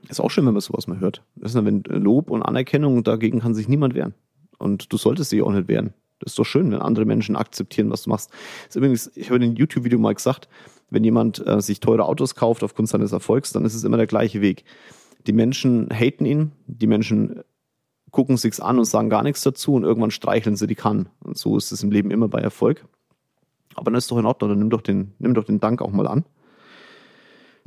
Ist 0.09 0.20
auch 0.20 0.30
schön, 0.30 0.46
wenn 0.46 0.52
man 0.52 0.61
sowas 0.61 0.88
mal 0.88 0.98
hört. 0.98 1.22
Das 1.37 1.54
ist, 1.54 1.64
wenn 1.64 1.82
Lob 1.85 2.30
und 2.30 2.42
Anerkennung, 2.42 3.04
dagegen 3.04 3.40
kann 3.40 3.54
sich 3.54 3.68
niemand 3.68 3.94
wehren. 3.94 4.14
Und 4.59 4.92
du 4.92 4.96
solltest 4.96 5.30
dich 5.30 5.42
auch 5.42 5.52
nicht 5.52 5.68
wehren. 5.68 5.94
Das 6.18 6.32
ist 6.32 6.38
doch 6.38 6.44
schön, 6.44 6.72
wenn 6.72 6.80
andere 6.80 7.04
Menschen 7.04 7.37
akzeptieren, 7.37 7.90
was 7.90 8.02
du 8.02 8.11
machst. 8.11 8.30
Das 8.30 8.70
ist 8.70 8.76
übrigens, 8.76 9.11
ich 9.14 9.26
habe 9.26 9.37
in 9.37 9.42
einem 9.44 9.56
YouTube-Video 9.56 9.98
mal 9.98 10.14
gesagt, 10.14 10.48
wenn 10.90 11.05
jemand 11.05 11.44
äh, 11.46 11.61
sich 11.61 11.81
teure 11.81 12.05
Autos 12.05 12.35
kauft 12.35 12.62
aufgrund 12.62 12.88
seines 12.88 13.12
Erfolgs, 13.12 13.53
dann 13.53 13.64
ist 13.64 13.75
es 13.75 13.85
immer 13.85 13.96
der 13.96 14.07
gleiche 14.07 14.40
Weg. 14.40 14.64
Die 15.27 15.33
Menschen 15.33 15.88
haten 15.90 16.25
ihn, 16.25 16.53
die 16.66 16.87
Menschen 16.87 17.42
gucken 18.11 18.37
sich's 18.37 18.61
an 18.61 18.79
und 18.79 18.85
sagen 18.85 19.11
gar 19.11 19.22
nichts 19.22 19.42
dazu 19.42 19.75
und 19.75 19.85
irgendwann 19.85 20.11
streicheln 20.11 20.57
sie 20.57 20.66
die 20.66 20.75
kann. 20.75 21.09
Und 21.22 21.37
so 21.37 21.57
ist 21.57 21.72
es 21.72 21.83
im 21.83 21.90
Leben 21.90 22.11
immer 22.11 22.29
bei 22.29 22.40
Erfolg. 22.40 22.87
Aber 23.75 23.90
dann 23.90 23.99
ist 23.99 24.11
doch 24.11 24.18
in 24.18 24.27
Ordnung, 24.27 24.51
dann 24.51 24.59
nimm 24.59 24.70
doch 24.70 24.81
den, 24.81 25.12
nimm 25.18 25.35
doch 25.35 25.44
den 25.44 25.61
Dank 25.61 25.83
auch 25.83 25.90
mal 25.90 26.07
an. 26.07 26.25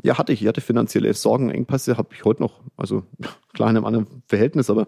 Ja, 0.01 0.17
hatte 0.17 0.31
ich. 0.31 0.41
Ich 0.41 0.47
hatte 0.47 0.61
finanzielle 0.61 1.13
Sorgen, 1.13 1.49
Engpässe 1.49 1.97
habe 1.97 2.09
ich 2.13 2.23
heute 2.23 2.41
noch. 2.41 2.61
Also 2.77 3.03
klar 3.53 3.69
in 3.69 3.77
einem 3.77 3.85
anderen 3.85 4.23
Verhältnis, 4.27 4.69
aber 4.69 4.87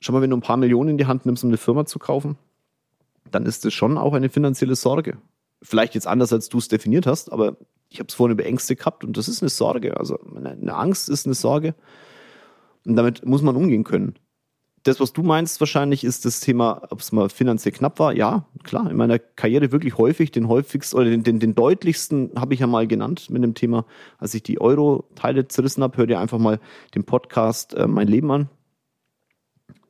schau 0.00 0.12
mal, 0.12 0.22
wenn 0.22 0.30
du 0.30 0.36
ein 0.36 0.42
paar 0.42 0.56
Millionen 0.56 0.90
in 0.90 0.98
die 0.98 1.06
Hand 1.06 1.26
nimmst, 1.26 1.44
um 1.44 1.50
eine 1.50 1.58
Firma 1.58 1.84
zu 1.84 1.98
kaufen, 1.98 2.38
dann 3.30 3.46
ist 3.46 3.64
das 3.64 3.74
schon 3.74 3.98
auch 3.98 4.14
eine 4.14 4.28
finanzielle 4.28 4.76
Sorge. 4.76 5.18
Vielleicht 5.62 5.94
jetzt 5.94 6.06
anders, 6.06 6.32
als 6.32 6.48
du 6.48 6.58
es 6.58 6.68
definiert 6.68 7.06
hast, 7.06 7.32
aber 7.32 7.56
ich 7.88 7.98
habe 7.98 8.08
es 8.08 8.14
vorhin 8.14 8.32
über 8.32 8.46
Ängste 8.46 8.74
gehabt 8.76 9.04
und 9.04 9.16
das 9.16 9.28
ist 9.28 9.42
eine 9.42 9.48
Sorge. 9.48 9.96
Also 9.96 10.18
eine 10.34 10.74
Angst 10.74 11.08
ist 11.08 11.26
eine 11.26 11.34
Sorge 11.34 11.74
und 12.84 12.96
damit 12.96 13.24
muss 13.24 13.42
man 13.42 13.56
umgehen 13.56 13.84
können. 13.84 14.14
Das, 14.84 14.98
was 14.98 15.12
du 15.12 15.22
meinst, 15.22 15.60
wahrscheinlich 15.60 16.02
ist 16.02 16.24
das 16.24 16.40
Thema, 16.40 16.82
ob 16.90 17.00
es 17.00 17.12
mal 17.12 17.28
finanziell 17.28 17.72
knapp 17.72 18.00
war. 18.00 18.12
Ja, 18.16 18.46
klar, 18.64 18.90
in 18.90 18.96
meiner 18.96 19.20
Karriere 19.20 19.70
wirklich 19.70 19.96
häufig, 19.96 20.32
den 20.32 20.48
häufigsten 20.48 20.96
oder 20.96 21.08
den, 21.08 21.22
den, 21.22 21.38
den 21.38 21.54
deutlichsten 21.54 22.32
habe 22.36 22.54
ich 22.54 22.60
ja 22.60 22.66
mal 22.66 22.88
genannt 22.88 23.30
mit 23.30 23.44
dem 23.44 23.54
Thema, 23.54 23.86
als 24.18 24.34
ich 24.34 24.42
die 24.42 24.60
Euro-Teile 24.60 25.46
zerrissen 25.46 25.84
habe. 25.84 25.98
Hör 25.98 26.06
dir 26.08 26.18
einfach 26.18 26.38
mal 26.38 26.58
den 26.96 27.04
Podcast 27.04 27.74
äh, 27.74 27.86
Mein 27.86 28.08
Leben 28.08 28.32
an. 28.32 28.48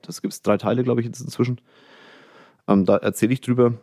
Das 0.03 0.21
gibt 0.21 0.35
es 0.35 0.43
drei 0.43 0.59
Teile, 0.59 0.85
glaube 0.85 1.01
ich, 1.01 1.07
jetzt 1.07 1.21
inzwischen. 1.21 1.61
Ähm, 2.69 2.85
da 2.85 2.97
erzähle 2.99 3.33
ich 3.33 3.41
drüber. 3.41 3.75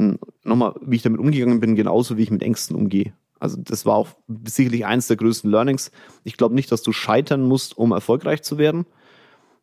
Hm, 0.00 0.18
nochmal, 0.44 0.74
wie 0.80 0.96
ich 0.96 1.02
damit 1.02 1.20
umgegangen 1.20 1.60
bin, 1.60 1.76
genauso 1.76 2.16
wie 2.16 2.22
ich 2.22 2.30
mit 2.30 2.42
Ängsten 2.42 2.74
umgehe. 2.74 3.12
Also 3.38 3.58
das 3.60 3.84
war 3.84 3.96
auch 3.96 4.08
sicherlich 4.46 4.86
eines 4.86 5.08
der 5.08 5.16
größten 5.18 5.50
Learnings. 5.50 5.90
Ich 6.24 6.38
glaube 6.38 6.54
nicht, 6.54 6.72
dass 6.72 6.82
du 6.82 6.92
scheitern 6.92 7.42
musst, 7.42 7.76
um 7.76 7.92
erfolgreich 7.92 8.42
zu 8.42 8.56
werden. 8.56 8.86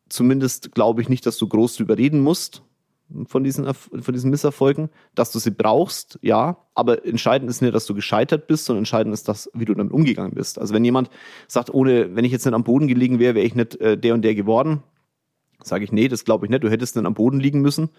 Zumindest 0.08 0.74
glaube 0.74 1.02
ich 1.02 1.08
nicht, 1.08 1.26
dass 1.26 1.38
du 1.38 1.48
groß 1.48 1.76
drüber 1.76 1.98
reden 1.98 2.20
musst. 2.20 2.62
von 3.26 3.42
diesen, 3.42 3.72
von 3.74 4.14
diesen 4.14 4.30
Misserfolgen, 4.30 4.90
dass 5.14 5.32
du 5.32 5.38
sie 5.38 5.50
brauchst, 5.50 6.18
ja, 6.22 6.58
aber 6.74 7.04
entscheidend 7.06 7.50
ist 7.50 7.62
nicht, 7.62 7.74
dass 7.74 7.86
du 7.86 7.94
gescheitert 7.94 8.46
bist, 8.46 8.66
sondern 8.66 8.82
entscheidend 8.82 9.14
ist 9.14 9.28
das, 9.28 9.50
wie 9.54 9.64
du 9.64 9.74
damit 9.74 9.92
umgegangen 9.92 10.34
bist. 10.34 10.58
Also 10.58 10.74
wenn 10.74 10.84
jemand 10.84 11.10
sagt, 11.48 11.72
ohne, 11.72 12.14
wenn 12.14 12.24
ich 12.24 12.32
jetzt 12.32 12.44
nicht 12.44 12.54
am 12.54 12.64
Boden 12.64 12.86
gelegen 12.86 13.18
wäre, 13.18 13.34
wäre 13.34 13.46
ich 13.46 13.54
nicht 13.54 13.80
äh, 13.80 13.96
der 13.96 14.14
und 14.14 14.22
der 14.22 14.34
geworden, 14.34 14.82
sage 15.62 15.84
ich, 15.84 15.92
nee, 15.92 16.08
das 16.08 16.24
glaube 16.24 16.46
ich 16.46 16.50
nicht, 16.50 16.62
du 16.62 16.70
hättest 16.70 16.96
nicht 16.96 17.06
am 17.06 17.14
Boden 17.14 17.40
liegen 17.40 17.60
müssen. 17.60 17.90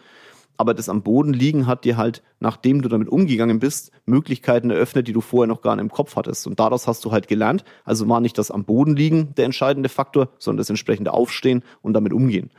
Aber 0.58 0.74
das 0.74 0.90
am 0.90 1.04
Boden 1.04 1.32
liegen 1.32 1.68
hat 1.68 1.86
dir 1.86 1.96
halt, 1.96 2.22
nachdem 2.40 2.82
du 2.82 2.90
damit 2.90 3.08
umgegangen 3.08 3.60
bist, 3.60 3.92
Möglichkeiten 4.06 4.70
eröffnet, 4.70 5.08
die 5.08 5.14
du 5.14 5.22
vorher 5.22 5.48
noch 5.48 5.62
gar 5.62 5.76
nicht 5.76 5.84
im 5.84 5.92
Kopf 5.92 6.16
hattest. 6.16 6.48
Und 6.48 6.60
daraus 6.60 6.88
hast 6.88 7.06
du 7.06 7.12
halt 7.12 7.28
gelernt. 7.28 7.64
Also 7.86 8.08
war 8.10 8.20
nicht 8.20 8.38
das 8.38 8.52
am 8.52 8.66
Boden 8.66 8.96
liegen 8.96 9.34
der 9.36 9.46
entscheidende 9.46 9.88
Faktor, 9.88 10.30
sondern 10.38 10.58
das 10.58 10.70
entsprechende 10.70 11.14
Aufstehen 11.14 11.64
und 11.82 11.94
damit 11.94 12.12
umgehen 12.14 12.52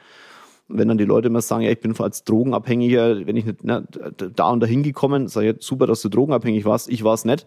wenn 0.73 0.89
dann 0.89 0.99
die 0.99 1.05
Leute 1.05 1.29
immer 1.29 1.41
sagen, 1.41 1.65
ja, 1.65 1.71
ich 1.71 1.81
bin 1.81 1.95
als 1.99 2.25
Drogenabhängiger, 2.25 3.27
wenn 3.27 3.37
ich 3.37 3.45
nicht 3.45 3.61
na, 3.63 3.81
da 3.81 4.51
und 4.51 4.61
dahin 4.61 4.83
gekommen, 4.83 5.29
sage 5.29 5.51
ich, 5.51 5.63
super, 5.65 5.87
dass 5.87 6.01
du 6.03 6.09
drogenabhängig 6.09 6.65
warst, 6.65 6.89
ich 6.89 7.05
war 7.05 7.15
es 7.15 7.25
nicht, 7.25 7.47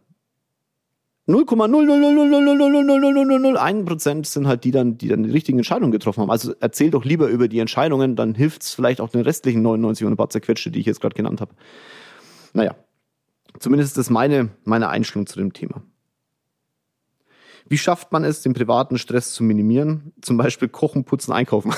0,0000001 1.31 3.85
Prozent 3.85 4.27
sind 4.27 4.47
halt 4.47 4.65
die 4.65 4.71
dann, 4.71 4.99
die 4.99 5.09
dann 5.09 5.23
die 5.23 5.31
richtigen 5.31 5.59
Entscheidungen 5.59 5.93
getroffen 5.93 6.23
haben. 6.23 6.31
Also 6.31 6.55
erzähl 6.61 6.91
doch 6.91 7.05
lieber 7.05 7.29
über 7.29 7.49
die 7.49 7.59
Entscheidungen, 7.59 8.17
dann 8.17 8.35
hilft 8.35 8.63
es 8.63 8.75
vielleicht 8.75 9.01
auch 9.01 9.09
den 9.09 9.23
restlichen 9.23 9.63
99 9.63 10.07
und 10.07 10.13
ein 10.13 10.17
paar 10.17 10.31
zerquetschte, 10.31 10.71
die 10.71 10.81
ich 10.81 10.87
jetzt 10.87 11.01
gerade 11.01 11.15
genannt 11.15 11.41
habe. 11.41 11.53
Naja, 12.53 12.75
zumindest 13.59 13.91
ist 13.91 13.99
das 13.99 14.11
meine, 14.11 14.51
meine 14.65 14.89
Einstellung 14.89 15.27
zu 15.27 15.39
dem 15.39 15.53
Thema. 15.53 15.83
Wie 17.69 17.79
schafft 17.79 18.11
man 18.11 18.25
es, 18.25 18.43
den 18.43 18.53
privaten 18.53 18.99
Stress 18.99 19.33
zu 19.33 19.45
minimieren? 19.45 20.13
Zum 20.23 20.37
Beispiel 20.37 20.69
kochen, 20.69 21.05
putzen, 21.05 21.33
einkaufen. 21.33 21.73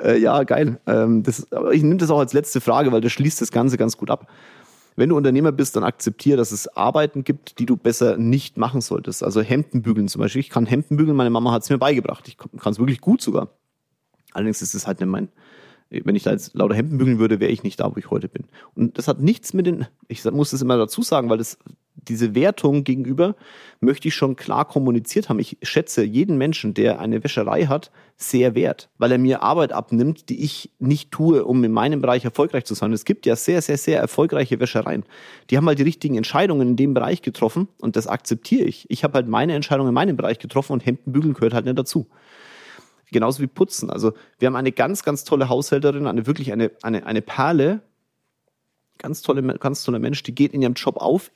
Äh, 0.00 0.18
ja, 0.18 0.42
geil. 0.42 0.80
Ähm, 0.86 1.22
das, 1.22 1.50
aber 1.52 1.72
ich 1.72 1.82
nehme 1.82 1.98
das 1.98 2.10
auch 2.10 2.18
als 2.18 2.32
letzte 2.32 2.60
Frage, 2.60 2.92
weil 2.92 3.00
das 3.00 3.12
schließt 3.12 3.40
das 3.40 3.52
Ganze 3.52 3.76
ganz 3.76 3.96
gut 3.96 4.10
ab. 4.10 4.26
Wenn 4.96 5.08
du 5.08 5.16
Unternehmer 5.16 5.50
bist, 5.50 5.74
dann 5.74 5.84
akzeptiere, 5.84 6.36
dass 6.36 6.52
es 6.52 6.68
Arbeiten 6.76 7.24
gibt, 7.24 7.58
die 7.58 7.66
du 7.66 7.76
besser 7.76 8.16
nicht 8.16 8.56
machen 8.56 8.80
solltest. 8.80 9.24
Also 9.24 9.40
Hemden 9.40 9.82
bügeln 9.82 10.08
zum 10.08 10.20
Beispiel. 10.20 10.40
Ich 10.40 10.50
kann 10.50 10.66
Hemden 10.66 10.96
bügeln, 10.96 11.16
meine 11.16 11.30
Mama 11.30 11.50
hat 11.50 11.62
es 11.62 11.70
mir 11.70 11.78
beigebracht. 11.78 12.28
Ich 12.28 12.36
kann 12.36 12.72
es 12.72 12.78
wirklich 12.78 13.00
gut 13.00 13.20
sogar. 13.20 13.48
Allerdings 14.32 14.62
ist 14.62 14.74
es 14.74 14.86
halt 14.86 15.00
nicht 15.00 15.08
mein, 15.08 15.28
wenn 15.90 16.16
ich 16.16 16.22
da 16.22 16.30
jetzt 16.30 16.54
lauter 16.54 16.74
Hemden 16.74 16.98
bügeln 16.98 17.18
würde, 17.18 17.40
wäre 17.40 17.52
ich 17.52 17.62
nicht 17.62 17.80
da, 17.80 17.90
wo 17.90 17.98
ich 17.98 18.10
heute 18.10 18.28
bin. 18.28 18.44
Und 18.74 18.98
das 18.98 19.08
hat 19.08 19.20
nichts 19.20 19.52
mit 19.52 19.66
den, 19.66 19.86
ich 20.08 20.24
muss 20.24 20.50
das 20.50 20.62
immer 20.62 20.76
dazu 20.76 21.02
sagen, 21.02 21.28
weil 21.28 21.38
das 21.38 21.58
diese 21.94 22.34
Wertung 22.34 22.84
gegenüber 22.84 23.36
möchte 23.80 24.08
ich 24.08 24.14
schon 24.14 24.36
klar 24.36 24.64
kommuniziert 24.64 25.28
haben. 25.28 25.38
Ich 25.38 25.58
schätze 25.62 26.02
jeden 26.02 26.36
Menschen, 26.38 26.74
der 26.74 27.00
eine 27.00 27.22
Wäscherei 27.22 27.66
hat, 27.66 27.90
sehr 28.16 28.54
wert, 28.54 28.90
weil 28.98 29.12
er 29.12 29.18
mir 29.18 29.42
Arbeit 29.42 29.72
abnimmt, 29.72 30.28
die 30.28 30.42
ich 30.42 30.70
nicht 30.78 31.10
tue, 31.10 31.44
um 31.44 31.62
in 31.64 31.72
meinem 31.72 32.00
Bereich 32.00 32.24
erfolgreich 32.24 32.64
zu 32.64 32.74
sein. 32.74 32.92
Es 32.92 33.04
gibt 33.04 33.26
ja 33.26 33.36
sehr, 33.36 33.62
sehr, 33.62 33.78
sehr 33.78 34.00
erfolgreiche 34.00 34.60
Wäschereien. 34.60 35.04
Die 35.50 35.56
haben 35.56 35.66
halt 35.66 35.78
die 35.78 35.84
richtigen 35.84 36.16
Entscheidungen 36.16 36.68
in 36.70 36.76
dem 36.76 36.94
Bereich 36.94 37.22
getroffen 37.22 37.68
und 37.78 37.96
das 37.96 38.06
akzeptiere 38.06 38.64
ich. 38.64 38.86
Ich 38.90 39.04
habe 39.04 39.14
halt 39.14 39.28
meine 39.28 39.54
Entscheidung 39.54 39.88
in 39.88 39.94
meinem 39.94 40.16
Bereich 40.16 40.38
getroffen 40.38 40.72
und 40.72 40.84
Hemdenbügeln 40.84 41.34
gehört 41.34 41.54
halt 41.54 41.64
nicht 41.64 41.78
dazu. 41.78 42.06
Genauso 43.10 43.42
wie 43.42 43.46
Putzen. 43.46 43.90
Also 43.90 44.12
wir 44.38 44.46
haben 44.46 44.56
eine 44.56 44.72
ganz, 44.72 45.02
ganz 45.04 45.24
tolle 45.24 45.48
Haushälterin, 45.48 46.06
eine 46.06 46.26
wirklich 46.26 46.52
eine, 46.52 46.72
eine, 46.82 47.06
eine 47.06 47.22
Perle, 47.22 47.82
ganz 48.98 49.22
tolle, 49.22 49.42
ganz 49.58 49.84
toller 49.84 49.98
Mensch, 49.98 50.22
die 50.22 50.34
geht 50.34 50.52
in 50.52 50.62
ihrem 50.62 50.74
Job 50.74 50.96
auf, 50.96 51.30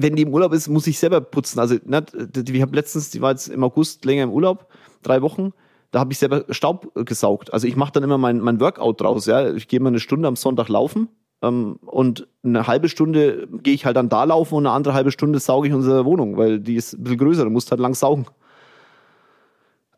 wenn 0.00 0.14
die 0.14 0.22
im 0.22 0.32
Urlaub 0.32 0.52
ist, 0.52 0.68
muss 0.68 0.86
ich 0.86 0.98
selber 0.98 1.20
putzen. 1.20 1.58
Also, 1.58 1.76
ne, 1.84 2.04
ich 2.48 2.62
habe 2.62 2.76
letztens, 2.76 3.10
die 3.10 3.20
war 3.20 3.32
jetzt 3.32 3.48
im 3.48 3.64
August 3.64 4.04
länger 4.04 4.22
im 4.22 4.30
Urlaub, 4.30 4.68
drei 5.02 5.22
Wochen, 5.22 5.52
da 5.90 5.98
habe 5.98 6.12
ich 6.12 6.18
selber 6.18 6.44
Staub 6.50 6.92
gesaugt. 6.94 7.52
Also 7.52 7.66
ich 7.66 7.74
mache 7.74 7.92
dann 7.92 8.04
immer 8.04 8.18
mein, 8.18 8.40
mein 8.40 8.60
Workout 8.60 9.00
draus. 9.00 9.26
Ja, 9.26 9.52
ich 9.52 9.68
gehe 9.68 9.80
mal 9.80 9.88
eine 9.88 10.00
Stunde 10.00 10.28
am 10.28 10.36
Sonntag 10.36 10.68
laufen 10.68 11.08
ähm, 11.42 11.78
und 11.84 12.28
eine 12.44 12.66
halbe 12.66 12.88
Stunde 12.88 13.48
gehe 13.62 13.74
ich 13.74 13.86
halt 13.86 13.96
dann 13.96 14.08
da 14.08 14.24
laufen 14.24 14.54
und 14.54 14.66
eine 14.66 14.74
andere 14.74 14.94
halbe 14.94 15.10
Stunde 15.10 15.40
sauge 15.40 15.68
ich 15.68 15.74
unsere 15.74 16.04
Wohnung, 16.04 16.36
weil 16.36 16.60
die 16.60 16.76
ist 16.76 16.92
ein 16.92 17.02
bisschen 17.02 17.18
größer. 17.18 17.44
Du 17.44 17.50
musst 17.50 17.70
halt 17.70 17.80
lang 17.80 17.94
saugen. 17.94 18.26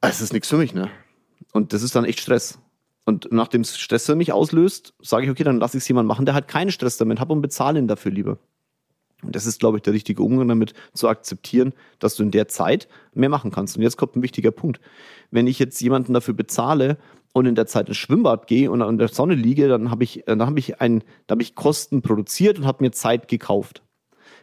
Es 0.00 0.20
ist 0.20 0.32
nichts 0.32 0.48
für 0.48 0.56
mich, 0.56 0.72
ne? 0.72 0.88
Und 1.52 1.72
das 1.72 1.82
ist 1.82 1.94
dann 1.94 2.04
echt 2.04 2.20
Stress. 2.20 2.58
Und 3.04 3.28
nachdem 3.32 3.62
es 3.62 3.76
Stress 3.76 4.06
für 4.06 4.14
mich 4.14 4.32
auslöst, 4.32 4.94
sage 5.02 5.24
ich, 5.24 5.30
okay, 5.30 5.42
dann 5.42 5.58
lasse 5.58 5.76
ich 5.76 5.82
es 5.82 5.88
jemand 5.88 6.08
machen, 6.08 6.24
der 6.24 6.34
halt 6.34 6.48
keinen 6.48 6.70
Stress 6.70 6.96
damit 6.96 7.18
hat 7.18 7.28
und 7.30 7.42
bezahle 7.42 7.78
ihn 7.78 7.88
dafür 7.88 8.12
lieber. 8.12 8.38
Und 9.22 9.36
das 9.36 9.46
ist, 9.46 9.60
glaube 9.60 9.78
ich, 9.78 9.82
der 9.82 9.92
richtige 9.92 10.22
Umgang 10.22 10.48
damit, 10.48 10.74
zu 10.94 11.08
akzeptieren, 11.08 11.72
dass 11.98 12.16
du 12.16 12.22
in 12.22 12.30
der 12.30 12.48
Zeit 12.48 12.88
mehr 13.14 13.28
machen 13.28 13.50
kannst. 13.50 13.76
Und 13.76 13.82
jetzt 13.82 13.96
kommt 13.96 14.16
ein 14.16 14.22
wichtiger 14.22 14.50
Punkt. 14.50 14.80
Wenn 15.30 15.46
ich 15.46 15.58
jetzt 15.58 15.80
jemanden 15.80 16.14
dafür 16.14 16.34
bezahle 16.34 16.98
und 17.32 17.46
in 17.46 17.54
der 17.54 17.66
Zeit 17.66 17.88
ins 17.88 17.98
Schwimmbad 17.98 18.46
gehe 18.46 18.70
und 18.70 18.80
in 18.80 18.98
der 18.98 19.08
Sonne 19.08 19.34
liege, 19.34 19.68
dann 19.68 19.90
habe 19.90 20.04
ich, 20.04 20.24
dann 20.26 20.42
habe 20.42 20.58
ich 20.58 20.80
ein, 20.80 21.00
dann 21.26 21.36
habe 21.36 21.42
ich 21.42 21.54
Kosten 21.54 22.02
produziert 22.02 22.58
und 22.58 22.66
habe 22.66 22.82
mir 22.82 22.92
Zeit 22.92 23.28
gekauft. 23.28 23.82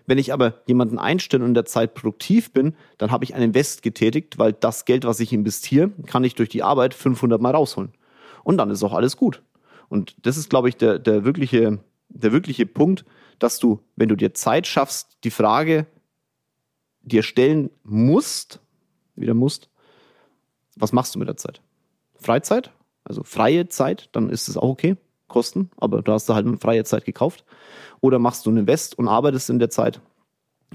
Wenn 0.06 0.18
ich 0.18 0.32
aber 0.32 0.62
jemanden 0.66 1.00
einstelle 1.00 1.44
und 1.44 1.50
in 1.50 1.54
der 1.54 1.66
Zeit 1.66 1.94
produktiv 1.94 2.54
bin, 2.54 2.76
dann 2.98 3.12
habe 3.12 3.26
ich 3.26 3.36
einen 3.36 3.46
Invest 3.46 3.84
getätigt, 3.84 4.40
weil 4.40 4.54
das 4.54 4.86
Geld, 4.86 5.04
was 5.04 5.20
ich 5.20 5.34
investiere, 5.34 5.92
kann 6.06 6.24
ich 6.24 6.34
durch 6.34 6.48
die 6.48 6.64
Arbeit 6.64 6.94
500 6.94 7.42
Mal 7.42 7.54
rausholen. 7.54 7.92
Und 8.46 8.58
dann 8.58 8.70
ist 8.70 8.84
auch 8.84 8.94
alles 8.94 9.18
gut. 9.18 9.42
Und 9.90 10.16
das 10.26 10.38
ist, 10.38 10.50
glaube 10.50 10.70
ich, 10.70 10.78
der, 10.78 10.98
der 10.98 11.26
wirkliche, 11.26 11.80
der 12.08 12.32
wirkliche 12.32 12.66
Punkt, 12.66 13.04
dass 13.40 13.60
du, 13.60 13.80
wenn 13.96 14.10
du 14.10 14.16
dir 14.16 14.34
Zeit 14.34 14.68
schaffst, 14.68 15.18
die 15.24 15.32
Frage 15.32 15.86
dir 17.02 17.24
stellen 17.24 17.70
musst, 17.84 18.60
wieder 19.16 19.34
musst, 19.34 19.70
was 20.76 20.94
machst 20.94 21.16
du 21.16 21.20
mit 21.20 21.28
der 21.28 21.38
Zeit? 21.38 21.62
Freizeit, 22.16 22.72
also 23.04 23.24
freie 23.24 23.68
Zeit, 23.70 24.10
dann 24.12 24.30
ist 24.30 24.48
es 24.48 24.58
auch 24.58 24.70
okay, 24.70 24.98
Kosten, 25.28 25.70
aber 25.78 26.02
du 26.02 26.12
hast 26.12 26.28
da 26.30 26.36
halt 26.36 26.62
freie 26.62 26.84
Zeit 26.84 27.06
gekauft. 27.06 27.44
Oder 28.00 28.20
machst 28.20 28.46
du 28.46 28.50
einen 28.50 28.60
Invest 28.60 28.98
und 28.98 29.08
arbeitest 29.08 29.50
in 29.50 29.60
der 29.60 29.70
Zeit 29.70 30.00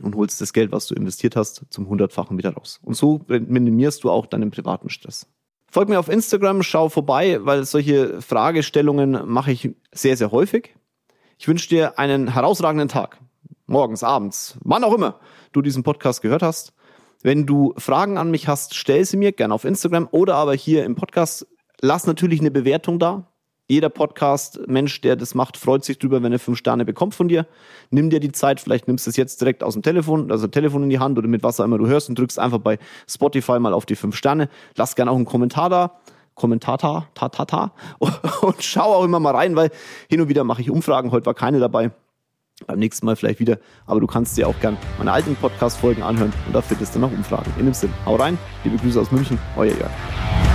und 0.02 0.14
holst 0.16 0.40
das 0.40 0.52
Geld, 0.52 0.72
was 0.72 0.86
du 0.86 0.94
investiert 0.94 1.36
hast, 1.36 1.64
zum 1.70 1.88
hundertfachen 1.88 2.36
wieder 2.36 2.54
raus. 2.54 2.80
Und 2.82 2.94
so 2.94 3.20
minimierst 3.28 4.04
du 4.04 4.10
auch 4.10 4.26
deinen 4.26 4.50
privaten 4.50 4.88
Stress. 4.88 5.26
Folg 5.68 5.88
mir 5.88 5.98
auf 5.98 6.08
Instagram, 6.08 6.62
schau 6.62 6.88
vorbei, 6.88 7.44
weil 7.44 7.64
solche 7.64 8.20
Fragestellungen 8.20 9.26
mache 9.26 9.52
ich 9.52 9.70
sehr, 9.92 10.16
sehr 10.16 10.30
häufig. 10.30 10.74
Ich 11.42 11.48
wünsche 11.48 11.68
dir 11.68 11.98
einen 11.98 12.34
herausragenden 12.34 12.86
Tag. 12.86 13.18
Morgens, 13.66 14.04
abends, 14.04 14.56
wann 14.62 14.84
auch 14.84 14.94
immer 14.94 15.18
du 15.50 15.60
diesen 15.60 15.82
Podcast 15.82 16.22
gehört 16.22 16.40
hast. 16.40 16.72
Wenn 17.20 17.46
du 17.46 17.74
Fragen 17.78 18.16
an 18.16 18.30
mich 18.30 18.46
hast, 18.46 18.76
stell 18.76 19.04
sie 19.04 19.16
mir 19.16 19.32
gerne 19.32 19.52
auf 19.52 19.64
Instagram 19.64 20.06
oder 20.12 20.36
aber 20.36 20.54
hier 20.54 20.84
im 20.84 20.94
Podcast. 20.94 21.48
Lass 21.80 22.06
natürlich 22.06 22.38
eine 22.38 22.52
Bewertung 22.52 23.00
da. 23.00 23.26
Jeder 23.66 23.88
Podcast-Mensch, 23.88 25.00
der 25.00 25.16
das 25.16 25.34
macht, 25.34 25.56
freut 25.56 25.84
sich 25.84 25.98
drüber, 25.98 26.22
wenn 26.22 26.30
er 26.30 26.38
fünf 26.38 26.58
Sterne 26.58 26.84
bekommt 26.84 27.16
von 27.16 27.26
dir. 27.26 27.48
Nimm 27.90 28.08
dir 28.08 28.20
die 28.20 28.30
Zeit, 28.30 28.60
vielleicht 28.60 28.86
nimmst 28.86 29.08
du 29.08 29.10
es 29.10 29.16
jetzt 29.16 29.40
direkt 29.40 29.64
aus 29.64 29.72
dem 29.72 29.82
Telefon, 29.82 30.30
also 30.30 30.46
Telefon 30.46 30.84
in 30.84 30.90
die 30.90 31.00
Hand 31.00 31.18
oder 31.18 31.26
mit 31.26 31.42
was 31.42 31.58
auch 31.58 31.64
immer 31.64 31.78
du 31.78 31.88
hörst 31.88 32.08
und 32.08 32.16
drückst 32.16 32.38
einfach 32.38 32.58
bei 32.58 32.78
Spotify 33.08 33.58
mal 33.58 33.74
auf 33.74 33.84
die 33.84 33.96
fünf 33.96 34.14
Sterne. 34.14 34.48
Lass 34.76 34.94
gerne 34.94 35.10
auch 35.10 35.16
einen 35.16 35.24
Kommentar 35.24 35.68
da. 35.70 35.98
Kommentator, 36.34 37.08
ta, 37.14 37.28
ta, 37.28 37.44
ta, 37.44 37.72
und 37.98 38.62
schau 38.62 38.94
auch 38.94 39.04
immer 39.04 39.20
mal 39.20 39.34
rein, 39.34 39.54
weil 39.56 39.70
hin 40.08 40.20
und 40.20 40.28
wieder 40.28 40.44
mache 40.44 40.62
ich 40.62 40.70
Umfragen. 40.70 41.10
Heute 41.10 41.26
war 41.26 41.34
keine 41.34 41.58
dabei. 41.58 41.90
Beim 42.66 42.78
nächsten 42.78 43.06
Mal 43.06 43.16
vielleicht 43.16 43.40
wieder. 43.40 43.58
Aber 43.86 44.00
du 44.00 44.06
kannst 44.06 44.36
dir 44.36 44.46
auch 44.46 44.58
gern 44.60 44.76
meine 44.98 45.12
alten 45.12 45.34
Podcast-Folgen 45.36 46.02
anhören 46.02 46.32
und 46.46 46.54
da 46.54 46.62
findest 46.62 46.94
du 46.94 47.00
noch 47.00 47.10
Umfragen. 47.10 47.52
In 47.58 47.64
dem 47.64 47.74
Sinn, 47.74 47.92
hau 48.06 48.16
rein. 48.16 48.38
Liebe 48.62 48.76
Grüße 48.76 49.00
aus 49.00 49.10
München. 49.10 49.38
Euer 49.56 49.74
Jörg. 49.74 50.51